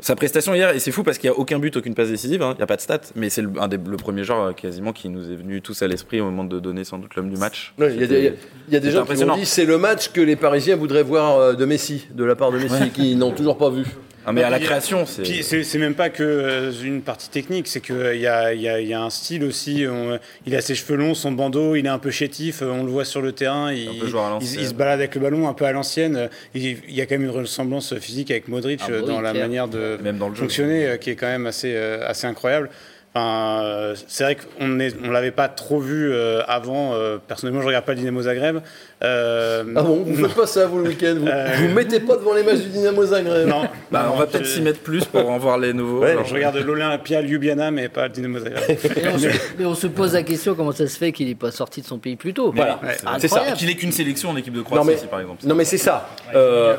sa 0.00 0.16
prestation 0.16 0.54
hier, 0.54 0.70
et 0.74 0.78
c'est 0.80 0.90
fou 0.90 1.02
parce 1.02 1.18
qu'il 1.18 1.30
n'y 1.30 1.36
a 1.36 1.38
aucun 1.38 1.58
but, 1.58 1.76
aucune 1.76 1.94
passe 1.94 2.08
décisive, 2.08 2.42
hein, 2.42 2.52
il 2.54 2.56
n'y 2.58 2.62
a 2.62 2.66
pas 2.66 2.76
de 2.76 2.80
stats, 2.80 3.00
mais 3.14 3.28
c'est 3.30 3.42
le, 3.42 3.50
un 3.60 3.68
des- 3.68 3.76
le 3.78 3.96
premier 3.96 4.24
joueur 4.24 4.40
euh, 4.48 4.52
quasiment 4.52 4.92
qui 4.92 5.08
nous 5.08 5.30
est 5.30 5.36
venu 5.36 5.60
tous 5.62 5.80
à 5.82 5.86
l'esprit 5.86 6.20
au 6.20 6.24
moment 6.24 6.44
de 6.44 6.58
donner 6.60 6.84
sans 6.84 6.98
doute 6.98 7.14
l'homme 7.14 7.30
du 7.30 7.36
match. 7.38 7.72
Il 7.78 8.00
y 8.00 8.04
a 8.04 8.06
des, 8.06 8.34
y 8.70 8.76
a- 8.76 8.80
des 8.80 8.90
gens 8.90 8.98
qui 8.98 9.02
impressionnant. 9.02 9.36
dit 9.36 9.46
c'est 9.46 9.64
le 9.66 9.78
match 9.78 10.08
que 10.10 10.20
les 10.20 10.36
Parisiens 10.36 10.76
voudraient 10.76 11.02
voir 11.04 11.38
euh, 11.38 11.52
de 11.54 11.64
Messi, 11.66 12.06
de 12.12 12.24
la 12.24 12.34
part 12.36 12.50
de 12.52 12.58
Messi, 12.58 12.90
qui 12.90 13.14
n'ont 13.16 13.32
toujours 13.32 13.56
pas 13.58 13.70
vu. 13.70 13.84
Ah, 14.24 14.32
mais 14.32 14.42
à 14.44 14.50
la 14.50 14.58
Puis- 14.58 14.66
création, 14.66 15.04
c'est. 15.04 15.22
Puis 15.22 15.42
c'est 15.42 15.78
même 15.78 15.94
pas 15.94 16.08
que 16.08 16.22
euh, 16.22 16.72
une 16.84 17.02
partie 17.02 17.28
technique, 17.28 17.66
c'est 17.66 17.80
qu'il 17.80 17.96
y 18.20 18.26
a, 18.26 18.54
il 18.54 18.60
y, 18.60 18.68
a, 18.68 18.80
il 18.80 18.86
y 18.86 18.94
a 18.94 19.02
un 19.02 19.10
style 19.10 19.42
aussi. 19.44 19.84
on- 19.90 20.18
il 20.46 20.54
a 20.54 20.60
ses 20.60 20.74
cheveux 20.76 20.96
longs, 20.96 21.14
son 21.14 21.32
bandeau, 21.32 21.74
il 21.74 21.86
est 21.86 21.88
un 21.88 21.98
peu 21.98 22.10
chétif, 22.12 22.62
euh, 22.62 22.66
on 22.70 22.84
le 22.84 22.90
voit 22.90 23.04
sur 23.04 23.20
le 23.20 23.32
terrain, 23.32 23.72
il, 23.72 23.88
Un 23.88 24.00
peu 24.00 24.06
joueur 24.06 24.24
à 24.24 24.28
il- 24.28 24.30
l'ancienne. 24.34 24.60
il 24.62 24.66
se 24.68 24.74
balade 24.74 25.00
avec 25.00 25.14
le 25.16 25.20
ballon 25.20 25.48
un 25.48 25.54
peu 25.54 25.64
à 25.64 25.72
l'ancienne. 25.72 26.16
euh, 26.16 26.28
Il, 26.54 26.62
il 26.88 26.94
y 26.94 27.00
a 27.00 27.06
quand 27.06 27.14
même 27.16 27.24
une 27.24 27.30
ressemblance 27.30 27.94
physique 27.98 28.30
avec 28.30 28.46
Modric 28.48 28.80
Ah 28.84 28.90
euh, 28.90 29.00
oui, 29.00 29.06
dans 29.08 29.20
la 29.20 29.32
clair. 29.32 29.42
manière 29.42 29.66
de 29.68 29.98
Même 30.02 30.18
dans 30.18 30.28
le 30.28 30.34
jeu. 30.36 30.42
fonctionner 30.42 30.86
euh, 30.86 30.96
qui 30.98 31.10
est 31.10 31.16
quand 31.16 31.26
même 31.26 31.46
assez, 31.46 31.72
euh, 31.74 32.06
assez 32.08 32.26
incroyable. 32.26 32.70
Enfin, 33.14 33.62
euh, 33.62 33.94
c'est 34.06 34.24
vrai 34.24 34.36
qu'on 34.36 34.68
ne 34.68 34.88
on 35.04 35.10
l'avait 35.10 35.32
pas 35.32 35.48
trop 35.48 35.78
vu 35.80 36.10
euh, 36.10 36.40
avant. 36.48 36.94
euh, 36.94 37.18
personnellement, 37.28 37.60
je 37.60 37.66
regarde 37.66 37.84
pas 37.84 37.92
le 37.92 37.98
Dynamo 37.98 38.22
Zagreb. 38.22 38.60
Euh, 39.04 39.64
Ah 39.76 39.82
bon, 39.82 40.02
vous 40.06 40.14
faites 40.26 40.34
pas 40.34 40.46
ça 40.46 40.66
vous 40.66 40.78
le 40.78 40.88
week-end 40.88 41.16
Vous 41.20 41.26
Euh, 41.28 41.48
vous 41.58 41.68
mettez 41.74 42.00
pas 42.00 42.16
devant 42.16 42.32
les 42.32 42.42
matchs 42.42 42.60
du 42.60 42.68
Dynamo 42.70 43.04
Zagreb 43.04 43.46
non, 43.48 43.64
Bah, 43.90 44.10
on 44.14 44.16
va 44.16 44.26
peut-être 44.26 44.46
s'y 44.46 44.62
mettre 44.62 44.80
plus 44.80 45.04
pour 45.04 45.28
en 45.30 45.36
voir 45.36 45.58
les 45.58 45.74
nouveaux. 45.74 46.00
Ouais, 46.00 46.12
Alors, 46.12 46.24
Je 46.24 46.32
regarde 46.32 46.56
l'Olympia 46.56 47.20
Ljubljana, 47.20 47.70
mais 47.70 47.90
pas 47.90 48.04
le 48.04 48.14
Dynamo 48.14 48.38
Zagreb. 48.38 48.78
Et 48.96 49.08
on 49.08 49.18
se- 49.18 49.26
mais 49.58 49.64
on 49.66 49.74
se 49.74 49.86
pose 49.88 50.14
la 50.14 50.22
question 50.22 50.54
comment 50.54 50.72
ça 50.72 50.86
se 50.86 50.96
fait 50.96 51.12
qu'il 51.12 51.28
n'est 51.28 51.34
pas 51.34 51.50
sorti 51.50 51.82
de 51.82 51.86
son 51.86 51.98
pays 51.98 52.16
plus 52.16 52.32
tôt? 52.32 52.50
Voilà, 52.56 52.80
Ouais. 52.82 52.94
c'est 53.18 53.28
ça. 53.28 53.34
Incroyable. 53.36 53.56
Qu'il 53.58 53.68
ait 53.68 53.74
qu'une 53.74 53.92
sélection 53.92 54.30
en 54.30 54.36
équipe 54.38 54.54
de 54.54 54.58
Non 54.60 54.64
Croatie, 54.64 54.86
mais, 54.86 54.94
ici, 54.94 55.06
par 55.06 55.20
exemple. 55.20 55.44
non 55.46 55.54
mais 55.54 55.64
c'est 55.66 55.76
ça. 55.76 56.08
Euh, 56.34 56.76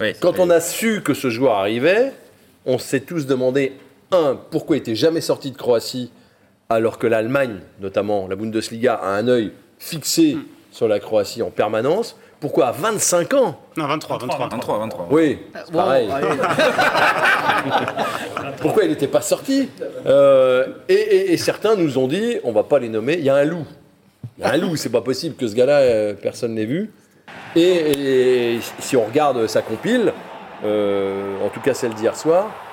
Ouais. 0.00 0.16
quand 0.18 0.40
on 0.40 0.50
a 0.50 0.58
su 0.60 1.02
que 1.02 1.14
ce 1.14 1.30
joueur 1.30 1.54
arrivait, 1.54 2.12
on 2.66 2.78
s'est 2.78 3.00
tous 3.00 3.26
demandé, 3.26 3.72
un, 4.12 4.36
pourquoi 4.50 4.76
il 4.76 4.80
était 4.80 4.94
jamais 4.94 5.20
sorti 5.20 5.50
de 5.50 5.56
Croatie 5.56 6.10
alors 6.70 6.98
que 6.98 7.06
l'Allemagne, 7.06 7.60
notamment 7.80 8.26
la 8.28 8.36
Bundesliga, 8.36 8.94
a 8.94 9.08
un 9.08 9.28
œil 9.28 9.52
fixé 9.78 10.36
sur 10.70 10.88
la 10.88 11.00
Croatie 11.00 11.42
en 11.42 11.50
permanence. 11.50 12.16
Pourquoi 12.40 12.68
à 12.68 12.72
25 12.72 13.34
ans? 13.34 13.60
Non, 13.76 13.86
23, 13.86 14.18
23. 14.18 14.48
23, 14.48 14.78
23. 14.78 15.08
Oui, 15.10 15.38
c'est 15.54 15.72
Bon, 15.72 15.78
pareil. 15.78 16.08
Pourquoi 18.60 18.84
il 18.84 18.90
n'était 18.90 19.08
pas 19.08 19.20
sorti? 19.20 19.68
Euh, 20.06 20.66
et, 20.88 20.94
et- 20.94 21.32
et 21.32 21.36
certains 21.36 21.74
nous 21.76 21.98
ont 21.98 22.08
dit, 22.08 22.36
on 22.44 22.52
va 22.52 22.62
pas 22.64 22.78
les 22.78 22.88
nommer, 22.88 23.14
il 23.14 23.24
y 23.24 23.30
a 23.30 23.34
un 23.36 23.44
loup. 23.44 23.64
Il 24.38 24.44
y 24.44 24.46
a 24.46 24.52
un 24.52 24.56
loup, 24.56 24.76
c'est 24.76 24.88
pas 24.90 25.00
possible 25.00 25.34
que 25.36 25.46
ce 25.48 25.54
gars-là, 25.54 25.78
euh, 25.78 26.14
personne 26.14 26.54
l'ait 26.54 26.64
vu. 26.64 26.90
Et, 27.56 28.54
et 28.56 28.60
si 28.78 28.96
on 28.96 29.04
regarde 29.04 29.46
sa 29.48 29.62
compile, 29.62 30.12
euh, 30.64 31.44
en 31.44 31.48
tout 31.48 31.60
cas 31.60 31.74
celle 31.74 31.94
d'hier 31.94 32.16
soir, 32.16 32.46
euh, 32.46 32.67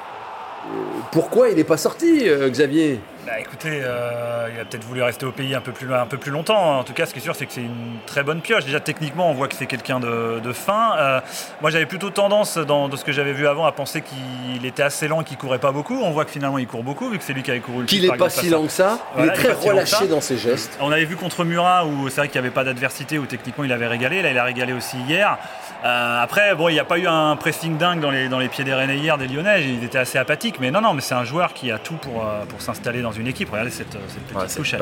pourquoi 1.11 1.49
il 1.49 1.55
n'est 1.55 1.63
pas 1.63 1.77
sorti, 1.77 2.27
euh, 2.27 2.49
Xavier? 2.49 2.99
Bah 3.25 3.39
écoutez, 3.39 3.81
euh, 3.83 4.49
il 4.53 4.59
a 4.59 4.65
peut-être 4.65 4.83
voulu 4.83 5.01
rester 5.01 5.25
au 5.25 5.31
pays 5.31 5.55
un 5.55 5.61
peu 5.61 5.71
plus, 5.71 5.91
un 5.91 6.05
peu 6.05 6.17
plus 6.17 6.29
longtemps. 6.29 6.77
En 6.77 6.83
tout 6.83 6.93
cas, 6.93 7.07
ce 7.07 7.13
qui 7.13 7.17
est 7.17 7.23
sûr, 7.23 7.35
c'est 7.35 7.47
que 7.47 7.53
c'est 7.53 7.61
une 7.61 7.97
très 8.05 8.21
bonne 8.21 8.39
pioche. 8.39 8.65
Déjà, 8.65 8.79
techniquement, 8.79 9.31
on 9.31 9.33
voit 9.33 9.47
que 9.47 9.55
c'est 9.55 9.65
quelqu'un 9.65 9.99
de, 9.99 10.39
de 10.43 10.53
fin. 10.53 10.95
Euh, 10.97 11.21
moi, 11.59 11.71
j'avais 11.71 11.87
plutôt 11.87 12.11
tendance, 12.11 12.59
dans, 12.59 12.87
de 12.87 12.95
ce 12.95 13.03
que 13.03 13.11
j'avais 13.11 13.33
vu 13.33 13.47
avant, 13.47 13.65
à 13.65 13.71
penser 13.71 14.03
qu'il 14.03 14.63
était 14.63 14.83
assez 14.83 15.07
lent, 15.07 15.23
qu'il 15.23 15.37
courait 15.37 15.57
pas 15.57 15.71
beaucoup. 15.71 15.99
On 16.03 16.11
voit 16.11 16.23
que 16.25 16.29
finalement, 16.29 16.59
il 16.59 16.67
court 16.67 16.83
beaucoup, 16.83 17.09
vu 17.09 17.17
que 17.17 17.23
c'est 17.23 17.33
lui 17.33 17.41
qui 17.41 17.49
avait 17.49 17.61
couru 17.61 17.81
le 17.81 17.85
Qu'il 17.87 18.03
n'est 18.03 18.15
pas 18.15 18.29
si 18.29 18.47
lent 18.47 18.63
que 18.63 18.71
ça, 18.71 18.99
Voilà, 19.15 19.33
il 19.33 19.39
est 19.39 19.41
il 19.41 19.45
est 19.47 19.53
très 19.53 19.61
si 19.61 19.69
relâché 19.69 20.07
dans 20.07 20.21
ses 20.21 20.37
gestes. 20.37 20.77
On 20.79 20.91
avait 20.91 21.05
vu 21.05 21.15
contre 21.15 21.43
Murat 21.45 21.87
où 21.87 22.09
c'est 22.09 22.17
vrai 22.21 22.27
qu'il 22.27 22.39
n'y 22.39 22.45
avait 22.45 22.53
pas 22.53 22.63
d'adversité, 22.63 23.17
où 23.17 23.25
techniquement 23.25 23.63
il 23.63 23.71
avait 23.71 23.87
régalé. 23.87 24.21
Là, 24.21 24.29
il 24.29 24.37
a 24.37 24.43
régalé 24.43 24.73
aussi 24.73 24.97
hier. 24.99 25.39
Euh, 25.83 26.21
après, 26.23 26.53
bon, 26.53 26.69
il 26.69 26.73
n'y 26.73 26.79
a 26.79 26.85
pas 26.85 26.99
eu 26.99 27.07
un 27.07 27.35
pressing 27.35 27.77
dingue 27.77 28.01
dans 28.01 28.11
les, 28.11 28.29
dans 28.29 28.39
les 28.39 28.49
pieds 28.49 28.63
des 28.63 28.73
Rennais 28.73 28.97
hier, 28.97 29.17
des 29.17 29.27
Lyonnais. 29.27 29.63
Ils 29.63 29.83
étaient 29.83 29.97
assez 29.97 30.19
apathiques. 30.19 30.59
Mais 30.59 30.69
non, 30.69 30.81
non, 30.81 30.93
mais 30.93 31.01
c'est 31.01 31.15
un 31.15 31.23
joueur 31.23 31.53
qui 31.53 31.71
a 31.71 31.79
tout 31.79 31.95
pour, 31.95 32.23
pour 32.49 32.61
s'installer 32.61 33.01
dans 33.01 33.14
une 33.17 33.27
équipe. 33.27 33.49
Regardez 33.49 33.71
cette, 33.71 33.91
cette 34.07 34.23
petite 34.23 34.37
Ouais, 34.37 34.47
touche. 34.47 34.73
Elle 34.73 34.81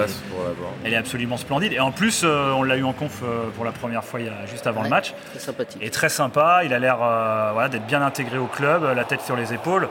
elle 0.86 0.94
est 0.94 0.98
absolument 0.98 1.38
splendide. 1.38 1.74
Et 1.74 1.80
en 1.80 1.92
plus, 1.92 2.22
euh, 2.24 2.52
on 2.52 2.64
l'a 2.64 2.78
eu 2.78 2.84
en 2.84 2.94
conf 2.94 3.22
euh, 3.24 3.50
pour 3.56 3.66
la 3.66 3.72
première 3.72 4.04
fois 4.04 4.20
il 4.20 4.26
y 4.26 4.30
a- 4.30 4.46
juste 4.50 4.68
avant 4.68 4.82
le 4.82 4.86
Ouais. 4.86 4.90
match. 4.90 5.14
C'est 5.34 5.40
sympathique. 5.42 5.82
Et 5.82 5.90
très 5.90 6.10
sympa. 6.10 6.62
Il 6.66 6.74
a 6.74 6.80
l'air 6.80 6.98
euh, 7.02 7.50
voilà, 7.54 7.70
d'être 7.70 7.86
bien 7.86 8.02
intégré 8.02 8.38
au 8.38 8.46
club, 8.48 8.84
la 8.96 9.04
tête 9.04 9.22
sur 9.22 9.36
les 9.36 9.54
épaules. 9.54 9.88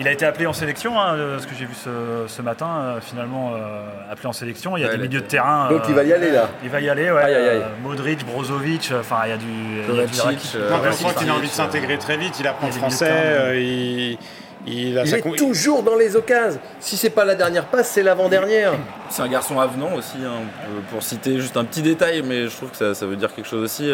Il 0.00 0.06
a 0.06 0.12
été 0.12 0.24
appelé 0.24 0.46
en 0.46 0.52
sélection, 0.52 1.00
hein, 1.00 1.14
euh, 1.14 1.38
ce 1.40 1.46
que 1.48 1.56
j'ai 1.58 1.64
vu 1.64 1.74
ce, 1.74 2.24
ce 2.28 2.40
matin, 2.40 2.68
euh, 2.68 3.00
finalement 3.00 3.52
euh, 3.54 3.82
appelé 4.12 4.28
en 4.28 4.32
sélection. 4.32 4.76
Il 4.76 4.82
y 4.82 4.84
a 4.84 4.88
Ouais, 4.90 4.96
des 4.96 5.02
milieux 5.08 5.20
de 5.20 5.26
terrain. 5.26 5.68
Donc 5.70 5.80
euh, 5.80 5.86
il 5.88 5.94
va 5.96 6.04
y 6.04 6.12
aller 6.12 6.30
là. 6.30 6.48
il 6.62 6.70
va 6.70 6.80
y 6.80 6.88
aller, 6.88 7.10
ouais. 7.10 7.20
Aïe, 7.22 7.34
aïe, 7.34 7.48
aïe. 7.48 7.56
Euh, 7.64 7.68
Modric, 7.82 8.24
Brozovic, 8.24 8.90
euh, 8.92 9.00
enfin 9.00 9.16
il 9.24 9.30
y 9.30 9.32
a 9.32 9.36
du. 9.36 9.46
il 9.46 9.96
y 9.96 10.00
a 10.00 10.06
du 10.06 10.16
Kovacic, 10.16 10.52
euh, 10.54 10.70
Kovacic, 10.70 11.08
sent 11.08 11.14
qu'il 11.18 11.28
a 11.30 11.32
envie 11.34 11.48
de 11.48 11.52
euh, 11.52 11.56
s'intégrer 11.56 11.98
très 11.98 12.16
vite. 12.16 12.38
Il 12.38 12.46
apprend 12.46 12.68
le 12.68 12.72
français. 12.74 13.10
euh, 13.10 13.56
il, 13.60 14.18
il 14.66 14.98
a 14.98 15.02
Il 15.04 15.08
sa 15.08 15.18
est 15.18 15.20
con- 15.22 15.32
toujours 15.36 15.82
dans 15.82 15.94
les 15.96 16.16
occasions. 16.16 16.60
Si 16.80 16.96
c'est 16.96 17.10
pas 17.10 17.24
la 17.24 17.34
dernière 17.34 17.66
passe, 17.66 17.90
c'est 17.90 18.02
l'avant-dernière. 18.02 18.72
C'est 19.10 19.22
un 19.22 19.28
garçon 19.28 19.58
avenant 19.60 19.94
aussi, 19.94 20.16
hein, 20.24 20.42
euh, 20.64 20.80
pour 20.90 21.02
citer 21.02 21.40
juste 21.40 21.56
un 21.56 21.64
petit 21.64 21.82
détail, 21.82 22.22
mais 22.22 22.48
je 22.48 22.56
trouve 22.56 22.70
que 22.70 22.76
ça, 22.76 22.94
ça 22.94 23.06
veut 23.06 23.16
dire 23.16 23.34
quelque 23.34 23.48
chose 23.48 23.62
aussi. 23.64 23.90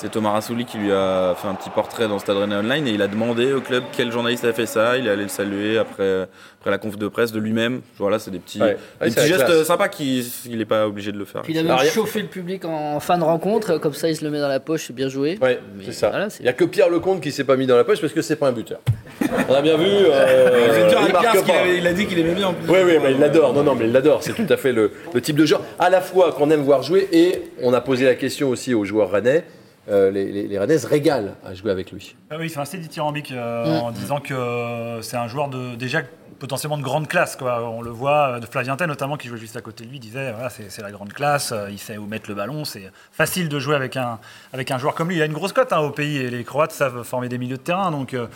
C'est 0.00 0.12
Thomas 0.12 0.30
Rassouli 0.30 0.64
qui 0.64 0.78
lui 0.78 0.92
a 0.92 1.34
fait 1.36 1.48
un 1.48 1.54
petit 1.54 1.70
portrait 1.70 2.06
dans 2.06 2.20
Stade 2.20 2.36
Rennais 2.36 2.54
Online 2.54 2.86
et 2.86 2.92
il 2.92 3.02
a 3.02 3.08
demandé 3.08 3.52
au 3.52 3.60
club 3.60 3.82
quel 3.90 4.12
journaliste 4.12 4.44
a 4.44 4.52
fait 4.52 4.64
ça. 4.66 4.96
Il 4.96 5.08
est 5.08 5.10
allé 5.10 5.24
le 5.24 5.28
saluer 5.28 5.76
après, 5.76 6.28
après 6.60 6.70
la 6.70 6.78
conf 6.78 6.96
de 6.96 7.08
presse 7.08 7.32
de 7.32 7.40
lui-même. 7.40 7.80
Voilà, 7.98 8.20
c'est 8.20 8.30
des 8.30 8.38
petits, 8.38 8.60
Ouais. 8.62 8.76
des 9.00 9.06
Ouais, 9.08 9.12
petits 9.12 9.26
gestes 9.26 9.44
classe. 9.46 9.64
sympas 9.66 9.88
qu'il 9.88 10.22
n'est 10.56 10.64
pas 10.64 10.86
obligé 10.86 11.10
de 11.10 11.18
le 11.18 11.24
faire. 11.24 11.42
Puis 11.42 11.52
il 11.52 11.58
a 11.58 11.64
même 11.64 11.84
chauffé 11.90 12.22
le 12.22 12.28
public 12.28 12.64
en 12.64 13.00
fin 13.00 13.18
de 13.18 13.24
rencontre, 13.24 13.78
comme 13.78 13.92
ça 13.92 14.08
il 14.08 14.14
se 14.14 14.24
le 14.24 14.30
met 14.30 14.38
dans 14.38 14.46
la 14.46 14.60
poche, 14.60 14.84
c'est 14.86 14.92
bien 14.92 15.08
joué. 15.08 15.36
Ouais, 15.42 15.58
Mais 15.76 15.82
c'est 15.86 15.92
ça. 15.92 16.10
voilà, 16.10 16.28
Il 16.38 16.44
n'y 16.44 16.48
a 16.48 16.52
que 16.52 16.64
Pierre 16.64 16.90
Lecomte 16.90 17.20
qui 17.20 17.32
s'est 17.32 17.42
pas 17.42 17.56
mis 17.56 17.66
dans 17.66 17.76
la 17.76 17.82
poche 17.82 18.00
parce 18.00 18.12
que 18.12 18.22
c'est 18.22 18.36
pas 18.36 18.46
un 18.46 18.52
buteur. 18.52 18.78
On 19.48 19.52
a 19.54 19.60
bien 19.62 19.76
vu. 19.76 19.84
euh, 19.88 20.88
il 21.08 21.12
marque 21.12 21.44
pas. 21.44 21.88
a 21.88 21.92
dit 21.92 22.06
qu'il 22.06 22.20
aimait 22.20 22.34
bien 22.34 22.46
en 22.46 22.54
plus. 22.54 22.70
Oui, 22.70 22.78
oui, 22.84 22.92
mais 23.02 23.10
il 23.14 23.18
l'adore. 23.18 23.52
Non, 23.52 23.64
non, 23.64 23.74
mais 23.74 23.86
il 23.86 23.92
l'adore. 23.92 24.22
C'est 24.22 24.32
tout 24.34 24.46
à 24.48 24.56
fait 24.56 24.72
le, 24.72 24.92
le 25.12 25.20
type 25.20 25.34
de 25.36 25.44
joueur. 25.44 25.62
À 25.80 25.90
la 25.90 26.00
fois 26.00 26.30
qu'on 26.30 26.50
aime 26.52 26.62
voir 26.62 26.84
jouer 26.84 27.08
et 27.10 27.42
on 27.62 27.72
a 27.74 27.80
posé 27.80 28.04
la 28.04 28.14
question 28.14 28.48
aussi 28.50 28.74
aux 28.74 28.84
joueurs 28.84 29.10
rennais. 29.10 29.42
Euh, 29.88 30.10
les, 30.10 30.30
les, 30.30 30.46
les 30.48 30.58
Rennais 30.58 30.78
se 30.78 30.86
régalent 30.86 31.34
à 31.44 31.54
jouer 31.54 31.70
avec 31.70 31.90
lui. 31.92 32.14
Ah 32.30 32.36
oui, 32.38 32.50
c'est 32.50 32.60
assez 32.60 32.78
dithyrambique 32.78 33.32
euh, 33.32 33.64
Mm. 33.80 33.84
en 33.84 33.90
disant 33.90 34.20
que 34.20 34.34
euh, 34.34 35.00
c'est 35.02 35.16
un 35.16 35.28
joueur 35.28 35.48
de 35.48 35.74
déjà 35.76 36.02
potentiellement 36.38 36.76
de 36.78 36.82
grande 36.82 37.08
classe. 37.08 37.36
Quoi. 37.36 37.68
On 37.68 37.80
le 37.82 37.90
voit, 37.90 38.34
euh, 38.36 38.38
de 38.38 38.46
Flavien 38.46 38.76
Ten 38.76 38.86
notamment, 38.86 39.16
qui 39.16 39.28
jouait 39.28 39.38
juste 39.38 39.56
à 39.56 39.60
côté 39.60 39.84
de 39.84 39.90
lui, 39.90 39.98
disait 39.98 40.32
voilà, 40.32 40.50
c'est 40.50 40.82
la 40.82 40.90
grande 40.92 41.12
classe, 41.12 41.54
il 41.70 41.78
sait 41.78 41.96
où 41.96 42.06
mettre 42.06 42.28
le 42.28 42.34
ballon, 42.36 42.64
c'est 42.64 42.90
facile 43.12 43.48
de 43.48 43.58
jouer 43.58 43.74
avec 43.76 43.96
un, 43.96 44.18
avec 44.52 44.70
un 44.70 44.78
joueur 44.78 44.94
comme 44.94 45.08
lui. 45.08 45.16
Il 45.16 45.22
a 45.22 45.26
une 45.26 45.32
grosse 45.32 45.52
cote 45.52 45.72
hein, 45.72 45.78
au 45.80 45.90
pays 45.90 46.18
et 46.18 46.30
les 46.30 46.44
Croates 46.44 46.72
savent 46.72 47.02
former 47.02 47.28
des 47.28 47.38
milieux 47.38 47.56
de 47.56 47.62
terrain. 47.62 47.90
Donc, 47.90 48.14
euh, 48.14 48.26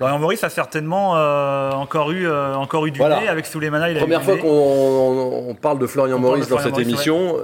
Florian 0.00 0.18
Maurice 0.18 0.42
a 0.44 0.48
certainement 0.48 1.14
euh, 1.18 1.72
encore, 1.72 2.10
eu, 2.10 2.26
euh, 2.26 2.54
encore 2.54 2.86
eu 2.86 2.90
du 2.90 2.96
Voilà. 2.96 3.20
nez 3.20 3.28
avec 3.28 3.44
Souleymana. 3.44 3.90
il 3.90 3.98
Première 3.98 4.22
fois 4.22 4.38
qu'on 4.38 4.48
on- 4.48 5.50
on 5.50 5.54
parle 5.54 5.78
de 5.78 5.86
Florian 5.86 6.16
On 6.16 6.20
Maurice 6.20 6.46
de 6.46 6.50
dans 6.50 6.56
Florian 6.56 6.74
cette 6.74 6.86
Maurice, 6.86 7.06
émission, 7.06 7.36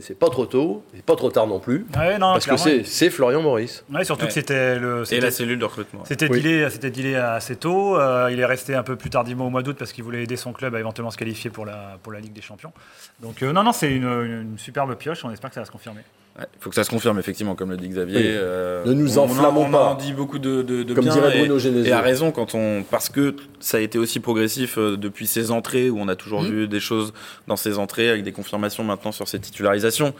c'est 0.00 0.16
pas 0.16 0.28
trop 0.28 0.46
tôt, 0.46 0.84
et 0.96 1.02
pas 1.02 1.16
trop 1.16 1.30
tard 1.30 1.48
non 1.48 1.58
plus, 1.58 1.84
Ouais, 1.98 2.16
non, 2.18 2.34
parce 2.34 2.44
que 2.46 2.54
clairement. 2.54 2.64
c'est 2.64 2.84
c'est 2.84 3.10
Florian 3.10 3.42
Maurice. 3.42 3.84
Ouais, 3.92 4.04
surtout 4.04 4.22
Ouais. 4.22 4.28
que 4.28 4.32
c'était 4.34 4.78
le. 4.78 5.02
Et 5.02 5.06
c'était- 5.06 5.20
la 5.22 5.30
cellule 5.32 5.58
de 5.58 5.64
recrutement. 5.64 6.04
C'était 6.04 6.30
Oui. 6.30 6.40
dealé, 6.40 6.70
c'était 6.70 6.90
dealé 6.92 7.16
assez 7.16 7.56
tôt. 7.56 7.98
Euh, 7.98 8.28
il 8.30 8.38
est 8.38 8.44
resté 8.46 8.76
un 8.76 8.84
peu 8.84 8.94
plus 8.94 9.10
tardivement 9.10 9.48
au 9.48 9.50
mois 9.50 9.62
d'août 9.62 9.74
parce 9.76 9.92
qu'il 9.92 10.04
voulait 10.04 10.22
aider 10.22 10.36
son 10.36 10.52
club 10.52 10.76
à 10.76 10.78
éventuellement 10.78 11.10
se 11.10 11.18
qualifier 11.18 11.50
pour 11.50 11.66
la, 11.66 11.98
pour 12.00 12.12
la 12.12 12.20
Ligue 12.20 12.32
des 12.32 12.42
Champions. 12.42 12.72
Donc 13.20 13.42
euh, 13.42 13.52
non, 13.52 13.64
non, 13.64 13.72
c'est 13.72 13.90
une, 13.90 14.04
une 14.04 14.56
superbe 14.56 14.94
pioche. 14.94 15.24
On 15.24 15.32
espère 15.32 15.50
que 15.50 15.54
ça 15.54 15.62
va 15.62 15.66
se 15.66 15.72
confirmer. 15.72 16.02
Il 16.36 16.46
faut 16.58 16.68
que 16.68 16.74
ça 16.74 16.82
se 16.82 16.90
confirme, 16.90 17.16
effectivement, 17.20 17.54
comme 17.54 17.70
le 17.70 17.76
dit 17.76 17.88
Xavier. 17.88 18.16
Oui. 18.16 18.24
Euh, 18.26 18.84
Ne 18.86 18.92
nous 18.92 19.18
on- 19.18 19.22
on 19.22 19.24
enflammons 19.26 19.66
en- 19.66 19.70
pas. 19.70 19.88
On 19.90 19.92
en 19.92 19.94
dit 19.94 20.12
beaucoup 20.12 20.40
de, 20.40 20.62
de, 20.62 20.82
de 20.82 20.92
Comme 20.94 21.04
bien 21.04 21.14
dirait 21.14 21.36
et- 21.36 21.38
Bruno 21.38 21.60
Genesio. 21.60 21.84
Et 21.88 21.92
à 21.92 22.00
raison, 22.00 22.32
quand 22.32 22.56
on, 22.56 22.82
parce 22.82 23.08
que 23.08 23.36
ça 23.60 23.76
a 23.76 23.80
été 23.80 23.98
aussi 23.98 24.18
progressif 24.18 24.76
euh, 24.76 24.96
depuis 24.96 25.28
ses 25.28 25.52
entrées, 25.52 25.90
où 25.90 25.98
on 26.00 26.08
a 26.08 26.16
toujours 26.16 26.42
Mhm. 26.42 26.50
vu 26.50 26.68
des 26.68 26.80
choses 26.80 27.12
dans 27.46 27.54
ses 27.56 27.78
entrées, 27.78 28.08
avec 28.10 28.24
des 28.24 28.32
confirmations 28.32 28.82
maintenant 28.82 29.12
sur 29.12 29.28
ses 29.28 29.38
titularisations. 29.38 30.12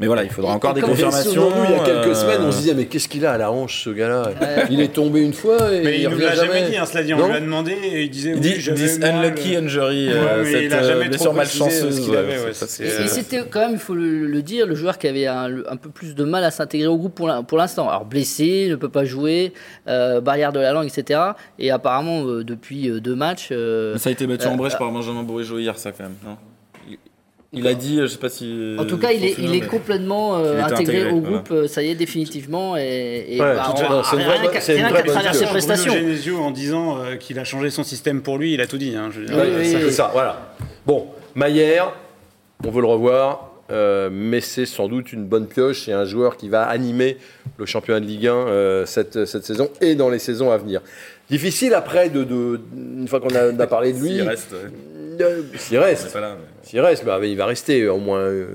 Mais 0.00 0.06
voilà, 0.06 0.22
il 0.22 0.30
faudra 0.30 0.52
encore 0.52 0.74
des 0.74 0.80
confirmations. 0.80 1.50
Il 1.68 1.72
y 1.72 1.74
a 1.74 1.84
quelques 1.84 2.06
euh, 2.06 2.14
semaines, 2.14 2.42
on 2.42 2.52
se 2.52 2.58
disait, 2.58 2.74
mais 2.74 2.84
qu'est-ce 2.86 3.08
qu'il 3.08 3.26
a 3.26 3.32
à 3.32 3.38
la 3.38 3.50
hanche, 3.50 3.82
ce 3.84 3.90
gars-là. 3.90 4.30
Il 4.70 4.80
est 4.80 4.92
tombé 4.92 5.20
une 5.20 5.32
fois 5.32 5.74
et 5.74 5.82
Mais 5.82 6.00
il, 6.02 6.08
ne 6.08 6.16
l'a 6.16 6.36
jamais 6.36 6.70
dit, 6.70 6.76
hein, 6.76 6.86
cela 6.86 7.02
dit, 7.02 7.14
on 7.14 7.18
Non 7.18 7.26
lui 7.26 7.34
a 7.34 7.40
demandé 7.40 7.72
et 7.72 8.02
il 8.04 8.10
disait 8.10 8.34
Il 8.36 8.40
oui, 8.40 8.74
this 8.74 8.98
mal, 9.00 9.16
unlucky 9.16 9.56
injury, 9.56 10.08
euh, 10.12 10.44
cette 10.44 10.62
il 10.62 10.72
a 10.72 10.82
jamais 10.84 11.08
blessure 11.08 11.34
malchanceuse. 11.34 12.08
Et 12.80 13.08
c'était 13.08 13.42
quand 13.50 13.60
même, 13.60 13.72
il 13.72 13.78
faut 13.78 13.94
le, 13.94 14.26
le 14.26 14.42
dire, 14.42 14.66
le 14.68 14.76
joueur 14.76 14.98
qui 14.98 15.08
avait 15.08 15.26
un, 15.26 15.50
un 15.68 15.76
peu 15.76 15.88
plus 15.90 16.14
de 16.14 16.22
mal 16.24 16.44
à 16.44 16.52
s'intégrer 16.52 16.86
au 16.88 16.96
groupe 16.96 17.14
pour 17.16 17.26
l'in- 17.26 17.42
pour 17.42 17.58
l'instant. 17.58 17.88
Alors 17.88 18.04
blessé, 18.04 18.68
ne 18.70 18.76
peut 18.76 18.88
pas 18.88 19.04
jouer, 19.04 19.52
euh, 19.88 20.20
barrière 20.20 20.52
de 20.52 20.60
la 20.60 20.72
langue, 20.72 20.86
etc. 20.86 21.20
Et 21.58 21.72
apparemment, 21.72 22.24
euh, 22.24 22.44
depuis 22.44 22.88
deux 23.00 23.16
matchs, 23.16 23.48
euh, 23.50 23.96
Ça 23.98 24.10
a 24.10 24.12
été 24.12 24.26
battu 24.28 24.46
Euh, 24.46 24.50
en 24.50 24.56
brèche 24.56 24.78
par 24.78 24.92
Benjamin 24.92 25.24
Bourigeau 25.24 25.58
hier, 25.58 25.76
ça 25.76 25.90
quand 25.90 26.04
même. 26.04 26.14
Non? 26.24 26.36
Il, 27.52 27.66
a 27.66 27.74
dit, 27.74 27.98
euh, 27.98 28.02
je 28.02 28.08
sais 28.08 28.18
pas 28.18 28.28
si. 28.28 28.76
en 28.78 28.84
tout 28.84 28.98
cas, 28.98 29.10
il 29.12 29.24
est, 29.24 29.36
il 29.38 29.54
est 29.54 29.66
complètement 29.66 30.36
euh, 30.36 30.60
intégré, 30.62 30.74
intégré, 31.02 31.10
au 31.10 31.20
voilà. 31.20 31.36
groupe, 31.36 31.50
euh, 31.52 31.66
ça 31.68 31.82
y 31.82 31.88
est, 31.90 31.94
définitivement. 31.94 32.76
Et, 32.76 33.26
et 33.28 33.40
Ouais, 33.40 33.54
bah, 33.54 33.72
tout 33.74 33.82
à 33.82 33.98
on- 33.98 34.02
fait, 34.02 34.10
c'est 34.10 34.16
une 34.16 34.22
vraie- 34.28 34.60
c'est 34.60 34.72
une 34.76 34.78
rien 34.84 34.88
vraie 34.90 35.02
bonne 35.02 35.20
pioche. 35.20 35.48
prestations. 35.50 35.92
Bruno 35.92 36.08
Genesio, 36.08 36.38
en 36.38 36.50
disant 36.50 36.98
euh, 36.98 37.16
qu'il 37.16 37.38
a 37.38 37.44
changé 37.44 37.70
son 37.70 37.84
système 37.84 38.20
pour 38.22 38.36
lui, 38.38 38.52
il 38.54 38.60
a 38.60 38.66
tout 38.66 38.78
dit. 38.78 38.94
hein, 38.96 39.10
je 39.14 39.22
dire. 39.22 39.36
Ouais, 39.36 39.44
Oui, 39.48 39.54
oui, 39.60 39.72
ça 39.72 39.78
oui. 39.82 39.92
ça, 39.92 40.10
voilà. 40.12 40.54
Bon, 40.86 41.06
Maillère, 41.34 41.92
on 42.64 42.70
veut 42.70 42.80
le 42.82 42.86
revoir, 42.86 43.52
euh, 43.70 44.10
mais 44.12 44.40
c'est 44.40 44.66
sans 44.66 44.88
doute 44.88 45.12
une 45.12 45.24
bonne 45.24 45.46
pioche. 45.46 45.84
C'est 45.86 45.92
un 45.92 46.04
joueur 46.04 46.36
qui 46.36 46.48
va 46.48 46.64
animer 46.64 47.16
le 47.56 47.64
championnat 47.66 48.00
de 48.00 48.06
Ligue 48.06 48.26
1 48.26 48.32
euh, 48.34 48.84
cette, 48.86 49.24
cette 49.24 49.44
saison 49.44 49.70
et 49.80 49.94
dans 49.94 50.10
les 50.10 50.18
saisons 50.18 50.50
à 50.50 50.58
venir. 50.58 50.80
Difficile 51.30 51.74
après, 51.74 52.08
de, 52.08 52.24
de- 52.24 52.60
une 52.74 53.06
fois 53.08 53.20
qu'on 53.20 53.34
a, 53.34 53.62
a 53.62 53.66
parlé 53.66 53.92
de 53.92 53.98
lui, 54.02 54.08
S'il 54.10 54.22
reste, 54.22 54.52
ouais. 54.52 54.70
Euh, 55.22 55.42
s'il 55.56 55.74
Il 55.74 55.78
reste, 55.78 56.06
est 56.08 56.12
pas 56.12 56.20
là, 56.20 56.36
mais- 56.38 56.68
s'il 56.68 56.80
reste, 56.80 57.04
bah, 57.04 57.18
il 57.22 57.36
va 57.36 57.46
rester 57.46 57.88
au 57.88 57.98
moins 57.98 58.20
euh, 58.20 58.46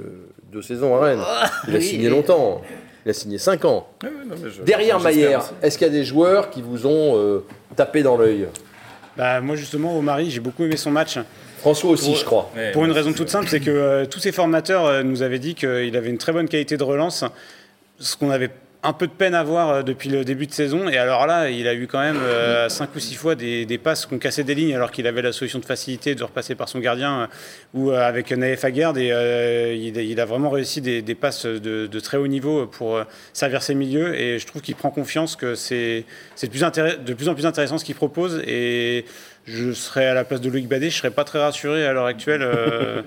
deux 0.51 0.61
saisons 0.61 0.95
à 0.95 0.99
Rennes. 1.05 1.19
Il 1.67 1.75
a 1.75 1.77
Oui, 1.77 1.83
signé 1.83 2.09
longtemps. 2.09 2.61
Il 3.05 3.09
a 3.09 3.13
signé 3.13 3.37
5 3.37 3.65
ans. 3.65 3.87
Ouais, 4.01 4.09
ouais, 4.09 4.15
non, 4.25 4.35
mais 4.41 4.49
je- 4.49 4.61
Derrière 4.61 4.99
Maillère, 4.99 5.43
est-ce 5.61 5.77
qu'il 5.77 5.87
y 5.87 5.89
a 5.89 5.93
des 5.93 6.05
joueurs 6.05 6.49
qui 6.49 6.61
vous 6.61 6.85
ont 6.87 7.17
euh, 7.17 7.43
tapé 7.75 8.01
dans 8.03 8.15
l'œil? 8.17 8.47
Bah, 9.17 9.41
moi, 9.41 9.55
justement, 9.55 9.97
au 9.97 10.01
Mari, 10.01 10.31
j'ai 10.31 10.39
beaucoup 10.39 10.63
aimé 10.63 10.77
son 10.77 10.89
match. 10.91 11.19
François 11.59 11.91
aussi, 11.91 12.09
Pour- 12.11 12.15
je 12.17 12.25
crois. 12.25 12.51
Ouais, 12.55 12.71
Pour 12.71 12.85
une 12.85 12.91
raison 12.91 13.13
toute 13.13 13.29
simple, 13.29 13.47
c'est 13.49 13.59
que 13.59 13.69
euh, 13.69 14.05
tous 14.05 14.19
ses 14.19 14.31
formateurs 14.31 14.85
euh, 14.85 15.03
nous 15.03 15.21
avaient 15.21 15.39
dit 15.39 15.53
qu'il 15.55 15.95
avait 15.95 16.09
une 16.09 16.17
très 16.17 16.31
bonne 16.33 16.47
qualité 16.49 16.77
de 16.77 16.83
relance, 16.83 17.23
ce 17.99 18.15
qu'on 18.17 18.31
avait 18.31 18.49
un 18.83 18.93
peu 18.93 19.07
de 19.07 19.11
peine 19.13 19.33
à 19.33 19.43
voir 19.43 19.69
euh, 19.69 19.81
depuis 19.81 20.09
le 20.09 20.25
début 20.25 20.45
de 20.45 20.51
saison. 20.51 20.89
Et 20.89 20.97
alors 20.97 21.25
là, 21.25 21.49
il 21.49 21.67
a 21.67 21.73
eu 21.73 21.87
quand 21.87 22.01
même 22.01 22.17
euh, 22.21 22.67
cinq 22.69 22.95
ou 22.95 22.99
six 22.99 23.15
fois 23.15 23.35
des, 23.35 23.65
des 23.65 23.77
passes 23.77 24.05
qui 24.05 24.13
ont 24.13 24.19
cassé 24.19 24.43
des 24.43 24.55
lignes, 24.55 24.75
alors 24.75 24.91
qu'il 24.91 25.07
avait 25.07 25.21
la 25.21 25.31
solution 25.31 25.59
de 25.59 25.65
facilité 25.65 26.15
de 26.15 26.23
repasser 26.23 26.55
par 26.55 26.67
son 26.69 26.79
gardien 26.79 27.21
euh, 27.21 27.27
ou 27.73 27.91
euh, 27.91 27.99
avec 28.07 28.31
Naef 28.31 28.63
Aguerd. 28.65 28.97
Et 28.97 29.11
euh, 29.11 29.73
il, 29.73 29.95
il 29.97 30.19
a 30.19 30.25
vraiment 30.25 30.49
réussi 30.49 30.81
des, 30.81 31.01
des 31.01 31.15
passes 31.15 31.45
de, 31.45 31.87
de 31.87 31.99
très 31.99 32.17
haut 32.17 32.27
niveau 32.27 32.67
pour 32.67 32.97
euh, 32.97 33.03
servir 33.31 33.63
ses 33.63 33.75
milieux. 33.75 34.15
Et 34.19 34.37
je 34.39 34.45
trouve 34.47 34.61
qu'il 34.61 34.75
prend 34.75 34.89
confiance 34.89 35.35
que 35.35 35.55
c'est 35.55 36.05
c'est 36.35 36.47
de, 36.47 36.51
plus 36.51 36.61
de 36.61 37.13
plus 37.13 37.29
en 37.29 37.33
plus 37.35 37.45
intéressant 37.45 37.77
ce 37.77 37.85
qu'il 37.85 37.95
propose. 37.95 38.41
Et 38.45 39.05
je 39.45 39.71
serais 39.73 40.07
à 40.07 40.13
la 40.13 40.23
place 40.23 40.41
de 40.41 40.49
Loïc 40.49 40.67
Badet, 40.67 40.89
je 40.89 40.97
serais 40.97 41.11
pas 41.11 41.23
très 41.23 41.39
rassuré 41.39 41.85
à 41.85 41.93
l'heure 41.93 42.05
actuelle 42.05 42.41
euh, 42.43 43.01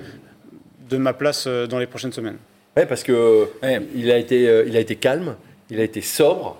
de 0.91 0.97
ma 0.97 1.13
place 1.13 1.45
euh, 1.47 1.67
dans 1.67 1.79
les 1.79 1.87
prochaines 1.87 2.13
semaines. 2.13 2.37
Ouais, 2.77 2.85
parce 2.87 3.03
que 3.03 3.47
Ouais. 3.63 3.81
il, 3.95 4.11
a 4.11 4.19
été, 4.19 4.47
euh, 4.49 4.65
il 4.67 4.77
a 4.77 4.81
été 4.81 4.97
calme, 4.97 5.35
il 5.71 5.81
a 5.81 5.85
été 5.85 6.01
sobre. 6.01 6.59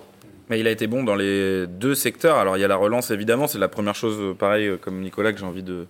Mais 0.49 0.61
il 0.61 0.69
a 0.69 0.71
été 0.71 0.87
bon 0.87 1.03
dans 1.03 1.17
les 1.17 1.67
deux 1.67 1.95
secteurs. 1.95 2.37
Alors 2.37 2.57
il 2.57 2.61
y 2.61 2.65
a 2.65 2.69
la 2.69 2.77
relance 2.77 3.11
évidemment, 3.11 3.49
c'est 3.49 3.59
la 3.59 3.69
première 3.69 3.95
chose, 3.95 4.17
euh, 4.21 4.35
pareil 4.35 4.69
euh, 4.69 4.77
comme 4.77 5.01
Nicolas, 5.01 5.33
que 5.33 5.41
j'ai 5.41 5.45
envie 5.45 5.65
de, 5.65 5.87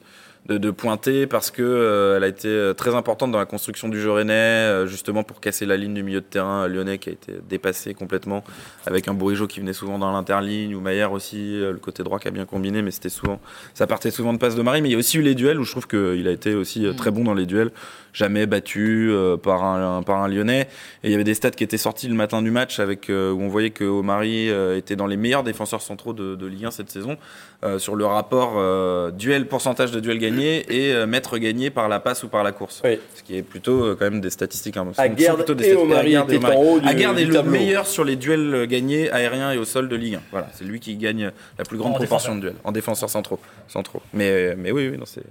de, 0.49 0.59
de 0.59 0.71
pointer 0.71 1.27
parce 1.27 1.51
que 1.51 1.63
euh, 1.63 2.17
elle 2.17 2.25
a 2.25 2.29
été 2.29 2.49
euh, 2.49 2.73
très 2.73 2.95
importante 2.95 3.33
dans 3.33 3.39
la 3.39 3.47
construction 3.47 3.89
du 3.89 4.01
jeu 4.01 4.11
rennais, 4.11 4.33
euh, 4.33 4.87
justement 4.87 5.23
pour 5.23 5.41
casser 5.41 5.67
la 5.67 5.77
ligne 5.77 5.95
du 5.95 6.03
milieu 6.03 6.21
de 6.21 6.27
terrain 6.27 6.69
lyonnais 6.69 6.99
qui 6.99 7.09
a 7.09 7.13
été 7.13 7.33
dépassé 7.49 7.95
complètement 7.95 8.45
avec 8.87 9.09
un 9.09 9.15
Bourigeau 9.15 9.47
qui 9.47 9.61
venait 9.61 9.73
souvent 9.73 9.99
dans 9.99 10.13
l'interligne 10.13 10.75
ou 10.75 10.81
Maillère 10.81 11.13
aussi, 11.13 11.59
le 11.59 11.79
côté 11.79 12.03
droit 12.03 12.19
qui 12.19 12.29
a 12.29 12.31
bien 12.31 12.45
combiné, 12.45 12.83
mais 12.83 12.91
c'était 12.91 13.09
souvent, 13.09 13.41
ça 13.75 13.87
partait 13.87 14.11
souvent 14.11 14.33
de 14.33 14.39
passes 14.39 14.55
de 14.55 14.63
Marie. 14.63 14.83
Mais 14.83 14.89
il 14.89 14.93
y 14.93 14.95
a 14.95 14.99
aussi 14.99 15.19
eu 15.19 15.23
les 15.23 15.35
duels 15.35 15.59
où 15.59 15.65
je 15.65 15.71
trouve 15.73 15.89
qu'il 15.89 16.29
a 16.29 16.31
été 16.31 16.55
aussi 16.55 16.87
très 16.97 17.11
bon 17.11 17.25
dans 17.25 17.35
les 17.35 17.47
duels, 17.47 17.71
jamais 18.13 18.47
battu 18.47 19.13
par 19.43 19.65
un, 19.65 20.03
par 20.03 20.23
un 20.23 20.29
Lyonnais. 20.29 20.69
Et 21.03 21.09
il 21.09 21.11
y 21.11 21.15
avait 21.15 21.25
des 21.25 21.35
stats 21.35 21.51
qui 21.51 21.65
étaient 21.65 21.79
sortis 21.79 22.09
le 22.09 22.15
matin 22.15 22.43
du 22.43 22.51
match 22.51 22.79
avec 22.79 23.09
où 23.09 23.13
on 23.13 23.49
voyait 23.49 23.71
que 23.71 23.85
Omari 23.85 24.49
était 24.77 24.97
dans 24.97 25.07
les 25.07 25.17
meilleurs 25.17 25.43
défenseurs 25.43 25.83
centraux 25.83 26.13
de, 26.13 26.37
de 26.37 26.47
Ligue 26.47 26.67
1 26.67 26.71
cette 26.71 26.91
saison 26.91 27.17
sur 27.79 27.97
le 27.97 28.07
rapport 28.07 29.13
duel 29.13 29.49
pourcentage 29.49 29.91
de 29.91 30.01
duels 30.01 30.19
et 30.45 30.93
euh, 30.93 31.07
mètres 31.07 31.39
gagnés 31.39 31.71
par 31.71 31.89
la 31.89 32.01
passe 32.01 32.23
ou 32.23 32.29
par 32.29 32.43
la 32.45 32.53
course. 32.53 32.83
Oui. 32.85 32.99
Ce 33.15 33.23
qui 33.23 33.37
est 33.37 33.43
plutôt 33.43 33.85
euh, 33.85 33.97
quand 33.99 34.05
même 34.11 34.21
des 34.21 34.31
statistiques. 34.31 34.77
Hein, 34.77 34.89
Aguerd 34.97 35.41
et. 35.61 35.75
Omari 35.75 36.15
étaient 36.17 36.45
en 36.45 36.55
haut 36.55 36.81
du- 36.81 36.87
Aguerd 36.89 37.19
est 37.19 37.23
du 37.23 37.29
le 37.29 37.35
tableau. 37.35 37.51
meilleur 37.53 37.87
sur 37.87 38.05
les 38.05 38.17
duels 38.17 38.67
gagnés 38.69 39.11
aériens 39.11 39.53
et 39.53 39.59
au 39.59 39.65
sol 39.65 39.89
de 39.89 39.97
Ligue 39.97 40.17
1. 40.17 40.21
Voilà, 40.31 40.49
c'est 40.55 40.65
lui 40.65 40.81
qui 40.81 40.97
gagne 40.97 41.31
la 41.59 41.65
plus 41.65 41.79
grande 41.79 41.93
En 41.93 41.97
proportion 41.97 42.35
défenseur. 42.35 42.35
de 42.37 42.41
duels 42.57 42.63
en 42.65 42.73
défenseurs 42.73 43.11
centraux. 43.11 43.39
centraux. 43.69 44.03
Mais, 44.13 44.55
mais 44.57 44.71
oui, 44.73 44.89
oui, 44.89 44.99
non, 44.99 45.05
c'est 45.07 45.23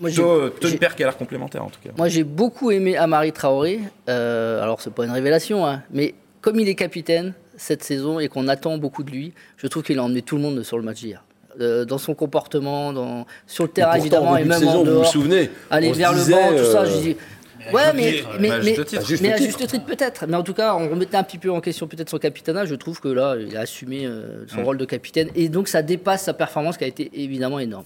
Moi, 0.00 0.10
plutôt, 0.10 0.68
une 0.68 0.78
paire 0.78 0.96
qui 0.96 1.02
a 1.02 1.06
l'air 1.06 1.16
complémentaire 1.16 1.64
en 1.64 1.70
tout 1.70 1.80
cas. 1.82 1.90
Moi, 1.96 2.08
j'ai 2.08 2.24
beaucoup 2.24 2.70
aimé 2.70 2.96
Amari 2.96 3.32
Traoré. 3.32 3.80
Euh, 4.08 4.62
alors, 4.62 4.80
c'est 4.80 4.92
pas 4.92 5.04
une 5.04 5.10
révélation, 5.10 5.66
hein, 5.66 5.82
mais 5.90 6.14
comme 6.40 6.58
il 6.60 6.68
est 6.68 6.74
capitaine 6.74 7.34
cette 7.56 7.82
saison 7.84 8.18
et 8.18 8.28
qu'on 8.28 8.48
attend 8.48 8.78
beaucoup 8.78 9.02
de 9.02 9.10
lui, 9.10 9.34
je 9.58 9.66
trouve 9.66 9.82
qu'il 9.82 9.98
a 9.98 10.02
emmené 10.02 10.22
tout 10.22 10.36
le 10.36 10.42
monde 10.42 10.62
sur 10.62 10.78
le 10.78 10.82
match 10.82 11.00
d'hier. 11.00 11.22
Euh, 11.60 11.84
dans 11.84 11.98
son 11.98 12.14
comportement, 12.14 12.92
dans, 12.92 13.26
sur 13.46 13.64
le 13.64 13.70
terrain 13.70 13.90
Pourtant, 13.98 14.00
évidemment, 14.02 14.30
en 14.30 14.36
et 14.36 14.44
de 14.44 14.48
même 14.48 14.56
en 14.56 14.60
saison, 14.60 14.72
vous 14.72 14.78
vous 14.84 14.90
dehors. 14.92 15.06
souvenez 15.06 15.50
aller 15.70 15.92
vers 15.92 16.12
le 16.12 16.18
banc, 16.30 16.48
tout 16.56 16.64
ça. 16.64 16.82
euh, 16.82 16.86
Je 16.86 17.00
dis, 17.00 17.16
ouais, 17.72 17.92
mais, 17.94 18.22
mais, 18.38 18.50
à 18.50 18.58
mais, 18.58 18.64
juste 18.74 18.84
titre. 18.86 19.02
à 19.02 19.04
juste 19.04 19.22
mais 19.22 19.32
à 19.32 19.36
titre. 19.36 19.58
juste 19.58 19.70
titre 19.70 19.84
peut-être. 19.84 20.26
Mais 20.28 20.36
en 20.36 20.42
tout 20.44 20.54
cas, 20.54 20.74
on 20.76 20.88
remettait 20.88 21.16
un 21.16 21.24
petit 21.24 21.38
peu 21.38 21.50
en 21.50 21.60
question 21.60 21.88
peut-être 21.88 22.08
son 22.08 22.18
capitanat. 22.18 22.66
Je 22.66 22.74
trouve 22.76 23.00
que 23.00 23.08
là, 23.08 23.36
il 23.36 23.56
a 23.56 23.60
assumé 23.60 24.06
euh, 24.06 24.44
son 24.46 24.62
rôle 24.64 24.78
de 24.78 24.84
capitaine 24.84 25.28
et 25.34 25.48
donc 25.48 25.66
ça 25.68 25.82
dépasse 25.82 26.22
sa 26.22 26.34
performance 26.34 26.76
qui 26.76 26.84
a 26.84 26.86
été 26.86 27.10
évidemment 27.14 27.58
énorme. 27.58 27.84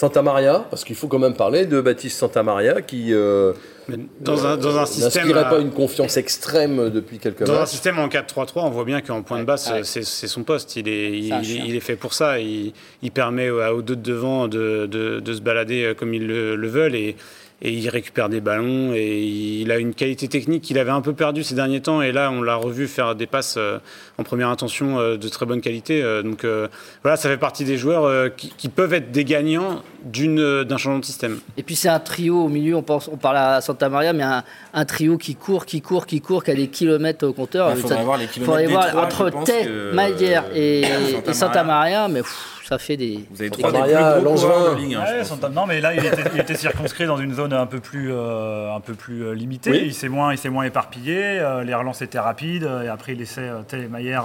Santa 0.00 0.22
Maria, 0.22 0.64
parce 0.70 0.82
qu'il 0.84 0.96
faut 0.96 1.08
quand 1.08 1.18
même 1.18 1.34
parler 1.34 1.66
de 1.66 1.78
Baptiste 1.80 2.18
Santa 2.18 2.42
Maria 2.42 2.80
qui 2.80 3.12
euh, 3.12 3.52
Mais 3.86 3.96
Dans 4.20 4.46
un, 4.46 4.56
dans 4.56 4.78
un 4.78 4.86
système. 4.86 5.24
n'inspirait 5.24 5.44
pas 5.50 5.56
euh, 5.56 5.60
une 5.60 5.72
confiance 5.72 6.16
extrême 6.16 6.88
depuis 6.88 7.18
quelques 7.18 7.44
Dans 7.44 7.60
un 7.60 7.66
système 7.66 7.98
en 7.98 8.08
4-3-3, 8.08 8.52
on 8.56 8.70
voit 8.70 8.84
bien 8.86 9.02
qu'en 9.02 9.20
point 9.22 9.38
de 9.40 9.44
basse, 9.44 9.70
ouais. 9.70 9.82
c'est 9.84 10.02
son 10.26 10.42
poste. 10.42 10.76
Il 10.76 10.88
est, 10.88 11.10
il, 11.18 11.32
est- 11.34 11.44
chien. 11.44 11.64
il 11.66 11.76
est 11.76 11.80
fait 11.80 11.96
pour 11.96 12.14
ça. 12.14 12.38
Il, 12.40 12.72
il 13.02 13.10
permet 13.10 13.50
aux 13.50 13.82
deux 13.82 13.94
de 13.96 14.00
devant 14.02 14.48
de, 14.48 14.86
de- 14.86 15.20
de 15.20 15.34
se 15.34 15.40
balader 15.42 15.84
euh, 15.84 15.94
comme 15.94 16.14
ils 16.14 16.26
le, 16.26 16.56
le 16.56 16.68
veulent 16.68 16.94
et, 16.94 17.14
et 17.62 17.72
il 17.72 17.88
récupère 17.90 18.28
des 18.30 18.40
ballons 18.40 18.92
et 18.94 19.22
il 19.22 19.70
a 19.70 19.76
une 19.78 19.92
qualité 19.94 20.28
technique 20.28 20.62
qu'il 20.62 20.78
avait 20.78 20.90
un 20.90 21.02
peu 21.02 21.12
perdue 21.12 21.44
ces 21.44 21.54
derniers 21.54 21.80
temps. 21.82 22.00
Et 22.00 22.10
là, 22.10 22.30
on 22.30 22.40
l'a 22.40 22.54
revu 22.56 22.88
faire 22.88 23.14
des 23.14 23.26
passes 23.26 23.56
euh, 23.58 23.78
en 24.18 24.22
première 24.22 24.48
intention 24.48 24.98
euh, 24.98 25.16
de 25.18 25.28
très 25.28 25.44
bonne 25.46 25.60
qualité. 25.60 26.02
Euh, 26.02 26.22
Donc 26.22 26.44
euh, 26.44 26.68
voilà, 27.02 27.16
ça 27.18 27.28
fait 27.28 27.36
partie 27.36 27.64
des 27.64 27.76
joueurs 27.76 28.34
qui, 28.34 28.50
qui 28.56 28.68
peuvent 28.70 28.94
être 28.94 29.10
des 29.12 29.24
gagnants 29.24 29.82
d'une- 30.04 30.64
d'un 30.64 30.76
changement 30.78 31.00
de 31.00 31.04
système. 31.04 31.38
Et 31.58 31.62
puis 31.62 31.76
c'est 31.76 31.88
un 31.90 32.00
trio 32.00 32.44
au 32.44 32.48
milieu, 32.48 32.76
on, 32.76 32.82
pense, 32.82 33.08
on 33.12 33.16
parle 33.18 33.36
à 33.36 33.60
Santa 33.60 33.88
Maria, 33.90 34.12
mais 34.14 34.22
un, 34.22 34.42
un 34.72 34.84
trio 34.86 35.18
qui 35.18 35.34
court, 35.34 35.66
qui 35.66 35.82
court, 35.82 36.06
qui 36.06 36.20
court, 36.22 36.42
qui 36.44 36.50
a 36.52 36.54
des 36.54 36.68
kilomètres 36.68 37.26
au 37.26 37.32
compteur. 37.34 37.70
Il 37.74 37.76
faudrait 37.82 37.96
Ça- 37.98 38.02
voir 38.04 38.16
les 38.16 38.26
kilomètres 38.26 38.70
voir 38.70 38.84
des 38.86 38.90
trois, 39.10 39.26
entre 39.26 39.44
Tay, 39.44 39.64
que, 39.66 39.92
Maillère 39.92 40.44
et, 40.54 40.82
Santa 41.12 41.30
et 41.30 41.34
Santa 41.34 41.64
Maria. 41.64 41.80
Maria, 42.00 42.08
mais 42.08 42.20
pff, 42.22 42.59
ça 42.70 42.78
fait 42.78 42.96
des. 42.96 43.26
Vous 43.30 43.42
avez 43.42 43.50
trois 43.50 43.70
des 43.72 43.78
Maria, 43.78 44.12
plus 44.12 44.22
gros 44.22 44.30
Langevin. 44.30 44.48
coureurs 44.48 44.74
de 44.76 44.80
Ligue 44.80 44.94
1, 44.94 45.04
je 45.06 45.10
Ouais, 45.12 45.18
pense. 45.18 45.28
Santa- 45.28 45.48
non, 45.50 45.66
mais 45.66 45.80
là, 45.82 45.92
il 45.94 46.06
était, 46.06 46.22
il 46.34 46.40
était 46.40 46.54
circonscrit 46.54 47.04
dans 47.06 47.18
une 47.18 47.34
zone 47.34 47.52
un 47.52 47.66
peu 47.66 47.80
plus, 47.80 48.10
euh, 48.12 48.72
un 48.74 48.80
peu 48.80 48.94
plus 48.94 49.24
euh, 49.24 49.32
limitée. 49.34 49.70
Oui. 49.72 49.82
Il 49.86 49.94
s'est 49.94 50.08
moins, 50.08 50.32
il 50.32 50.38
s'est 50.38 50.48
moins 50.48 50.64
éparpillé. 50.64 51.18
euh, 51.40 51.64
les 51.64 51.74
relances 51.74 52.00
étaient 52.00 52.18
rapides. 52.18 52.70
et 52.84 52.88
après, 52.88 53.12
il 53.12 53.18
laissait 53.18 53.40
euh, 53.42 53.62
Tay 53.66 53.80
et 53.82 53.88
Maillère 53.88 54.24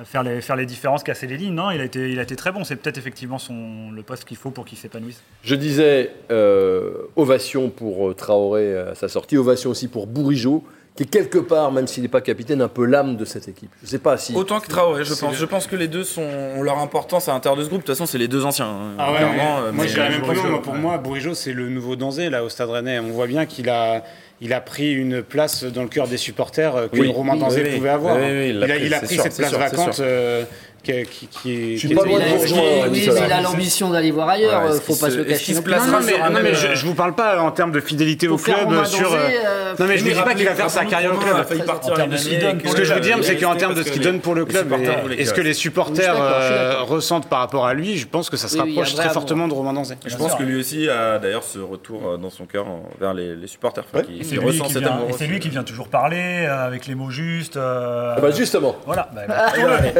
euh, 0.00 0.04
faire, 0.04 0.22
les, 0.22 0.40
faire 0.40 0.56
les 0.56 0.66
différences, 0.66 1.04
casser 1.04 1.26
les 1.26 1.36
lignes. 1.36 1.54
Non, 1.54 1.70
il 1.70 1.80
a 1.80 1.84
été, 1.84 2.10
il 2.10 2.18
a 2.18 2.22
été 2.22 2.34
très 2.36 2.50
bon. 2.52 2.64
C'est 2.64 2.76
peut-être 2.76 2.98
effectivement 2.98 3.38
son, 3.38 3.90
le 3.92 4.02
poste 4.02 4.24
qu'il 4.24 4.36
faut 4.38 4.50
pour 4.50 4.64
qu'il 4.64 4.78
s'épanouisse. 4.78 5.22
Je 5.42 5.54
disais 5.54 6.10
euh, 6.30 6.92
ovation 7.16 7.68
pour 7.68 8.16
Traoré 8.16 8.76
à 8.78 8.94
sa 8.94 9.08
sortie, 9.08 9.36
ovation 9.36 9.68
aussi 9.70 9.88
pour 9.88 10.06
Bourigeau 10.06 10.64
qui 10.96 11.02
est 11.02 11.06
quelque 11.06 11.38
part, 11.38 11.72
même 11.72 11.86
s'il 11.88 12.02
n'est 12.04 12.08
pas 12.08 12.20
capitaine, 12.20 12.62
un 12.62 12.68
peu 12.68 12.84
l'âme 12.84 13.16
de 13.16 13.24
cette 13.24 13.48
équipe. 13.48 13.70
Je 13.82 13.88
sais 13.88 13.98
pas 13.98 14.16
si. 14.16 14.34
Autant 14.34 14.60
que 14.60 14.68
Traoré, 14.68 15.04
je 15.04 15.12
pense. 15.14 15.34
Je 15.34 15.44
pense 15.44 15.66
que 15.66 15.74
les 15.74 15.88
deux 15.88 16.04
sont, 16.04 16.22
ont 16.22 16.62
leur 16.62 16.78
importance 16.78 17.28
à 17.28 17.32
l'intérieur 17.32 17.58
de 17.58 17.64
ce 17.64 17.68
groupe. 17.68 17.80
De 17.82 17.86
toute 17.86 17.94
façon, 17.96 18.06
c'est 18.06 18.18
les 18.18 18.28
deux 18.28 18.44
anciens. 18.44 18.66
hein, 18.66 18.94
Ah 18.98 19.10
ouais, 19.10 19.16
clairement, 19.18 19.60
mais 19.62 19.68
euh, 19.68 19.72
moi 19.72 19.86
je 19.86 19.92
dirais 19.94 20.10
même 20.10 20.22
plus 20.22 20.34
loin. 20.36 20.48
Moi, 20.50 20.62
pour 20.62 20.74
moi, 20.74 20.98
Bourigeau, 20.98 21.34
c'est 21.34 21.52
le 21.52 21.68
nouveau 21.68 21.96
Danzé 21.96 22.30
là 22.30 22.44
au 22.44 22.48
Stade 22.48 22.70
Rennais. 22.70 23.00
On 23.00 23.10
voit 23.10 23.26
bien 23.26 23.44
qu'il 23.44 23.68
a, 23.68 24.04
il 24.40 24.52
a 24.52 24.60
pris 24.60 24.92
une 24.94 25.22
place 25.22 25.64
dans 25.64 25.82
le 25.82 25.88
cœur 25.88 26.06
des 26.06 26.16
supporters 26.16 26.76
euh, 26.76 26.86
que 26.86 26.98
Oui. 27.00 27.08
Romain 27.12 27.32
Oui, 27.34 27.40
Danzé 27.40 27.62
oui, 27.64 27.76
pouvait 27.76 27.88
avoir. 27.88 28.14
Oui, 28.16 28.22
oui, 28.22 28.30
oui, 28.30 28.48
il, 28.50 28.56
il 28.56 28.62
a, 28.62 28.66
l'a 28.68 28.76
il 28.76 28.94
a 28.94 29.00
pris, 29.00 29.16
cette 29.16 29.32
sûr, 29.32 29.48
place 29.48 29.52
vacante 29.72 29.98
euh, 29.98 30.44
qui, 30.84 31.02
qui, 31.06 31.26
qui 31.26 31.52
est. 31.52 31.74
Je 31.74 31.78
suis 31.78 31.88
qui 31.88 31.94
pas 31.94 32.02
est- 32.02 32.08
loin 32.08 32.18
de 32.18 32.24
Il 32.24 32.28
vous 32.30 32.34
a- 32.36 32.42
rejoindre, 32.42 32.62
oui, 32.84 32.88
mais 32.92 32.98
Nicolas. 33.00 33.20
il 33.26 33.32
a 33.32 33.40
l'ambition 33.40 33.90
d'aller 33.90 34.10
voir 34.10 34.28
ailleurs. 34.28 34.62
Ouais, 34.62 34.68
euh, 34.70 34.74
est-ce 34.74 34.80
faut 34.82 34.94
pas 34.96 35.10
se- 35.10 35.18
cacher. 35.20 35.54
non 35.54 35.62
plus. 35.62 35.70
placera 35.70 35.86
Non, 35.90 36.00
non, 36.00 36.06
mais, 36.06 36.30
non, 36.30 36.40
mais 36.42 36.54
je, 36.54 36.66
euh, 36.66 36.74
je 36.74 36.86
vous 36.86 36.94
parle 36.94 37.14
pas 37.14 37.40
en 37.40 37.50
termes 37.50 37.72
de 37.72 37.80
fidélité 37.80 38.28
au 38.28 38.36
club 38.36 38.84
sur. 38.84 39.12
Euh, 39.12 39.16
euh, 39.16 39.74
Non 39.78 39.86
mais 39.86 39.98
je 39.98 40.04
ne 40.04 40.10
dis 40.12 40.20
pas 40.20 40.34
qu'il 40.34 40.44
va 40.46 40.54
faire 40.54 40.70
sa 40.70 40.84
carrière 40.84 41.12
au 41.14 41.18
club. 41.18 41.36
ce 41.48 42.74
que 42.76 42.84
je 42.84 42.94
veux 42.94 43.00
dire, 43.00 43.18
est 43.18 43.22
c'est 43.22 43.36
qu'en 43.36 43.56
termes 43.56 43.74
de 43.74 43.82
ce 43.82 43.90
qu'il 43.90 44.02
donne 44.02 44.20
pour 44.20 44.34
le 44.34 44.44
club 44.44 44.72
et, 45.18 45.24
ce 45.24 45.32
que 45.34 45.40
les 45.40 45.54
supporters 45.54 46.14
euh, 46.16 46.82
ressentent 46.82 47.28
par 47.28 47.40
rapport 47.40 47.66
à 47.66 47.74
lui, 47.74 47.96
je 47.96 48.06
pense 48.06 48.30
que 48.30 48.36
ça 48.36 48.48
se 48.48 48.58
rapproche 48.58 48.94
très 48.94 49.08
fortement 49.08 49.48
de 49.48 49.54
Romain 49.54 49.72
Danzé. 49.72 49.96
Je 50.06 50.16
pense 50.16 50.34
que 50.34 50.42
lui 50.42 50.58
aussi 50.60 50.88
a 50.88 51.18
d'ailleurs 51.18 51.42
ce 51.44 51.58
retour 51.58 52.02
euh, 52.06 52.16
dans 52.16 52.30
son 52.30 52.44
cœur 52.46 52.66
vers 53.00 53.14
les, 53.14 53.34
supporters. 53.46 53.84
C'est 53.92 54.06
lui, 54.08 54.60
qui 54.60 54.72
vient, 54.78 54.88
amour 54.88 55.06
et 55.08 55.12
c'est 55.12 55.14
aussi. 55.16 55.26
lui 55.26 55.40
qui 55.40 55.48
vient 55.48 55.62
toujours 55.62 55.88
parler 55.88 56.46
euh, 56.46 56.66
avec 56.66 56.86
les 56.86 56.94
mots 56.94 57.10
justes. 57.10 57.56
euh, 57.56 58.14
Ah 58.16 58.30
justement. 58.30 58.76
Voilà. 58.86 59.08
Bah, 59.14 59.22
bah. 59.28 59.46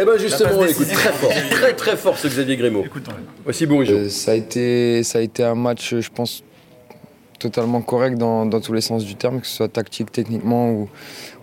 Eh 0.01 0.05
ben 0.05 0.19
justement, 0.19 0.51
écoute 0.75 0.93
très 0.93 1.13
fort, 1.13 1.31
très 1.51 1.73
très 1.75 1.97
fort 1.97 2.19
ce 2.19 2.29
Xavier 2.29 2.57
Grimaud. 2.57 2.85
Voici 3.45 3.67
Bourigeau. 3.67 3.95
Euh, 3.95 4.09
ça, 4.09 4.33
a 4.33 4.35
été, 4.35 5.03
ça 5.03 5.19
a 5.19 5.23
été 5.23 5.45
un 5.45 5.55
match, 5.55 5.95
je 5.95 6.09
pense, 6.11 6.43
totalement 7.39 7.83
correct 7.83 8.17
dans, 8.17 8.47
dans 8.47 8.61
tous 8.61 8.73
les 8.73 8.81
sens 8.81 9.05
du 9.05 9.15
terme, 9.15 9.41
que 9.41 9.47
ce 9.47 9.57
soit 9.57 9.69
tactique, 9.69 10.11
techniquement 10.11 10.71
ou, 10.71 10.89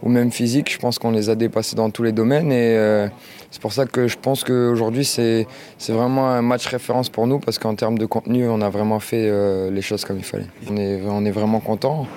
ou 0.03 0.09
même 0.09 0.31
physique. 0.31 0.71
Je 0.71 0.79
pense 0.79 0.99
qu'on 0.99 1.11
les 1.11 1.29
a 1.29 1.35
dépassés 1.35 1.75
dans 1.75 1.89
tous 1.89 2.03
les 2.03 2.11
domaines 2.11 2.51
et 2.51 2.75
euh, 2.77 3.07
c'est 3.51 3.61
pour 3.61 3.73
ça 3.73 3.85
que 3.85 4.07
je 4.07 4.17
pense 4.17 4.43
qu'aujourd'hui 4.43 5.05
c'est 5.05 5.45
c'est 5.77 5.91
vraiment 5.93 6.29
un 6.29 6.41
match 6.41 6.65
référence 6.67 7.09
pour 7.09 7.27
nous 7.27 7.39
parce 7.39 7.59
qu'en 7.59 7.75
termes 7.75 7.97
de 7.97 8.05
contenu, 8.05 8.47
on 8.47 8.61
a 8.61 8.69
vraiment 8.69 8.99
fait 8.99 9.27
euh, 9.27 9.69
les 9.69 9.81
choses 9.81 10.05
comme 10.05 10.17
il 10.17 10.23
fallait. 10.23 10.47
On 10.69 10.77
est, 10.77 11.01
on 11.05 11.25
est 11.25 11.31
vraiment 11.31 11.59
content. 11.59 12.07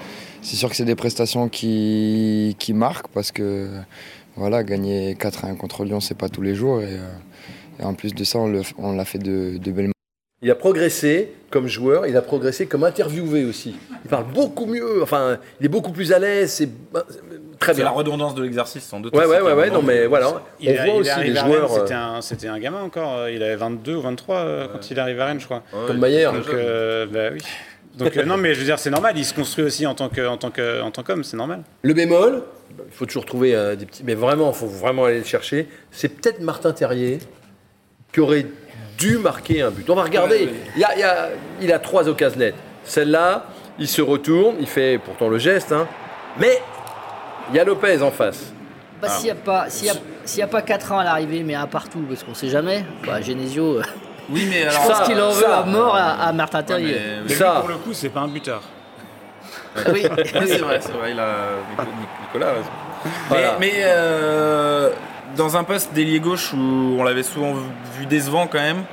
C'est 0.41 0.57
sûr 0.57 0.69
que 0.69 0.77
c'est 0.77 0.85
des 0.85 0.95
prestations 0.95 1.49
qui, 1.49 2.55
qui 2.59 2.75
marquent 2.75 3.09
parce 3.09 3.33
que 3.33 3.71
voilà, 4.37 4.63
gagner 4.65 5.15
4 5.15 5.45
à 5.45 5.49
1 5.49 5.55
contre 5.57 5.85
Lyon, 5.85 6.01
c'est 6.01 6.17
pas 6.19 6.29
tous 6.29 6.43
les 6.43 6.55
jours 6.55 6.81
et, 6.81 6.87
euh, 6.95 7.81
et 7.81 7.85
en 7.85 7.95
plus 7.95 8.15
de 8.15 8.25
ça, 8.25 8.39
on 8.39 8.93
l'a 8.97 9.05
fait 9.05 9.19
de, 9.19 9.59
de 9.59 9.71
belle 9.73 9.91
Il 10.43 10.51
a 10.51 10.55
progressé 10.55 11.33
comme 11.51 11.67
joueur, 11.69 12.07
il 12.07 12.17
a 12.17 12.23
progressé 12.23 12.67
comme 12.67 12.83
interviewé 12.85 13.45
aussi. 13.45 13.77
Il 14.05 14.09
parle 14.11 14.25
beaucoup 14.33 14.67
mieux, 14.67 15.03
enfin, 15.03 15.39
il 15.61 15.67
est 15.67 15.69
beaucoup 15.69 15.93
plus 15.93 16.13
à 16.13 16.19
l'aise, 16.19 16.51
c'est 16.53 16.69
bah, 16.93 17.05
très 17.61 17.75
C'est 17.75 17.83
la 17.83 17.91
bien. 17.91 17.97
redondance 17.99 18.35
de 18.35 18.43
l'exercice 18.43 18.83
sans 18.85 18.99
doute. 19.01 19.15
Ouais, 19.17 19.25
ouais, 19.25 19.41
ouais, 19.41 19.53
ouais, 19.53 19.71
non 19.71 19.81
mais 19.83 20.07
voilà. 20.07 20.43
Il 20.61 20.69
On 20.69 20.73
est- 20.73 20.77
voit 20.77 20.87
il 20.87 21.01
aussi 21.01 21.11
Rennes, 21.11 21.37
joueurs 21.37 21.73
euh, 21.73 22.21
C'était 22.21 22.49
un, 22.49 22.59
gamin 22.59 22.83
encore. 22.83 23.15
euh, 23.19 23.31
Il 23.31 23.43
avait 23.43 23.55
22 23.57 23.95
ou 23.97 24.01
23 24.01 24.37
euh, 24.37 24.67
quand 24.73 24.91
il 24.91 24.99
arrive 24.99 25.21
à 25.21 25.27
Rennes, 25.27 25.41
je 25.41 25.45
crois. 25.45 25.63
Ouais, 25.73 25.87
comme 25.87 25.97
il- 25.97 26.01
Maillère. 26.01 26.33
Donc, 26.33 26.49
euh, 26.49 27.07
bah 27.07 27.29
oui. 27.33 27.39
Donc 27.99 28.17
euh, 28.17 28.25
non, 28.25 28.37
mais 28.37 28.55
je 28.55 28.59
veux 28.61 28.65
dire, 28.65 28.79
c'est 28.79 28.91
normal. 28.91 29.15
Il 29.17 29.25
se 29.25 29.35
construit 29.35 29.65
aussi 29.65 29.87
en 29.87 29.95
tant 29.95 30.09
que, 30.09 30.27
en 30.27 30.37
tant 30.37 30.51
que, 30.51 30.81
en 30.83 30.91
tant 30.91 31.03
qu'homme, 31.03 31.23
c'est 31.25 31.37
normal. 31.37 31.63
Le 31.83 31.95
bémol, 31.95 32.43
il 32.79 32.93
faut 32.93 33.07
toujours 33.07 33.25
trouver 33.27 33.55
euh, 33.55 33.77
des 33.77 33.87
petits. 33.87 34.03
Mais 34.05 34.15
vraiment, 34.15 34.51
il 34.51 34.57
faut 34.57 34.67
vraiment 34.67 35.05
aller 35.05 35.19
le 35.19 35.25
chercher. 35.25 35.69
C'est 35.93 36.09
peut-être 36.09 36.41
Martin 36.41 36.73
Terrier 36.73 37.19
qui 38.13 38.21
aurait 38.21 38.47
dû 38.99 39.19
marquer 39.19 39.63
un 39.63 39.71
but. 39.71 39.89
On 39.91 39.95
va 39.95 40.03
regarder. 40.05 40.49
Il, 40.75 40.81
y 40.81 40.85
a, 40.85 40.95
il, 40.95 41.01
y 41.01 41.03
a, 41.05 41.29
il 41.63 41.73
a 41.73 41.79
trois 41.79 42.09
occasions 42.09 42.39
nettes. 42.39 42.55
Celle-là, 42.85 43.47
il 43.79 43.89
se 43.89 44.03
retourne, 44.03 44.57
il 44.61 44.67
fait 44.67 44.99
pourtant 45.05 45.29
le 45.29 45.39
geste. 45.39 45.73
hein. 45.73 45.87
Mais 46.39 46.61
il 47.51 47.57
y 47.57 47.59
a 47.59 47.65
Lopez 47.65 48.03
en 48.03 48.11
face. 48.11 48.53
Bah, 49.01 49.09
s'il 49.09 49.25
n'y 49.27 49.31
a 49.33 49.35
pas, 49.35 49.69
s'il 49.69 49.87
y 49.87 49.91
a, 49.91 49.95
s'il 50.25 50.41
y 50.41 50.43
a 50.43 50.47
pas 50.47 50.63
4 50.63 50.93
ans 50.93 50.99
à 50.99 51.05
l'arrivée, 51.05 51.43
mais 51.43 51.55
un 51.55 51.67
partout, 51.67 52.05
parce 52.09 52.23
qu'on 52.23 52.35
sait 52.35 52.49
jamais. 52.49 52.85
Bah, 53.07 53.21
Genesio, 53.21 53.79
euh, 53.79 53.83
Oui, 54.31 54.47
mais 54.49 54.63
je 54.63 54.69
alors. 54.69 54.87
pense 54.89 54.97
Ça, 54.99 55.05
qu'il 55.05 55.21
en 55.21 55.31
veut 55.31 55.43
ça. 55.43 55.59
à 55.59 55.63
mort 55.65 55.95
à, 55.95 56.13
à 56.29 56.33
Martin 56.33 56.59
Ouais, 56.59 56.65
Terrier. 56.65 56.95
mais- 56.95 57.23
Mais 57.29 57.35
Ça. 57.35 57.53
lui, 57.55 57.61
pour 57.61 57.69
le 57.69 57.77
coup, 57.77 57.93
c'est 57.93 58.09
pas 58.09 58.21
un 58.21 58.29
buteur. 58.29 58.63
Oui. 59.93 60.03
C'est 60.47 60.59
vrai, 60.59 60.81
c'est 60.81 60.93
vrai, 60.93 61.11
il 61.13 61.19
a... 61.21 61.35
Nicolas. 62.23 62.53
Voilà. 63.29 63.57
Mais, 63.59 63.67
mais, 63.67 63.73
euh, 63.83 64.91
dans 65.37 65.57
un 65.57 65.65
poste 65.65 65.93
d'ailier 65.93 66.21
gauche 66.21 66.53
où 66.53 66.97
on 66.99 67.03
l'avait 67.03 67.25
souvent 67.25 67.55
vu 67.99 68.07
décevant 68.07 68.47
quand 68.47 68.61
même, 68.61 68.85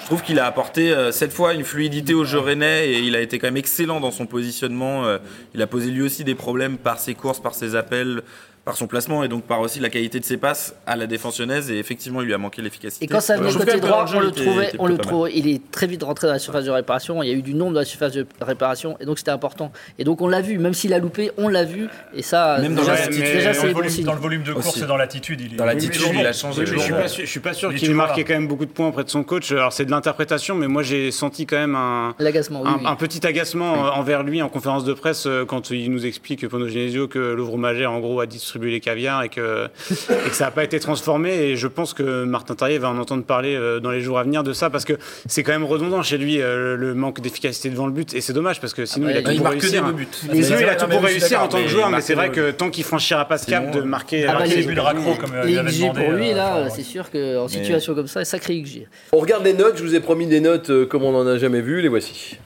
je 0.00 0.06
trouve 0.06 0.22
qu'il 0.22 0.38
a 0.38 0.46
apporté 0.46 0.92
euh, 0.92 1.10
cette 1.12 1.32
fois 1.32 1.54
une 1.54 1.64
fluidité 1.64 2.14
au 2.14 2.24
jeu 2.24 2.38
rennais 2.38 2.88
et 2.88 2.98
il 3.00 3.14
a 3.16 3.20
été 3.20 3.38
quand 3.40 3.48
même 3.48 3.56
excellent 3.56 3.98
dans 4.00 4.10
son 4.12 4.26
positionnement. 4.26 5.04
euh, 5.04 5.18
il 5.54 5.62
a 5.62 5.66
posé 5.66 5.90
lui 5.90 6.02
aussi 6.02 6.22
des 6.24 6.34
problèmes 6.36 6.78
par 6.78 6.98
ses 7.00 7.14
courses, 7.14 7.40
par 7.40 7.54
ses 7.54 7.74
appels, 7.76 8.22
par 8.64 8.76
son 8.76 8.86
placement 8.86 9.24
et 9.24 9.28
donc 9.28 9.44
par 9.44 9.60
aussi 9.60 9.80
la 9.80 9.90
qualité 9.90 10.20
de 10.20 10.24
ses 10.24 10.36
passes 10.36 10.74
à 10.86 10.94
la 10.94 11.06
défense 11.06 11.40
lyonnaise 11.40 11.70
et 11.70 11.78
effectivement 11.78 12.20
il 12.20 12.26
lui 12.26 12.34
a 12.34 12.38
manqué 12.38 12.62
l'efficacité. 12.62 13.04
Et 13.04 13.08
quand 13.08 13.20
ça 13.20 13.36
venait 13.36 13.50
trouve 13.50 13.64
côté 13.64 13.80
droit, 13.80 14.06
on 14.14 14.20
le 14.20 14.30
trouvait, 14.30 14.68
était 14.68 14.76
on 14.78 14.86
le 14.86 14.98
trouve, 14.98 15.30
il 15.32 15.48
est 15.48 15.70
très 15.72 15.86
vite 15.86 16.02
rentré 16.04 16.28
dans 16.28 16.32
la 16.32 16.38
surface 16.38 16.64
de 16.64 16.70
réparation. 16.70 17.22
Il 17.22 17.28
y 17.28 17.32
a 17.32 17.34
eu 17.34 17.42
du 17.42 17.54
nombre 17.54 17.72
dans 17.72 17.80
la 17.80 17.84
surface 17.84 18.12
de 18.12 18.26
réparation, 18.40 18.96
et 19.00 19.04
donc 19.04 19.18
c'était 19.18 19.32
important. 19.32 19.72
Et 19.98 20.04
donc 20.04 20.20
on 20.20 20.28
l'a 20.28 20.40
vu, 20.40 20.58
même 20.58 20.74
s'il 20.74 20.94
a 20.94 20.98
loupé, 20.98 21.32
on 21.36 21.48
l'a 21.48 21.64
vu, 21.64 21.88
et 22.14 22.22
ça, 22.22 22.58
Même 22.60 22.74
dans 22.74 22.82
déjà, 22.82 23.08
déjà, 23.08 23.52
dans, 23.52 23.60
c'est 23.60 23.72
bon 23.72 24.04
dans 24.04 24.14
le 24.14 24.20
volume 24.20 24.42
de 24.44 24.52
course 24.52 24.68
Aussi. 24.68 24.84
et 24.84 24.86
dans 24.86 24.96
l'attitude, 24.96 25.40
il 25.40 25.54
est. 25.54 25.56
Dans 25.56 25.64
l'attitude, 25.64 26.02
il 26.14 26.26
a 26.26 26.32
changé. 26.32 26.64
Je 26.64 26.76
suis 26.78 26.92
pas 26.92 27.02
bon. 27.02 27.08
sûr, 27.08 27.24
je 27.24 27.30
suis 27.30 27.40
pas 27.40 27.54
sûr 27.54 27.74
qu'il 27.74 27.94
marquait 27.94 28.24
quand 28.24 28.34
même 28.34 28.48
beaucoup 28.48 28.66
de 28.66 28.70
points 28.70 28.88
auprès 28.88 29.04
de 29.04 29.10
son 29.10 29.24
coach. 29.24 29.50
Alors 29.50 29.72
c'est 29.72 29.84
de 29.84 29.90
l'interprétation, 29.90 30.54
mais 30.54 30.68
moi 30.68 30.82
j'ai 30.82 31.10
senti 31.10 31.46
quand 31.46 31.58
même 31.58 31.74
un, 31.74 32.14
oui, 32.20 32.26
un, 32.26 32.76
oui. 32.78 32.82
un 32.84 32.96
petit 32.96 33.26
agacement 33.26 33.72
envers 33.72 34.22
lui 34.22 34.40
en 34.40 34.48
conférence 34.48 34.84
de 34.84 34.92
presse 34.92 35.26
euh, 35.26 35.44
quand 35.44 35.70
il 35.70 35.90
nous 35.90 36.06
explique 36.06 36.46
Pono 36.46 36.68
Genesio 36.68 37.08
que 37.08 37.18
Louvre 37.18 37.58
Magère 37.58 37.90
en 37.92 38.00
gros 38.00 38.20
a 38.20 38.26
distribué 38.52 38.70
les 38.70 38.80
caviars 38.80 39.22
et 39.22 39.28
que, 39.30 39.66
et 40.10 40.28
que 40.28 40.34
ça 40.34 40.44
n'a 40.44 40.50
pas 40.50 40.62
été 40.64 40.78
transformé. 40.78 41.32
Et 41.32 41.56
je 41.56 41.66
pense 41.68 41.94
que 41.94 42.24
Martin 42.24 42.54
Terrier 42.54 42.76
va 42.78 42.90
en 42.90 42.98
entendre 42.98 43.24
parler 43.24 43.54
euh, 43.56 43.80
dans 43.80 43.90
les 43.90 44.00
jours 44.02 44.18
à 44.18 44.24
venir 44.24 44.42
de 44.42 44.52
ça 44.52 44.68
parce 44.68 44.84
que 44.84 44.92
c'est 45.26 45.42
quand 45.42 45.52
même 45.52 45.64
redondant 45.64 46.02
chez 46.02 46.18
lui 46.18 46.40
euh, 46.40 46.76
le 46.76 46.92
manque 46.94 47.20
d'efficacité 47.20 47.70
devant 47.70 47.86
le 47.86 47.92
but 47.92 48.12
et 48.14 48.20
c'est 48.20 48.34
dommage 48.34 48.60
parce 48.60 48.74
que 48.74 48.84
sinon 48.84 49.06
Ah 49.10 49.12
bah, 49.14 49.18
il 49.18 49.18
a 49.18 49.22
tout 49.22 49.30
il 49.32 49.36
pour 49.38 49.44
marque 49.44 49.56
que 49.56 49.62
réussir. 49.62 49.84
hein. 49.84 49.96
Mais 50.32 50.42
sinon, 50.42 50.58
il 50.60 50.68
a 50.68 50.74
tout 50.74 50.86
pour 50.86 51.02
réussir 51.02 51.42
en 51.42 51.48
tant 51.48 51.62
que 51.62 51.68
joueur, 51.68 51.88
mais 51.90 52.00
c'est 52.02 52.14
vrai 52.14 52.30
que 52.30 52.50
tant 52.50 52.68
qu'il 52.70 52.84
franchira 52.84 53.24
pas 53.26 53.38
ce 53.38 53.46
cap 53.46 53.70
de 53.70 53.80
marquer. 53.80 54.26
Ah 54.28 54.36
bah, 54.38 54.44
les 54.46 54.62
buts 54.62 54.74
de 54.74 54.80
raccro, 54.80 55.14
comme 55.14 55.32
euh, 55.34 55.44
il 55.48 55.58
avait 55.58 55.72
demandé. 55.72 56.00
pour 56.04 56.12
lui, 56.12 56.32
là, 56.34 56.68
c'est 56.68 56.82
sûr 56.82 57.10
qu'en 57.10 57.48
situation 57.48 57.94
comme 57.94 58.06
ça, 58.06 58.24
sacré 58.24 58.60
XG. 58.60 58.86
On 59.12 59.18
regarde 59.18 59.44
les 59.44 59.54
notes, 59.54 59.78
je 59.78 59.82
vous 59.82 59.94
ai 59.94 60.00
promis 60.00 60.26
des 60.26 60.40
notes 60.40 60.70
comme 60.88 61.04
on 61.04 61.12
n'en 61.12 61.26
a 61.26 61.38
jamais 61.38 61.60
vu, 61.62 61.80
les 61.80 61.88
voici. 61.88 62.38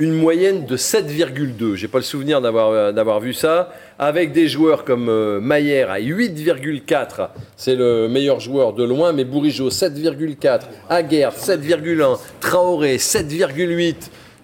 Une 0.00 0.14
moyenne 0.14 0.64
de 0.64 0.76
7,2. 0.76 1.74
J'ai 1.74 1.88
pas 1.88 1.98
le 1.98 2.04
souvenir 2.04 2.40
d'avoir 2.40 2.70
euh, 2.70 2.92
d'avoir 2.92 3.18
vu 3.18 3.34
ça. 3.34 3.70
Avec 3.98 4.30
des 4.30 4.46
joueurs 4.46 4.84
comme 4.84 5.08
euh, 5.08 5.40
Mayer 5.40 5.82
à 5.82 5.98
8,4. 5.98 7.30
C'est 7.56 7.74
le 7.74 8.06
meilleur 8.06 8.38
joueur 8.38 8.74
de 8.74 8.84
loin, 8.84 9.12
mais 9.12 9.24
Bourigeau 9.24 9.70
7,4. 9.70 10.60
Aguerre 10.88 11.32
7,1. 11.32 12.16
Traoré 12.38 12.98
7,8. 12.98 13.96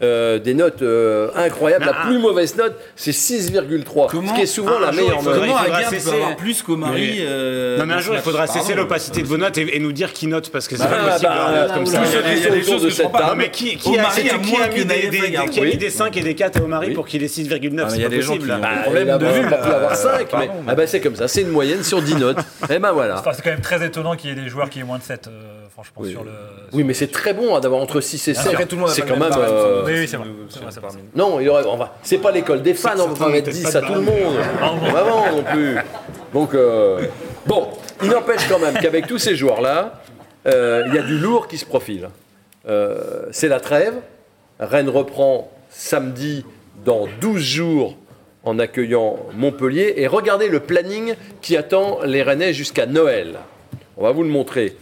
Euh, 0.04 0.38
des 0.38 0.54
notes 0.54 0.82
euh, 0.82 1.28
incroyables. 1.34 1.84
La 1.86 1.92
plus 2.06 2.18
mauvaise 2.18 2.56
note, 2.56 2.74
c'est 2.96 3.10
6,3. 3.12 4.08
Comment 4.10 4.28
Ce 4.30 4.34
qui 4.34 4.42
est 4.42 4.46
souvent 4.46 4.78
la 4.78 4.92
meilleure 4.92 5.18
il 5.20 5.24
note. 5.24 5.40
Comment 5.40 5.56
Aguerd 5.56 5.90
peut 5.90 6.10
avoir 6.10 6.36
plus 6.36 6.62
qu'Omari 6.62 7.00
Mais- 7.00 7.16
euh, 7.26 7.78
Non 7.78 7.86
mais 7.86 7.94
un 7.94 7.98
jour 8.00 8.14
il 8.14 8.20
faudra 8.20 8.46
cesser 8.46 8.74
l'opacité 8.74 9.22
de 9.22 9.26
vos 9.26 9.36
notes 9.38 9.56
et, 9.58 9.76
et 9.76 9.80
nous 9.80 9.92
dire 9.92 10.12
qui 10.12 10.26
note 10.26 10.50
parce 10.50 10.68
que 10.68 10.76
c'est 10.76 10.82
Ah, 10.84 10.88
pas 10.94 11.04
possible. 11.12 11.22
bah, 11.32 11.50
de 11.52 11.58
notes 11.62 11.74
comme 11.74 11.86
ça. 11.86 12.02
il 12.34 12.42
y 12.42 12.46
a 12.46 12.50
des 12.50 12.62
choses 12.62 12.82
de 12.82 12.90
cette 12.90 13.12
table. 13.12 13.34
Mais 13.36 13.50
qui, 13.50 13.76
qui, 13.76 13.98
a, 13.98 14.08
mis 14.68 14.74
des, 14.74 14.84
Naïef 14.84 15.10
des- 15.10 15.20
Aguerd. 15.26 15.50
qui 15.50 15.60
a 15.60 15.64
mis 15.64 15.70
Oui. 15.70 15.76
des 15.78 15.90
5 15.90 16.16
et 16.16 16.20
des 16.22 16.34
4 16.34 16.60
à 16.60 16.64
Omari 16.64 16.88
Oui. 16.88 16.94
pour 16.94 17.06
qu'il 17.06 17.22
ait 17.22 17.28
6,9 17.28 17.84
Ah, 17.84 17.84
mais 17.84 17.90
C'est 17.90 17.96
il 17.96 18.02
y 18.02 18.04
a 18.04 18.08
pas 18.08 18.14
des 18.14 18.22
gens 18.22 18.34
possible. 18.36 18.58
Bah, 18.60 18.68
il 18.90 18.96
a 18.98 19.18
de 19.18 19.24
pas 19.24 19.32
vue. 19.32 19.46
pu 19.46 19.54
avoir 19.54 19.96
5, 19.96 20.18
mais 20.18 20.24
pardon. 20.26 20.52
ah 20.68 20.74
bah, 20.74 20.86
c'est 20.86 21.00
comme 21.00 21.16
ça, 21.16 21.28
c'est 21.28 21.42
une 21.42 21.48
moyenne 21.50 21.82
sur 21.82 22.02
10 22.02 22.16
notes. 22.16 22.38
Et 22.70 22.78
ben 22.78 22.92
voilà. 22.92 23.22
C'est 23.34 23.42
quand 23.42 23.50
même 23.50 23.60
très 23.60 23.84
étonnant 23.84 24.14
qu'il 24.16 24.30
y 24.30 24.32
ait 24.32 24.36
des 24.42 24.48
joueurs 24.48 24.68
qui 24.70 24.80
aient 24.80 24.84
moins 24.84 24.98
de 24.98 25.02
7, 25.02 25.28
franchement, 25.72 25.94
Oui. 25.98 26.10
sur 26.10 26.24
le. 26.24 26.30
Oui, 26.72 26.82
mais 26.84 26.94
c'est 26.94 27.10
très 27.10 27.34
bon 27.34 27.54
hein, 27.56 27.60
d'avoir 27.60 27.80
entre 27.80 28.00
6 28.00 28.28
et 28.28 28.34
7. 28.34 28.48
Après, 28.48 28.66
tout 28.66 28.76
le 28.76 28.82
monde 28.82 28.90
a 28.90 28.94
C'est 28.94 29.02
quand 29.02 29.16
même. 29.16 29.30
Oui, 30.00 30.08
c'est 30.08 30.16
vrai. 30.16 30.26
Non, 31.14 31.40
il 31.40 31.48
aurait, 31.48 31.64
on 31.66 31.76
va, 31.76 31.96
c'est 32.02 32.18
pas 32.18 32.30
l'école 32.30 32.62
des 32.62 32.74
fans, 32.74 32.98
on 32.98 33.08
va 33.08 33.26
pas 33.26 33.30
mettre 33.30 33.50
10 33.50 33.76
à 33.76 33.80
tout 33.80 33.94
le 33.94 34.00
monde. 34.00 34.36
Vraiment 34.90 35.32
non 35.32 35.42
plus. 35.42 35.76
Donc, 36.32 36.54
euh, 36.54 37.06
bon, 37.46 37.68
il 38.02 38.10
n'empêche 38.10 38.48
quand 38.48 38.58
même 38.58 38.74
qu'avec 38.74 39.06
tous 39.06 39.18
ces 39.18 39.36
joueurs-là, 39.36 40.02
euh, 40.46 40.84
il 40.88 40.94
y 40.94 40.98
a 40.98 41.02
du 41.02 41.18
lourd 41.18 41.48
qui 41.48 41.58
se 41.58 41.64
profile. 41.64 42.10
Euh, 42.68 43.26
c'est 43.30 43.48
la 43.48 43.60
trêve. 43.60 43.94
Rennes 44.58 44.88
reprend 44.88 45.50
samedi 45.70 46.44
dans 46.84 47.06
12 47.20 47.40
jours 47.40 47.96
en 48.42 48.58
accueillant 48.58 49.18
Montpellier. 49.36 49.94
Et 49.96 50.06
regardez 50.06 50.48
le 50.48 50.60
planning 50.60 51.14
qui 51.40 51.56
attend 51.56 52.00
les 52.04 52.22
Rennais 52.22 52.52
jusqu'à 52.52 52.86
Noël. 52.86 53.38
On 53.96 54.02
va 54.02 54.12
vous 54.12 54.22
le 54.22 54.28
montrer 54.28 54.76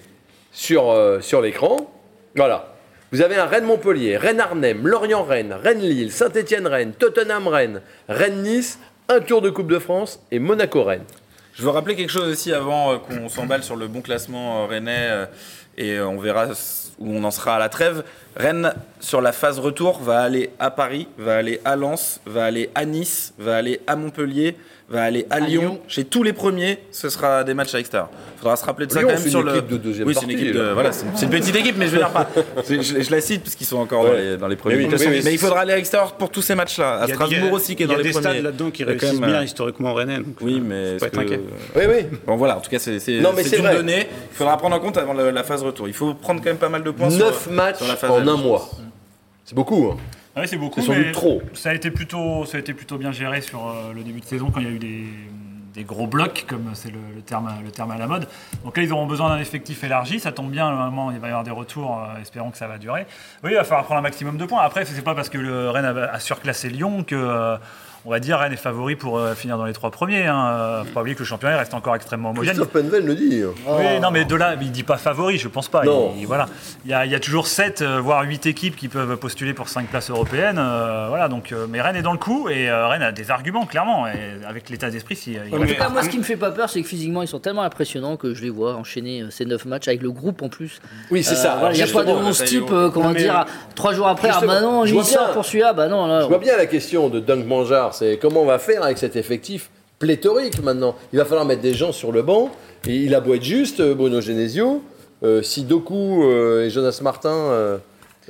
sur, 0.52 0.94
sur 1.20 1.40
l'écran. 1.40 1.92
Voilà. 2.34 2.71
Vous 3.12 3.20
avez 3.20 3.36
un 3.36 3.44
Rennes-Montpellier, 3.44 4.16
Rennes-Arnhem, 4.16 4.86
Lorient-Rennes, 4.86 5.52
Rennes-Lille, 5.52 6.10
Saint-Étienne-Rennes, 6.10 6.94
Tottenham-Rennes, 6.98 7.82
Rennes-Nice, 8.08 8.78
un 9.10 9.20
tour 9.20 9.42
de 9.42 9.50
Coupe 9.50 9.66
de 9.66 9.78
France 9.78 10.18
et 10.30 10.38
Monaco-Rennes. 10.38 11.04
Je 11.52 11.62
veux 11.62 11.68
rappeler 11.68 11.94
quelque 11.94 12.08
chose 12.08 12.32
aussi 12.32 12.54
avant 12.54 12.94
euh, 12.94 12.96
qu'on 12.96 13.28
s'emballe 13.28 13.62
sur 13.62 13.76
le 13.76 13.86
bon 13.86 14.00
classement 14.00 14.62
euh, 14.62 14.66
rennais 14.66 15.08
euh, 15.10 15.26
et 15.82 16.00
on 16.00 16.18
verra 16.18 16.46
où 16.98 17.14
on 17.16 17.24
en 17.24 17.30
sera 17.30 17.56
à 17.56 17.58
la 17.58 17.68
trêve. 17.68 18.02
Rennes, 18.36 18.72
sur 19.00 19.20
la 19.20 19.32
phase 19.32 19.58
retour, 19.58 20.00
va 20.00 20.20
aller 20.20 20.50
à 20.58 20.70
Paris, 20.70 21.06
va 21.18 21.36
aller 21.36 21.60
à 21.64 21.76
Lens, 21.76 22.20
va 22.26 22.44
aller 22.44 22.70
à 22.74 22.84
Nice, 22.86 23.34
va 23.38 23.56
aller 23.56 23.80
à 23.86 23.94
Montpellier, 23.94 24.56
va 24.88 25.02
aller 25.02 25.26
à, 25.28 25.38
Lyon. 25.40 25.60
Lyon. 25.62 25.80
Chez 25.86 26.04
tous 26.04 26.22
les 26.22 26.32
premiers, 26.32 26.78
ce 26.92 27.10
sera 27.10 27.44
des 27.44 27.52
matchs 27.52 27.74
à 27.74 27.78
l'extérieur. 27.78 28.08
Il 28.36 28.38
faudra 28.40 28.56
se 28.56 28.64
rappeler 28.64 28.86
de 28.86 28.92
ça 28.92 29.00
Lyon, 29.00 29.08
quand 29.08 29.14
même 29.14 29.22
c'est 29.22 29.28
sur 29.30 29.40
une 29.40 29.46
le. 29.46 29.52
équipe 29.56 29.68
de 29.68 29.76
deuxième 29.76 30.08
oui, 30.08 30.14
c'est 30.18 30.24
une 30.24 30.30
équipe 30.30 30.52
de. 30.54 30.60
là. 30.62 30.72
Voilà, 30.72 30.92
c'est 30.92 31.04
une 31.24 31.30
petite 31.30 31.54
équipe, 31.56 31.76
mais 31.76 31.86
je 31.86 31.90
veux 31.92 31.98
dire 31.98 32.10
pas. 32.10 32.26
Je, 32.68 33.02
je 33.02 33.10
la 33.10 33.20
cite 33.20 33.42
parce 33.42 33.54
qu'ils 33.54 33.66
sont 33.66 33.76
encore 33.78 34.04
dans, 34.04 34.10
Ouais. 34.12 34.22
les, 34.22 34.36
dans 34.38 34.48
les 34.48 34.56
premiers. 34.56 34.76
Mais 34.76 34.84
oui, 34.86 35.06
oui, 35.08 35.20
mais 35.24 35.32
il 35.34 35.38
faudra 35.38 35.60
aller 35.60 35.72
à 35.74 35.76
l'extérieur 35.76 36.12
pour 36.14 36.30
tous 36.30 36.40
ces 36.42 36.54
matchs-là. 36.54 37.00
À 37.00 37.04
Il 37.04 37.08
y 37.08 37.12
a- 37.12 37.14
Strasbourg 37.16 37.52
aussi 37.52 37.76
qui 37.76 37.82
est 37.82 37.86
dans 37.86 37.92
Il 37.94 37.96
y 37.98 38.00
a 38.00 38.02
les 38.02 38.08
des 38.08 38.12
premiers. 38.14 38.28
stades 38.34 38.42
là-dedans 38.44 38.70
qui 38.70 38.84
réussissent 38.84 39.20
même, 39.20 39.30
bien 39.30 39.40
euh, 39.40 39.44
historiquement 39.44 39.92
rennais. 39.92 40.16
donc, 40.18 40.36
Oui, 40.40 40.54
euh, 40.56 40.60
mais 40.64 40.92
faut 40.94 40.98
pas 41.00 41.06
être 41.08 41.18
inquiet. 41.18 41.40
Oui, 41.76 41.82
oui. 41.88 42.18
Bon 42.26 42.36
voilà, 42.36 42.56
en 42.56 42.60
tout 42.60 42.70
cas 42.70 42.78
c'est 42.78 42.98
c'est- 42.98 43.20
Non, 43.20 43.32
mais 43.36 43.42
c'est 43.42 43.56
c'est 43.56 43.58
une 43.62 43.70
donnée. 43.76 44.06
Il 44.32 44.36
faudra 44.36 44.56
prendre 44.56 44.74
en 44.76 44.80
compte 44.80 44.96
avant 44.96 45.12
la 45.12 45.42
phase 45.42 45.62
retour. 45.62 45.71
Il 45.86 45.92
faut 45.92 46.14
prendre 46.14 46.40
quand 46.40 46.50
même 46.50 46.58
pas 46.58 46.68
mal 46.68 46.82
de 46.84 46.90
points. 46.90 47.10
sur- 47.10 47.24
9 47.26 47.50
matchs 47.50 47.76
sur 47.78 47.88
la 47.88 47.96
phase 47.96 48.10
en 48.10 48.26
un 48.26 48.36
mois. 48.36 48.68
C'est 49.44 49.54
beaucoup. 49.54 49.90
hein. 49.92 49.96
Ah 50.34 50.40
oui, 50.42 50.48
c'est 50.48 50.56
beaucoup. 50.56 50.80
Mais 50.88 51.12
trop. 51.12 51.42
Ça 51.52 51.70
a 51.70 51.74
été 51.74 51.90
plutôt, 51.90 52.44
ça 52.46 52.56
a 52.56 52.60
été 52.60 52.72
plutôt 52.72 52.96
bien 52.96 53.12
géré 53.12 53.40
sur 53.42 53.66
euh, 53.68 53.92
le 53.94 54.02
début 54.02 54.20
de 54.20 54.24
saison 54.24 54.50
quand 54.50 54.60
il 54.60 54.66
y 54.66 54.70
a 54.70 54.72
eu 54.72 54.78
des, 54.78 55.04
des 55.74 55.84
gros 55.84 56.06
blocs, 56.06 56.46
comme 56.48 56.70
c'est 56.74 56.90
le, 56.90 56.98
le 57.14 57.20
terme, 57.20 57.50
le 57.62 57.70
terme 57.70 57.90
à 57.90 57.98
la 57.98 58.06
mode. 58.06 58.26
Donc 58.64 58.76
là, 58.76 58.82
ils 58.82 58.92
auront 58.92 59.06
besoin 59.06 59.28
d'un 59.28 59.38
effectif 59.38 59.84
élargi. 59.84 60.20
Ça 60.20 60.32
tombe 60.32 60.50
bien, 60.50 60.70
normalement, 60.70 61.10
il 61.10 61.18
va 61.18 61.26
y 61.26 61.30
avoir 61.30 61.44
des 61.44 61.50
retours. 61.50 61.98
euh, 61.98 62.20
espérons 62.22 62.50
que 62.50 62.56
ça 62.56 62.66
va 62.66 62.78
durer. 62.78 63.06
Oui, 63.44 63.50
il 63.52 63.56
va 63.56 63.64
falloir 63.64 63.84
prendre 63.84 63.98
un 63.98 64.02
maximum 64.02 64.38
de 64.38 64.46
points. 64.46 64.62
Après, 64.62 64.84
c'est 64.86 65.02
pas 65.02 65.14
parce 65.14 65.28
que 65.28 65.38
le 65.38 65.68
Rennes 65.70 65.84
a, 65.84 66.04
a 66.14 66.18
surclassé 66.20 66.70
Lyon 66.70 67.04
que. 67.04 67.14
euh, 67.14 67.56
on 68.04 68.10
va 68.10 68.18
dire 68.20 68.38
Rennes 68.38 68.52
est 68.52 68.56
favori 68.56 68.96
pour 68.96 69.18
euh, 69.18 69.34
finir 69.34 69.56
dans 69.58 69.64
les 69.64 69.72
trois 69.72 69.90
premiers. 69.90 70.26
Hein. 70.26 70.48
Euh, 70.52 70.84
Faut 70.84 70.90
pas 70.94 71.00
oublier 71.00 71.14
que 71.14 71.20
le 71.22 71.26
championnat 71.26 71.56
reste 71.56 71.74
encore 71.74 71.94
extrêmement 71.94 72.30
homogène. 72.30 72.54
Christophe 72.54 72.72
Penvel 72.72 73.04
le 73.06 73.14
dit. 73.14 73.42
Oui, 73.68 74.00
non, 74.00 74.10
mais 74.10 74.24
de 74.24 74.34
là, 74.34 74.54
il 74.60 74.70
dit 74.72 74.82
pas 74.82 74.96
favori, 74.96 75.38
je 75.38 75.48
pense 75.48 75.68
pas. 75.68 75.84
Non. 75.84 76.12
Il, 76.18 76.26
voilà. 76.26 76.46
il, 76.84 76.90
y 76.90 76.94
a, 76.94 77.06
il 77.06 77.12
y 77.12 77.14
a 77.14 77.20
toujours 77.20 77.46
7, 77.46 77.82
voire 77.82 78.22
8 78.24 78.46
équipes 78.46 78.76
qui 78.76 78.88
peuvent 78.88 79.16
postuler 79.16 79.54
pour 79.54 79.68
5 79.68 79.86
places 79.88 80.10
européennes. 80.10 80.58
euh, 80.58 81.06
voilà, 81.08 81.28
donc, 81.28 81.52
euh, 81.52 81.66
mais 81.68 81.80
Rennes 81.80 81.96
est 81.96 82.02
dans 82.02 82.12
le 82.12 82.18
coup 82.18 82.48
et 82.48 82.68
euh, 82.70 82.88
Rennes 82.88 83.02
a 83.02 83.12
des 83.12 83.30
arguments, 83.30 83.66
clairement. 83.66 84.06
Et 84.08 84.12
avec 84.48 84.68
l'état 84.70 84.90
d'esprit, 84.90 85.16
si, 85.16 85.32
il 85.50 85.54
En 85.54 85.60
tout 85.66 85.74
cas, 85.74 85.88
moi, 85.88 86.02
ce 86.02 86.08
qui 86.08 86.18
me 86.18 86.22
fait 86.24 86.36
pas 86.36 86.50
peur, 86.50 86.68
c'est 86.70 86.82
que 86.82 86.88
physiquement, 86.88 87.22
ils 87.22 87.28
sont 87.28 87.38
tellement 87.40 87.62
impressionnants 87.62 88.16
que 88.16 88.34
je 88.34 88.42
les 88.42 88.50
vois 88.50 88.74
enchaîner 88.74 89.22
euh, 89.22 89.30
ces 89.30 89.44
9 89.44 89.64
matchs 89.66 89.88
avec 89.88 90.02
le 90.02 90.10
groupe 90.10 90.42
en 90.42 90.48
plus. 90.48 90.80
Oui, 91.10 91.22
c'est 91.22 91.34
Euh, 91.34 91.36
ça. 91.36 91.56
voilà, 91.58 91.74
Il 91.74 91.82
n'y 91.82 91.88
a 91.88 91.92
pas 91.92 92.02
de 92.02 92.08
Justement, 92.08 92.28
11 92.28 92.36
ça, 92.36 92.44
type, 92.44 92.70
euh, 92.72 92.90
comment 92.90 93.12
dire, 93.12 93.44
trois 93.74 93.92
jours 93.94 94.08
après, 94.08 94.28
ah 94.32 94.40
bah 94.46 94.60
non, 94.60 94.84
je 94.84 94.90
il 94.90 94.94
vois 94.94 95.04
sort 95.04 95.24
bien. 95.26 95.34
pour 95.34 95.44
celui-là, 95.44 95.72
bah 95.72 95.88
non, 95.88 96.06
là. 96.06 96.22
Je 96.22 96.26
vois 96.26 96.38
bien 96.38 96.56
la 96.56 96.66
question 96.66 97.08
de 97.08 97.20
Dunk 97.20 97.46
Manjar, 97.46 97.91
c'est 97.94 98.18
comment 98.18 98.42
on 98.42 98.46
va 98.46 98.58
faire 98.58 98.82
avec 98.82 98.98
cet 98.98 99.16
effectif 99.16 99.70
pléthorique 99.98 100.62
maintenant. 100.62 100.96
Il 101.12 101.18
va 101.18 101.24
falloir 101.24 101.46
mettre 101.46 101.62
des 101.62 101.74
gens 101.74 101.92
sur 101.92 102.12
le 102.12 102.22
banc, 102.22 102.50
il 102.86 103.14
a 103.14 103.20
beau 103.20 103.34
être 103.34 103.44
juste, 103.44 103.80
euh, 103.80 103.94
Bruno 103.94 104.20
Genesio, 104.20 104.82
euh, 105.22 105.42
si 105.42 105.62
Doku 105.62 106.24
euh, 106.24 106.66
et 106.66 106.70
Jonas 106.70 106.98
Martin 107.02 107.78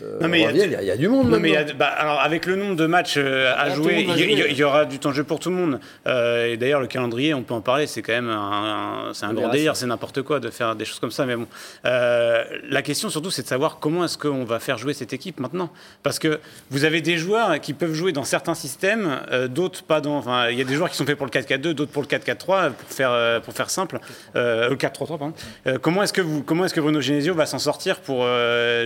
euh, 0.01 0.19
Non, 0.21 0.29
mais 0.29 0.41
il 0.41 0.57
y 0.57 0.75
a- 0.77 0.83
y, 0.83 0.95
y 0.95 0.99
du 0.99 1.09
monde 1.09 1.29
Non, 1.29 1.39
mais 1.41 1.51
il 1.51 1.53
y 1.53 1.57
maintenant. 1.57 1.73
a- 1.73 1.77
bah, 1.77 1.87
alors 1.87 2.21
avec 2.21 2.47
le 2.47 2.57
nombre 2.57 2.77
de 2.77 2.87
matchs 2.87 3.17
euh, 3.19 3.53
à 3.53 3.63
Ah, 3.63 3.71
jouer, 3.75 4.07
il 4.09 4.57
y, 4.59 4.63
aura 4.65 4.85
du 4.85 4.99
temps 4.99 5.11
de 5.11 5.15
jeu 5.15 5.25
pour 5.25 5.39
tout 5.39 5.51
le 5.51 5.57
monde. 5.57 5.81
Euh, 6.07 6.47
et 6.47 6.57
d'ailleurs, 6.57 6.81
le 6.81 6.87
calendrier, 6.87 7.35
on 7.35 7.43
peut 7.43 7.55
en 7.55 7.61
parler, 7.61 7.87
c'est 7.87 8.01
quand 8.03 8.13
même 8.13 8.31
un, 8.31 9.09
un- 9.11 9.15
c'est 9.15 9.27
un 9.27 9.31
On 9.31 9.35
grand 9.35 9.49
délire, 9.51 9.77
c'est 9.77 9.87
n'importe 9.87 10.23
quoi 10.23 10.41
de 10.41 10.49
faire 10.51 10.77
des 10.77 10.85
choses 10.85 10.99
comme 10.99 11.11
ça. 11.11 11.27
Mais 11.27 11.37
bon, 11.37 11.47
la 11.85 12.83
question 12.83 13.11
surtout, 13.11 13.31
c'est 13.31 13.43
de 13.43 13.49
savoir 13.49 13.79
comment 13.81 14.05
est-ce 14.05 14.17
qu'on 14.19 14.45
va 14.45 14.59
faire 14.61 14.79
jouer 14.79 14.95
cette 14.95 15.13
équipe 15.13 15.41
maintenant. 15.41 15.71
Parce 16.03 16.19
que 16.19 16.41
vous 16.71 16.85
avez 16.85 17.01
des 17.01 17.17
joueurs 17.19 17.61
qui 17.61 17.73
peuvent 17.75 17.95
jouer 17.95 18.13
dans 18.13 18.25
certains 18.25 18.55
systèmes, 18.55 19.21
d'autres 19.51 19.83
pas 19.83 20.01
dans. 20.01 20.17
Enfin, 20.17 20.49
il 20.51 20.59
y 20.59 20.61
a 20.61 20.65
des 20.65 20.75
joueurs 20.75 20.91
qui 20.91 20.97
sont 20.97 21.07
faits 21.07 21.17
pour 21.17 21.27
le 21.27 21.31
4-4-2, 21.33 21.75
d'autres 21.75 21.93
pour 21.93 22.03
le 22.03 22.09
4-4-3, 22.09 22.71
pour 22.71 22.89
faire 22.89 23.41
pour 23.43 23.55
faire 23.55 23.71
simple. 23.71 23.99
Le 24.35 24.75
4-3-3, 24.75 25.19
pardon. 25.19 25.33
Comment 25.81 26.03
est-ce 26.03 26.13
que 26.13 26.21
vous, 26.21 26.43
comment 26.43 26.65
est-ce 26.65 26.75
que 26.75 26.81
Bruno 26.81 27.01
Genesio 27.01 27.35
va 27.35 27.47
s'en 27.47 27.59
sortir 27.59 28.01
pour 28.01 28.27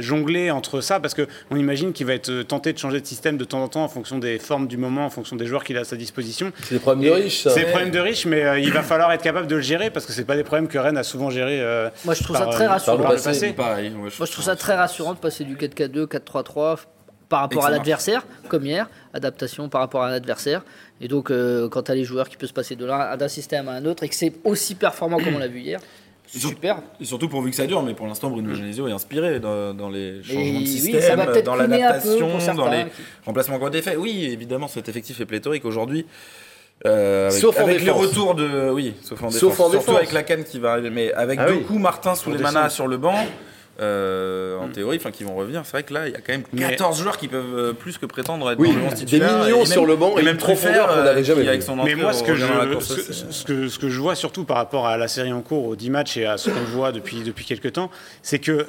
jongler 0.01 0.51
entre 0.51 0.81
ça 0.81 0.96
Parce 1.01 1.15
que 1.15 1.27
on 1.51 1.57
imagine 1.57 1.93
qu'il 1.93 2.07
va 2.07 2.15
être 2.15 2.29
euh, 2.31 2.43
tenté 2.45 2.73
de 2.73 2.79
changer 2.79 3.01
de 3.01 3.07
système 3.07 3.37
de 3.37 3.45
temps 3.45 3.63
en 3.63 3.69
temps 3.69 3.85
en 3.85 3.89
fonction 3.89 4.19
des 4.19 4.39
formes 4.39 4.67
du 4.67 4.77
moment, 4.77 5.07
en 5.07 5.11
fonction 5.11 5.37
des 5.37 5.47
joueurs 5.47 5.65
qu'il 5.65 5.77
a 5.77 5.81
à 5.81 5.85
sa 5.85 5.97
disposition. 5.97 6.53
C'est 6.65 6.75
des 6.75 6.81
problèmes 6.81 7.05
de 7.05 7.11
riches, 7.11 7.43
ça. 7.43 7.51
C'est 7.51 7.61
des 7.61 7.67
problèmes 7.71 7.91
de 7.91 7.99
riches, 7.99 8.27
mais 8.27 8.45
euh, 8.45 8.59
il 8.59 8.73
va 8.73 8.83
falloir 8.83 9.13
être 9.13 9.23
capable 9.23 9.47
de 9.47 9.57
le 9.57 9.61
gérer 9.63 9.91
parce 9.91 10.07
que 10.07 10.13
c'est 10.13 10.25
pas 10.25 10.37
des 10.37 10.45
problèmes 10.45 10.69
que 10.69 10.79
Rennes 10.79 10.97
a 10.97 11.03
souvent 11.03 11.31
gérés. 11.31 11.61
euh, 11.61 11.89
Moi, 12.05 12.15
je 12.15 12.23
trouve 12.23 12.37
par, 12.37 12.47
ça 12.47 12.51
très 12.51 12.67
rassurant. 12.67 12.97
par 12.99 13.11
le 13.11 13.17
passé. 13.17 13.29
passé. 13.29 13.53
Pareil, 13.53 13.89
ouais, 13.91 13.95
Moi, 13.97 14.11
je 14.27 14.33
trouve 14.33 14.45
ça 14.45 14.57
très 14.57 14.75
rassurant 14.75 15.15
de 15.15 15.19
passer 15.19 15.45
du 15.45 15.57
4-4-2, 15.57 16.07
4-3-3 16.07 16.79
par 17.29 17.41
rapport 17.41 17.63
ça 17.63 17.69
à 17.69 17.71
l'adversaire, 17.73 18.25
comme 18.49 18.65
hier, 18.65 18.89
adaptation 19.13 19.69
par 19.69 19.81
rapport 19.81 20.03
à 20.05 20.11
l'adversaire. 20.11 20.63
Et 21.01 21.09
donc, 21.09 21.31
euh, 21.31 21.69
quand 21.69 21.83
tu 21.83 21.91
as 21.91 21.95
les 21.95 22.05
joueurs 22.05 22.29
qui 22.29 22.37
peuvent 22.37 22.49
se 22.49 22.55
passer 22.55 22.77
de 22.77 22.87
l'un 22.87 23.17
d'un 23.17 23.29
système 23.29 23.69
à 23.69 23.73
un 23.73 23.85
autre 23.85 24.05
et 24.05 24.09
que 24.09 24.15
c'est 24.15 24.33
aussi 24.45 24.75
performant 24.77 25.19
comme 25.19 25.35
on 25.35 25.39
l'a 25.39 25.49
vu 25.49 25.61
hier, 25.61 25.81
super. 26.27 26.79
Et 27.01 27.05
surtout 27.05 27.29
pourvu 27.29 27.51
que 27.51 27.57
ça 27.57 27.67
dure, 27.67 27.83
mais 27.83 27.95
pour 27.95 28.07
l'instant 28.07 28.31
Bruno 28.31 28.55
Genesio 28.55 28.89
est 28.89 28.93
inspiré 28.93 29.41
dans, 29.41 29.75
dans 29.75 29.89
les 29.89 30.23
changements 30.23 30.61
de 30.61 30.67
système, 30.67 31.25
dans 31.45 31.55
l'adaptation, 31.57 32.41
certains 32.41 32.55
dans 32.55 32.71
les 32.71 32.85
qui- 32.85 32.91
remplacements 33.25 33.59
qui 33.59 33.65
ont 33.65 33.69
été 33.69 33.83
faits. 33.83 33.97
Oui, 33.99 34.25
évidemment, 34.33 34.69
cet 34.69 34.89
effectif 34.89 35.21
est 35.21 35.27
pléthorique 35.27 35.65
aujourd'hui. 35.65 36.07
Euh, 36.85 37.29
avec 37.31 37.41
Sauf 37.41 37.59
en 37.59 37.63
avec 37.65 37.83
les 37.83 37.91
retours 37.91 38.35
de. 38.35 38.71
Oui, 38.71 38.93
sauf 39.03 39.23
en 39.23 39.31
Sauf 39.31 39.41
défense. 39.53 39.53
en 39.53 39.71
Surtout 39.71 39.79
défense. 39.79 39.97
avec 39.97 40.13
la 40.13 40.23
canne 40.23 40.45
qui 40.45 40.59
va 40.59 40.73
arriver. 40.73 40.91
Mais 40.91 41.11
avec 41.15 41.39
Ah 41.41 41.47
oui. 41.49 41.61
Doku, 41.61 41.79
Martin, 41.79 42.15
sous 42.15 42.31
les 42.31 42.37
descend. 42.37 42.53
manas 42.55 42.69
sur 42.69 42.87
le 42.87 42.99
banc, 42.99 43.15
euh, 43.81 44.59
en 44.59 44.69
théorie, 44.69 44.97
enfin 44.97 45.11
qui 45.11 45.25
vont 45.25 45.35
revenir, 45.37 45.63
c'est 45.65 45.73
vrai 45.73 45.83
que 45.83 45.93
là, 45.93 46.09
il 46.09 46.13
y 46.13 46.17
a 46.17 46.21
quand 46.21 46.33
même 46.33 46.45
Mais- 46.53 46.63
14 46.71 47.01
joueurs 47.01 47.19
qui 47.19 47.29
peuvent 47.29 47.55
euh, 47.57 47.73
plus 47.73 47.99
que 47.99 48.07
prétendre 48.07 48.51
être 48.51 48.59
Oui, 48.59 48.69
dans 48.73 48.79
le 48.81 48.85
11 48.87 49.05
des 49.05 49.21
millions 49.21 49.57
même- 49.59 49.67
sur 49.67 49.85
le 49.87 49.97
banc 49.97 50.17
et 50.19 50.23
même 50.23 50.37
profondeur 50.39 50.89
qu'on 50.89 50.95
euh, 50.95 51.05
n'avait 51.05 51.25
jamais 51.25 51.43
qui, 51.43 51.49
avec 51.49 51.63
son 51.63 51.77
Mais 51.77 51.95
moi, 51.95 52.13
ce 52.13 52.23
que, 52.23 52.35
je, 52.35 52.47
course 52.73 52.87
ce, 52.87 53.11
aussi. 53.11 53.27
ce 53.31 53.45
que, 53.45 53.69
ce 53.69 53.79
que 53.79 53.89
je 53.89 54.01
vois 54.01 54.15
surtout 54.15 54.45
par 54.45 54.57
rapport 54.57 54.87
à 54.87 54.97
la 54.97 55.09
série 55.09 55.33
en 55.33 55.43
cours, 55.43 55.67
aux 55.67 55.77
10 55.77 55.91
matchs 55.91 56.17
et 56.17 56.25
à 56.27 56.39
ce 56.39 56.51
qu'on 56.51 56.61
voit 56.65 56.93
depuis, 56.93 57.23
depuis 57.23 57.45
quelques 57.45 57.75
temps, 57.75 57.91
c'est 58.23 58.39
que 58.39 58.67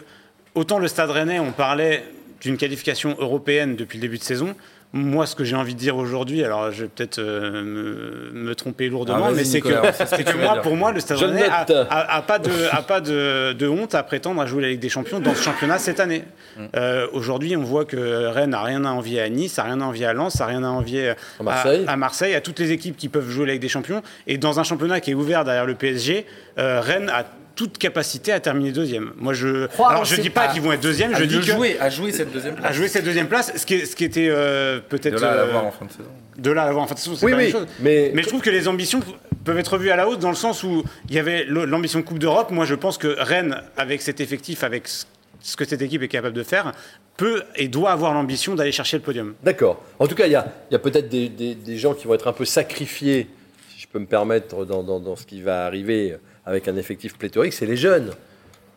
autant 0.56 0.80
le 0.80 0.88
Stade 0.88 1.10
Rennais, 1.12 1.40
on 1.40 1.52
parlait 1.52 2.04
d'une 2.42 2.58
qualification 2.58 3.16
européenne 3.20 3.76
depuis 3.76 3.98
le 3.98 4.02
début 4.02 4.18
de 4.18 4.24
saison. 4.24 4.56
Moi, 4.94 5.26
ce 5.26 5.36
que 5.36 5.44
j'ai 5.44 5.56
envie 5.58 5.74
de 5.76 5.80
dire 5.80 5.98
aujourd'hui, 5.98 6.44
alors 6.46 6.72
je 6.72 6.84
vais 6.84 6.88
peut-être 6.88 7.20
euh, 7.20 7.62
me, 7.62 8.32
me 8.32 8.56
tromper 8.56 8.88
lourdement, 8.88 9.26
Ah, 9.28 9.32
mais 9.36 9.44
c'est 9.44 9.60
que, 9.60 10.38
moi, 10.42 10.62
pour 10.62 10.78
moi, 10.78 10.94
le 10.94 11.02
Stade 11.02 11.18
Rennais 11.18 11.44
a, 11.44 11.66
note. 11.68 11.88
a- 11.90 12.16
a 12.16 12.22
pas, 12.22 12.40
de, 12.40 12.50
a 12.72 12.82
pas 12.82 13.02
de, 13.02 13.52
de 13.52 13.68
honte 13.68 13.96
à 13.96 14.04
prétendre 14.04 14.42
à 14.42 14.46
jouer 14.46 14.62
la 14.62 14.70
Ligue 14.70 14.80
des 14.80 14.88
Champions 14.90 15.20
dans 15.20 15.36
ce 15.36 15.44
championnat 15.44 15.78
cette 15.78 16.00
année. 16.00 16.24
Mm. 16.58 16.62
Euh, 16.78 17.06
aujourd'hui, 17.12 17.58
on 17.58 17.64
voit 17.64 17.84
que 17.84 18.28
Rennes 18.28 18.52
n'a 18.52 18.64
rien 18.64 18.86
à 18.86 18.90
envier 18.92 19.20
à 19.22 19.28
Nice, 19.28 19.58
n'a 19.58 19.64
rien 19.66 19.82
à 19.82 19.84
envier 19.84 20.06
à 20.06 20.14
Lens, 20.14 20.40
n'a 20.40 20.46
rien 20.46 20.64
à 20.64 20.70
envier 20.70 21.10
À 21.40 21.44
Marseille. 21.44 21.84
à 21.86 21.98
Marseille, 21.98 22.34
à 22.34 22.42
toutes 22.42 22.60
les 22.60 22.72
équipes 22.72 22.96
qui 22.96 23.10
peuvent 23.10 23.30
jouer 23.30 23.46
la 23.46 23.54
Ligue 23.54 23.62
des 23.62 23.70
Champions. 23.70 24.02
Et 24.26 24.38
dans 24.38 24.60
un 24.62 24.64
championnat 24.64 25.02
qui 25.02 25.12
est 25.12 25.16
ouvert 25.16 25.44
derrière 25.44 25.66
le 25.66 25.76
PSG, 25.76 26.26
euh, 26.60 26.80
Rennes 26.80 27.10
a 27.14 27.26
toute 27.58 27.78
capacité 27.78 28.32
à 28.32 28.40
terminer 28.40 28.72
deuxième. 28.72 29.12
Moi, 29.18 29.34
je, 29.34 29.66
Croire, 29.68 29.90
alors 29.92 30.06
je 30.06 30.16
dis 30.22 30.30
pas 30.30 30.48
pas. 30.48 30.54
qu'ils 30.54 30.62
vont 30.62 30.72
être 30.72 30.80
deuxième, 30.82 31.14
À 31.14 31.20
je 31.20 31.26
dis 31.26 31.36
de 31.36 31.40
que 31.42 31.46
jouer, 31.48 31.78
à 31.82 31.90
jouer 31.90 32.12
cette 32.14 32.32
deuxième 32.32 32.54
à 32.54 32.58
place. 32.62 32.76
jouer 32.76 32.88
cette 32.88 33.04
deuxième 33.04 33.28
place, 33.28 33.52
ce 33.58 33.66
qui, 33.66 33.86
ce 33.86 33.96
qui 33.96 34.06
était 34.06 34.28
euh, 34.30 34.80
peut-être 34.88 35.16
De 35.16 35.20
là 35.22 35.32
à 35.32 35.34
euh, 35.34 35.52
voir 35.52 35.66
en 35.66 35.72
fin 35.72 35.86
de 35.86 35.92
saison. 35.92 36.04
de 36.38 36.52
là 36.52 36.62
à 36.64 36.66
l'avoir 36.68 36.86
en 36.86 36.88
fin 36.88 36.96
de 36.96 37.00
saison, 37.00 37.16
c'est 37.18 37.26
Oui, 37.26 37.32
pas 37.34 37.38
la 37.40 37.44
oui, 37.46 37.52
même 37.54 37.62
chose. 37.64 37.68
mais- 37.82 38.12
Mais 38.14 38.22
je 38.24 38.28
trouve 38.30 38.42
que 38.42 38.50
les 38.50 38.68
ambitions 38.70 39.02
peuvent 39.44 39.58
être 39.58 39.74
revues 39.74 39.90
à 39.92 39.96
la 39.98 40.08
hausse 40.08 40.20
dans 40.20 40.30
le 40.30 40.36
sens 40.36 40.64
où 40.64 40.84
il 41.10 41.16
y 41.16 41.20
avait 41.20 41.44
l'ambition 41.46 42.02
Coupe 42.04 42.20
d'Europe. 42.20 42.52
Moi, 42.52 42.64
je 42.66 42.76
pense 42.76 42.98
que 42.98 43.16
Rennes, 43.20 43.62
avec 43.76 44.02
cet 44.02 44.22
effectif, 44.22 44.64
avec 44.64 44.88
ce 44.88 45.06
ce 45.40 45.56
que 45.56 45.66
cette 45.66 45.84
équipe 45.84 46.02
est 46.02 46.08
capable 46.08 46.36
de 46.36 46.42
faire, 46.44 46.74
peut 47.16 47.44
et 47.56 47.68
doit 47.68 47.92
avoir 47.92 48.14
l'ambition 48.14 48.56
d'aller 48.56 48.72
chercher 48.72 48.98
le 48.98 49.04
podium. 49.04 49.36
D'accord. 49.44 49.82
En 50.00 50.08
tout 50.08 50.16
cas, 50.16 50.26
il 50.26 50.32
y 50.32 50.36
a, 50.36 50.52
il 50.70 50.74
y 50.74 50.76
a 50.76 50.80
peut-être 50.80 51.08
des, 51.10 51.30
des- 51.30 51.54
des 51.56 51.78
gens 51.78 51.94
qui 51.94 52.06
vont 52.08 52.16
être 52.16 52.28
un 52.28 52.34
peu 52.34 52.44
sacrifiés, 52.44 53.30
si 53.74 53.80
je 53.82 53.88
peux 53.88 54.00
me 54.00 54.08
permettre, 54.08 54.66
dans, 54.66 54.82
dans- 54.84 55.00
dans 55.00 55.16
ce 55.16 55.26
qui 55.26 55.42
va 55.42 55.66
arriver 55.66 56.18
avec 56.48 56.68
un 56.70 56.78
effectif 56.78 57.18
pléthorique, 57.18 57.54
c'est 57.54 57.66
les 57.66 57.76
jeunes. 57.76 58.12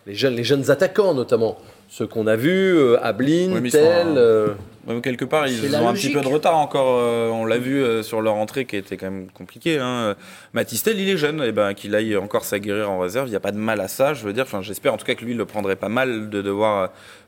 Les 0.07 0.15
jeunes, 0.15 0.35
les 0.35 0.45
jeunes 0.45 0.71
attaquants, 0.71 1.15
notamment. 1.15 1.57
Ceux 1.89 2.07
qu'on 2.07 2.27
a 2.27 2.35
vus, 2.35 2.77
euh, 2.77 2.99
Ablin, 3.03 3.53
Oui, 3.53 3.71
Tel. 3.71 4.19
Quelque 5.03 5.25
part, 5.25 5.47
ils 5.47 5.75
ont 5.77 5.89
un 5.89 5.93
petit 5.95 6.13
peu 6.13 6.21
de 6.21 6.27
retard 6.29 6.57
encore. 6.57 6.99
euh, 6.99 7.29
on 7.29 7.45
l'a 7.45 7.59
vu 7.59 7.83
euh, 7.83 8.03
sur 8.03 8.21
leur 8.23 8.35
entrée 8.35 8.65
qui 8.65 8.77
était 8.77 8.97
quand 8.97 9.11
même 9.11 9.29
compliquée. 9.33 9.79
Hein. 9.79 10.15
Matistel, 10.53 10.99
il 10.99 11.09
est 11.09 11.17
jeune, 11.17 11.43
et 11.43 11.53
ben 11.53 11.75
qu'il 11.75 11.95
aille 11.95 12.17
encore 12.17 12.45
s'aguerrir 12.45 12.91
en 12.91 12.99
réserve. 12.99 13.27
Il 13.29 13.31
n'y 13.31 13.37
a 13.37 13.41
pas 13.41 13.53
de 13.53 13.59
mal 13.59 13.81
à 13.81 13.89
ça, 13.89 14.15
je 14.15 14.25
veux 14.25 14.33
dire. 14.33 14.45
Enfin, 14.45 14.63
j'espère 14.63 14.95
en 14.95 14.97
tout 14.97 15.07
cas 15.07 15.15
que 15.15 15.25
lui 15.25 15.33
il 15.33 15.37
le 15.39 15.45
prendrait 15.47 15.77
pas 15.77 15.89
mal 15.89 16.31
de 16.31 16.43
devoir 16.43 16.83
euh, 16.85 16.87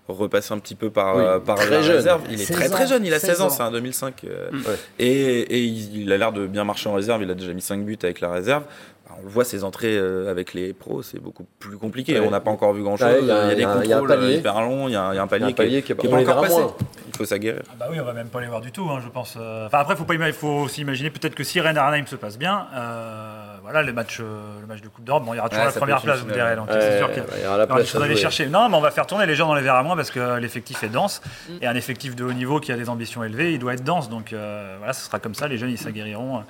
repasser 0.09 0.53
un 0.53 0.59
petit 0.59 0.75
peu 0.75 0.91
par, 0.91 1.17
Oui, 1.17 1.23
par 1.47 1.57
la 1.57 1.83
jeune. 1.83 1.97
réserve. 1.97 2.23
Il 2.31 2.41
est 2.41 2.45
16 2.45 2.57
très 2.57 2.69
très 2.69 2.87
jeune, 2.87 3.05
il 3.07 3.15
a 3.15 3.19
16 3.21 3.41
ans, 3.41 3.49
16 3.49 3.53
ans. 3.53 3.57
c'est 3.57 3.63
un 3.63 3.71
2005. 3.71 4.15
euh, 4.25 4.51
Ouais. 4.53 4.59
et, 4.99 5.41
et 5.41 5.59
il, 5.61 6.03
il 6.03 6.13
a 6.13 6.17
l'air 6.19 6.33
de 6.33 6.47
bien 6.47 6.65
marcher 6.65 6.89
en 6.89 6.95
réserve. 6.95 7.23
Il 7.23 7.31
a 7.31 7.35
déjà 7.35 7.53
mis 7.53 7.63
5 7.63 7.85
buts 7.85 7.99
avec 8.03 8.21
la 8.21 8.31
réserve. 8.33 8.65
Bah, 9.09 9.17
On 9.21 9.25
le 9.25 9.29
voit, 9.31 9.45
ses 9.45 9.63
entrées 9.65 9.97
avec 10.29 10.55
les 10.55 10.73
pros, 10.73 11.03
c'est 11.03 11.21
beaucoup 11.21 11.45
plus 11.59 11.77
compliqué. 11.77 12.19
Ouais. 12.19 12.27
On 12.27 12.31
n'a 12.31 12.41
pas 12.41 12.51
encore 12.51 12.73
vu 12.73 12.83
grand 12.83 12.97
chose. 12.97 13.07
Ouais, 13.09 13.19
il, 13.21 13.27
y 13.29 13.31
a 13.31 13.55
des 13.55 13.65
contrôles 13.65 14.09
palier. 14.09 14.37
hyper 14.37 14.61
longs, 14.63 14.89
il 14.89 14.93
y 14.93 14.97
a, 14.97 15.05
un- 15.09 15.27
palier, 15.27 15.53
qui 15.55 15.83
qui 15.83 15.93
est- 15.93 15.95
pas 15.95 16.17
encore 16.17 16.41
passé. 16.43 16.55
moins. 16.55 16.75
Il 17.15 17.17
faut 17.19 17.25
s'aguerrir. 17.25 17.63
Ah 17.71 17.75
bah 17.79 17.87
oui, 17.91 17.99
on 18.01 18.05
va 18.05 18.13
même 18.13 18.29
pas 18.29 18.41
les 18.41 18.47
voir 18.47 18.61
du 18.61 18.73
tout, 18.73 18.89
hein, 18.91 19.01
je 19.05 19.09
pense. 19.09 19.37
euh. 19.39 19.67
Enfin 19.67 19.79
après, 19.81 19.97
faut 19.97 20.05
pas, 20.05 20.15
il 20.15 20.33
faut 20.33 20.49
aussi 20.49 20.81
imaginer 20.81 21.11
peut-être 21.11 21.35
que 21.35 21.45
si 21.45 21.61
Rennes 21.61 21.77
Arnhem 21.79 22.07
se 22.07 22.17
passe 22.17 22.39
bien, 22.39 22.67
euh, 22.75 23.45
voilà, 23.63 23.83
les 23.83 23.93
matchs, 23.93 24.19
euh, 24.21 24.61
le 24.61 24.67
match 24.67 24.81
de 24.81 24.89
Coupe 24.89 25.05
d'Europe, 25.05 25.25
bon, 25.25 25.35
il 25.35 25.37
y 25.37 25.41
aura 25.41 25.49
toujours 25.49 25.65
Ouais, 25.67 25.73
la 25.73 25.79
première 25.79 26.01
place, 26.03 26.25
direz. 26.27 26.57
Donc 26.57 26.69
Ouais, 26.71 26.81
c'est 26.81 26.99
sûr 26.99 27.13
qu'il 27.13 27.23
y 27.43 27.47
aura 27.47 27.59
la 27.59 27.67
place 27.67 27.95
aller 27.97 28.17
chercher. 28.17 28.47
Non, 28.49 28.69
mais 28.69 28.77
on 28.77 28.81
va 28.81 28.91
faire 28.91 29.07
tourner 29.07 29.27
les 29.27 29.35
gens 29.35 29.47
dans 29.47 29.55
les 29.55 29.63
verres 29.63 29.75
à 29.77 29.83
moins 29.83 29.97
parce 29.97 30.11
que 30.11 30.39
l'effectif 30.39 30.83
est 30.83 30.89
dense 30.89 31.21
et 31.61 31.67
un 31.67 31.75
effectif 31.75 32.17
de 32.17 32.25
haut 32.25 32.33
niveau 32.33 32.61
qui 32.61 32.73
a 32.73 32.77
des 32.77 32.89
ambitions 32.89 33.23
élevées, 33.25 33.53
il 33.53 33.59
doit 33.59 33.75
être 33.75 33.85
dense. 33.85 34.09
Donc 34.09 34.33
euh, 34.33 34.75
voilà, 34.79 34.93
ce 34.93 35.05
sera 35.05 35.19
comme 35.19 35.35
ça, 35.35 35.49
les 35.49 35.59
jeunes 35.59 35.71
ils 35.71 35.79
s'aguerriront. 35.79 36.45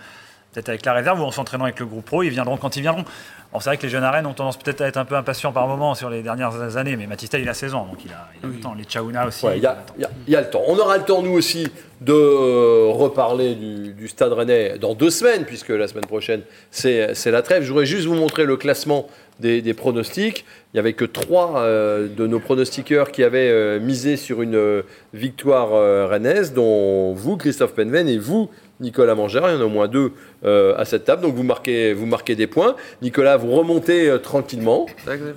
Peut-être 0.53 0.69
avec 0.69 0.85
la 0.85 0.93
réserve 0.93 1.21
ou 1.21 1.25
en 1.25 1.31
s'entraînant 1.31 1.65
avec 1.65 1.81
le 1.81 1.87
groupe 1.87 2.05
pro. 2.05 2.23
Ils 2.23 2.31
viendront 2.31 2.57
quand 2.57 2.77
ils 2.77 2.83
viendront. 2.83 3.05
Alors 3.53 3.63
c'est 3.63 3.69
vrai 3.71 3.77
que 3.77 3.83
les 3.83 3.89
jeunes 3.91 4.05
arènes 4.05 4.25
ont 4.27 4.33
tendance 4.33 4.57
peut-être 4.59 4.81
à 4.81 4.87
être 4.87 4.97
un 4.97 5.05
peu 5.05 5.15
impatients 5.15 5.53
par 5.53 5.67
moment 5.69 5.95
sur 5.95 6.09
les 6.09 6.23
dernières 6.23 6.77
années, 6.79 6.97
mais 6.97 7.07
Matista 7.07 7.39
il 7.39 7.49
a 7.49 7.55
16 7.55 7.75
ans, 7.75 7.87
donc 7.91 7.99
il 8.05 8.11
a, 8.11 8.29
il 8.43 8.47
a 8.47 8.53
le 8.53 8.61
temps. 8.61 8.75
Les 8.75 8.85
Chaouna 8.87 9.27
aussi. 9.27 9.45
Ouais, 9.45 9.59
Il 9.59 9.63
y, 9.63 9.67
a- 9.67 9.85
il 9.99 10.03
y 10.03 10.05
a- 10.07 10.11
il 10.27 10.33
y 10.33 10.37
a 10.37 10.41
le 10.41 10.49
temps. 10.49 10.63
On 10.69 10.79
aura 10.79 10.97
le 10.97 11.05
temps, 11.05 11.21
nous 11.23 11.33
aussi, 11.33 11.69
de 12.01 12.15
euh, 12.15 12.87
reparler 12.91 13.55
du, 13.55 13.93
du 13.93 14.09
Stade 14.09 14.33
Rennais 14.33 14.79
dans 14.79 14.95
deux 14.95 15.11
semaines, 15.11 15.45
puisque 15.45 15.69
la 15.69 15.87
semaine 15.87 16.07
prochaine, 16.07 16.41
c'est 16.71 17.15
c'est 17.15 17.31
la 17.31 17.43
trêve. 17.43 17.63
Je 17.63 17.69
voudrais 17.69 17.85
juste 17.87 18.07
vous 18.07 18.15
montrer 18.15 18.45
le 18.47 18.57
classement 18.57 19.07
des, 19.39 19.61
des 19.61 19.75
pronostics. 19.75 20.47
Il 20.73 20.77
n'y 20.77 20.81
avait 20.81 20.95
que 20.95 21.05
trois 21.05 21.59
euh, 21.59 22.09
de 22.09 22.27
nos 22.27 22.41
pronostiqueurs 22.41 23.13
qui 23.13 23.23
avaient 23.23 23.51
euh, 23.51 23.81
misé 23.81 24.17
sur 24.17 24.41
une 24.41 24.55
euh, 24.57 24.83
victoire 25.13 25.75
euh, 25.75 26.07
rennaise, 26.07 26.55
dont 26.55 27.13
vous, 27.13 27.37
Christophe 27.37 27.75
Penven, 27.75 28.09
et 28.09 28.19
vous, 28.19 28.49
Nicolas 28.83 29.15
Mangère. 29.15 29.45
Il 29.49 29.55
y 29.55 29.57
en 29.57 29.61
a 29.61 29.65
au 29.65 29.69
moins 29.69 29.89
deux 29.89 30.13
euh, 30.45 30.75
à 30.77 30.85
cette 30.85 31.05
table, 31.05 31.23
donc 31.23 31.35
vous 31.35 31.43
marquez, 31.45 31.93
vous 31.95 32.05
marquez 32.07 32.35
des 32.35 32.47
points. 32.47 32.77
Nicolas, 33.01 33.37
vous 33.37 33.51
remontez 33.53 34.09
euh, 34.11 34.19
tranquillement. 34.19 34.87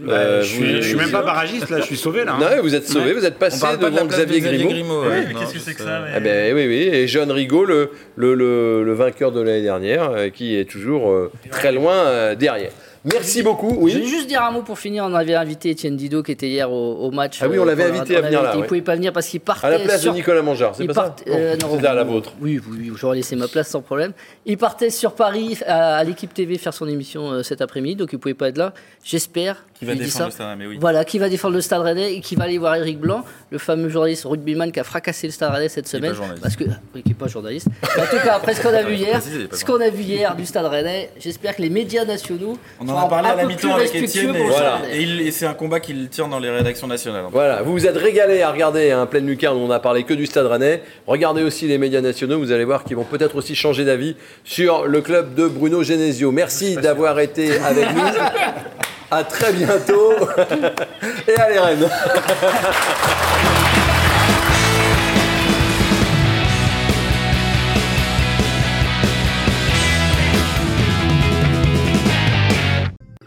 Euh, 0.10 0.42
je, 0.42 0.46
suis, 0.46 0.60
vous- 0.76 0.82
je 0.82 0.88
suis 0.88 0.96
même 0.98 1.12
pas 1.12 1.22
barragiste 1.22 1.70
là, 1.70 1.78
je 1.80 1.84
suis 1.86 1.96
sauvé 1.98 2.26
là. 2.26 2.34
hein. 2.34 2.40
Non, 2.58 2.62
vous 2.62 2.76
êtes 2.76 2.88
sauvé, 2.88 3.14
vous 3.14 3.26
êtes 3.26 3.38
passé 3.40 3.66
devant 3.80 4.06
Xavier 4.06 4.42
Grimaud. 4.42 5.02
ouais. 5.04 5.26
Mais 5.28 5.34
Non, 5.34 5.40
qu'est-ce 5.40 5.54
que 5.54 5.60
c'est 5.60 5.74
que 5.76 5.82
ça 5.84 6.02
mais- 6.04 6.12
Eh 6.18 6.20
ben, 6.20 6.56
oui, 6.56 6.66
oui. 6.68 6.90
Et 6.92 7.08
John 7.08 7.32
Rigaud, 7.32 7.66
le, 7.66 7.92
le, 8.16 8.34
le- 8.34 8.84
le 8.84 8.94
vainqueur 8.94 9.32
de 9.32 9.42
l'année 9.42 9.62
dernière, 9.62 10.10
euh, 10.12 10.30
qui 10.30 10.58
est 10.58 10.70
toujours 10.70 11.10
euh, 11.12 11.32
très 11.52 11.72
loin 11.72 11.94
euh, 11.94 12.36
derrière. 12.36 12.72
Merci 13.06 13.44
beaucoup. 13.44 13.88
Je 13.88 14.00
vais 14.00 14.06
juste 14.06 14.28
dire 14.28 14.42
un 14.42 14.50
mot 14.52 14.62
pour 14.64 14.80
finir. 14.80 15.04
On 15.08 15.14
avait 15.14 15.36
invité 15.36 15.70
Étienne 15.70 15.96
Dido 15.96 16.24
qui 16.24 16.32
était 16.32 16.48
hier 16.50 16.72
au, 16.72 16.94
au 16.96 17.12
match. 17.12 17.38
Ah 17.42 17.48
oui, 17.48 17.60
on 17.60 17.62
euh, 17.62 17.66
l'avait 17.66 17.84
invité 17.84 18.16
à 18.16 18.20
on 18.20 18.24
venir 18.24 18.42
là. 18.42 18.52
Il 18.56 18.62
ouais. 18.62 18.68
pouvait 18.68 18.82
pas 18.82 18.96
venir 18.96 19.14
parce 19.14 19.28
qu'il 19.28 19.42
partait 19.42 19.68
À 19.68 19.70
la 19.70 19.80
place 19.80 20.02
sur 20.02 20.12
de 20.12 20.18
Nicolas 20.18 20.42
Mangard, 20.42 20.76
c'est 20.76 20.84
Il 20.84 20.88
pas 20.88 20.94
ça 20.96 21.02
part- 21.04 21.16
euh, 21.28 21.56
non, 21.62 21.78
C'est 21.80 21.86
à 21.86 21.94
la 21.94 22.04
vôtre. 22.04 22.34
Oui, 22.42 22.60
oui, 22.68 22.78
oui, 22.82 22.92
j'aurais 22.96 23.18
laissé 23.18 23.36
ma 23.36 23.48
place 23.48 23.68
sans 23.70 23.82
problème. 23.82 24.12
Il 24.48 24.58
partait 24.58 24.90
sur 24.90 25.14
Paris 25.14 25.60
à, 25.68 25.98
à 25.98 26.04
l'équipe 26.04 26.34
TV 26.34 26.58
faire 26.58 26.74
son 26.74 26.88
émission 26.88 27.32
euh, 27.32 27.44
cet 27.44 27.62
après-midi, 27.62 27.96
donc 27.96 28.10
il 28.12 28.18
pouvait 28.20 28.34
pas 28.34 28.50
être 28.50 28.58
là. 28.58 28.74
J'espère 29.04 29.64
Qui 29.78 29.86
va 29.86 29.94
défendre 29.94 30.12
ça. 30.14 30.26
le 30.26 30.32
Stade, 30.32 30.58
mais 30.58 30.68
oui. 30.68 30.78
Voilà, 30.80 31.04
qui 31.04 31.20
va 31.20 31.28
défendre 31.28 31.56
le 31.56 31.62
Stade 31.62 31.82
Rennais 31.82 32.14
et 32.16 32.22
qui 32.22 32.36
va 32.36 32.46
aller 32.46 32.58
voir 32.58 32.76
Eric 32.76 32.98
Blanc, 32.98 33.26
le 33.52 33.58
fameux 33.58 33.90
journaliste 33.90 34.24
rugbyman 34.24 34.72
qui 34.72 34.80
a 34.80 34.86
fracassé 34.86 35.28
le 35.28 35.34
Stade 35.34 35.52
Rennais 35.52 35.68
cette 35.68 35.88
semaine. 35.88 36.16
Parce 36.42 36.56
que, 36.56 36.64
oui, 36.94 37.04
qui 37.04 37.10
n'est 37.10 37.16
pas 37.16 37.28
journaliste. 37.28 37.68
Mais 37.96 38.04
en 38.04 38.06
tout 38.06 38.24
cas, 38.24 38.36
après 38.36 38.54
ce 38.54 38.62
qu'on 38.62 38.74
a 38.74 38.84
vu 38.84 38.96
hier, 38.96 39.22
ce 39.22 39.66
qu'on 39.66 39.82
a 39.82 39.90
vu 39.90 40.04
hier 40.04 40.34
du 40.36 40.46
Stade 40.46 40.66
Rennais, 40.66 41.10
j'espère 41.20 41.58
que 41.58 41.62
les 41.62 41.70
médias 41.70 42.06
nationaux 42.06 42.58
On 42.80 42.88
en 42.88 42.98
a 42.98 43.10
parlé 43.10 43.30
à 43.30 43.36
la 43.36 43.46
mi-temps 43.46 43.76
avec 43.76 43.94
Étienne 43.94 44.34
et, 44.34 44.48
Voilà. 44.48 44.78
Rennais. 44.78 45.26
et 45.26 45.32
c'est 45.32 45.46
un 45.46 45.54
combat 45.54 45.82
qu'il 45.82 46.08
tire 46.08 46.30
dans 46.30 46.40
les 46.40 46.50
rédactions 46.50 46.88
nationales. 46.88 47.26
Voilà, 47.32 47.62
vous 47.62 47.74
vous 47.74 47.86
êtes 47.86 47.98
régalé 47.98 48.42
à 48.44 48.52
regarder 48.52 48.92
un 48.92 49.06
pleine 49.06 49.28
lucarne 49.28 49.58
où 49.58 49.62
on 49.62 49.72
a 49.72 49.80
parlé 49.80 50.04
que 50.04 50.14
du 50.14 50.26
Stade 50.26 50.46
Rennais. 50.46 50.84
Regardez 51.06 51.44
aussi 51.44 51.68
les 51.68 51.78
médias 51.78 52.02
nationaux, 52.02 52.40
vous 52.40 52.54
allez 52.54 52.66
voir 52.66 52.86
qu'ils 52.86 52.96
vont 52.96 53.04
peut-être 53.04 53.36
aussi 53.36 53.56
changer 53.56 53.84
d'avis 53.84 54.16
sur 54.46 54.88
le 54.88 55.02
club 55.02 55.36
de 55.36 55.50
Bruno 55.50 55.84
Genesio. 55.84 56.32
Merci 56.32 56.76
d'avoir 56.76 57.20
été 57.20 57.58
avec 57.60 57.94
nous. 57.94 58.02
À 59.16 59.24
très 59.24 59.54
bientôt. 59.54 60.12
Et 61.26 61.40
allez 61.40 61.58
Rennes. 61.58 61.90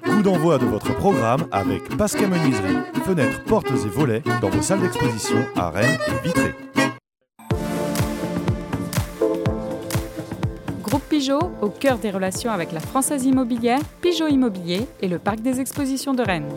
Coup 0.05 0.21
d'envoi 0.23 0.59
de 0.59 0.67
votre 0.67 0.95
programme 0.95 1.47
avec 1.53 1.97
Pascal 1.97 2.29
Menuiserie, 2.29 2.77
fenêtres, 3.07 3.43
portes 3.45 3.71
et 3.71 3.89
volets 3.89 4.23
dans 4.43 4.51
vos 4.51 4.61
salles 4.61 4.81
d'exposition 4.81 5.39
à 5.57 5.71
Rennes 5.71 5.97
et 6.07 6.23
Vitré. 6.23 6.68
Pigeot, 11.19 11.51
au 11.63 11.69
cœur 11.69 11.99
des 11.99 12.13
relations 12.13 12.53
avec 12.53 12.71
la 12.71 12.79
Française 12.79 13.25
Immobilière, 13.25 13.81
Pigeot 14.01 14.29
Immobilier 14.29 14.87
et 15.01 15.09
le 15.09 15.19
Parc 15.19 15.41
des 15.41 15.61
Expositions 15.61 16.15
de 16.15 16.23
Rennes. 16.23 16.49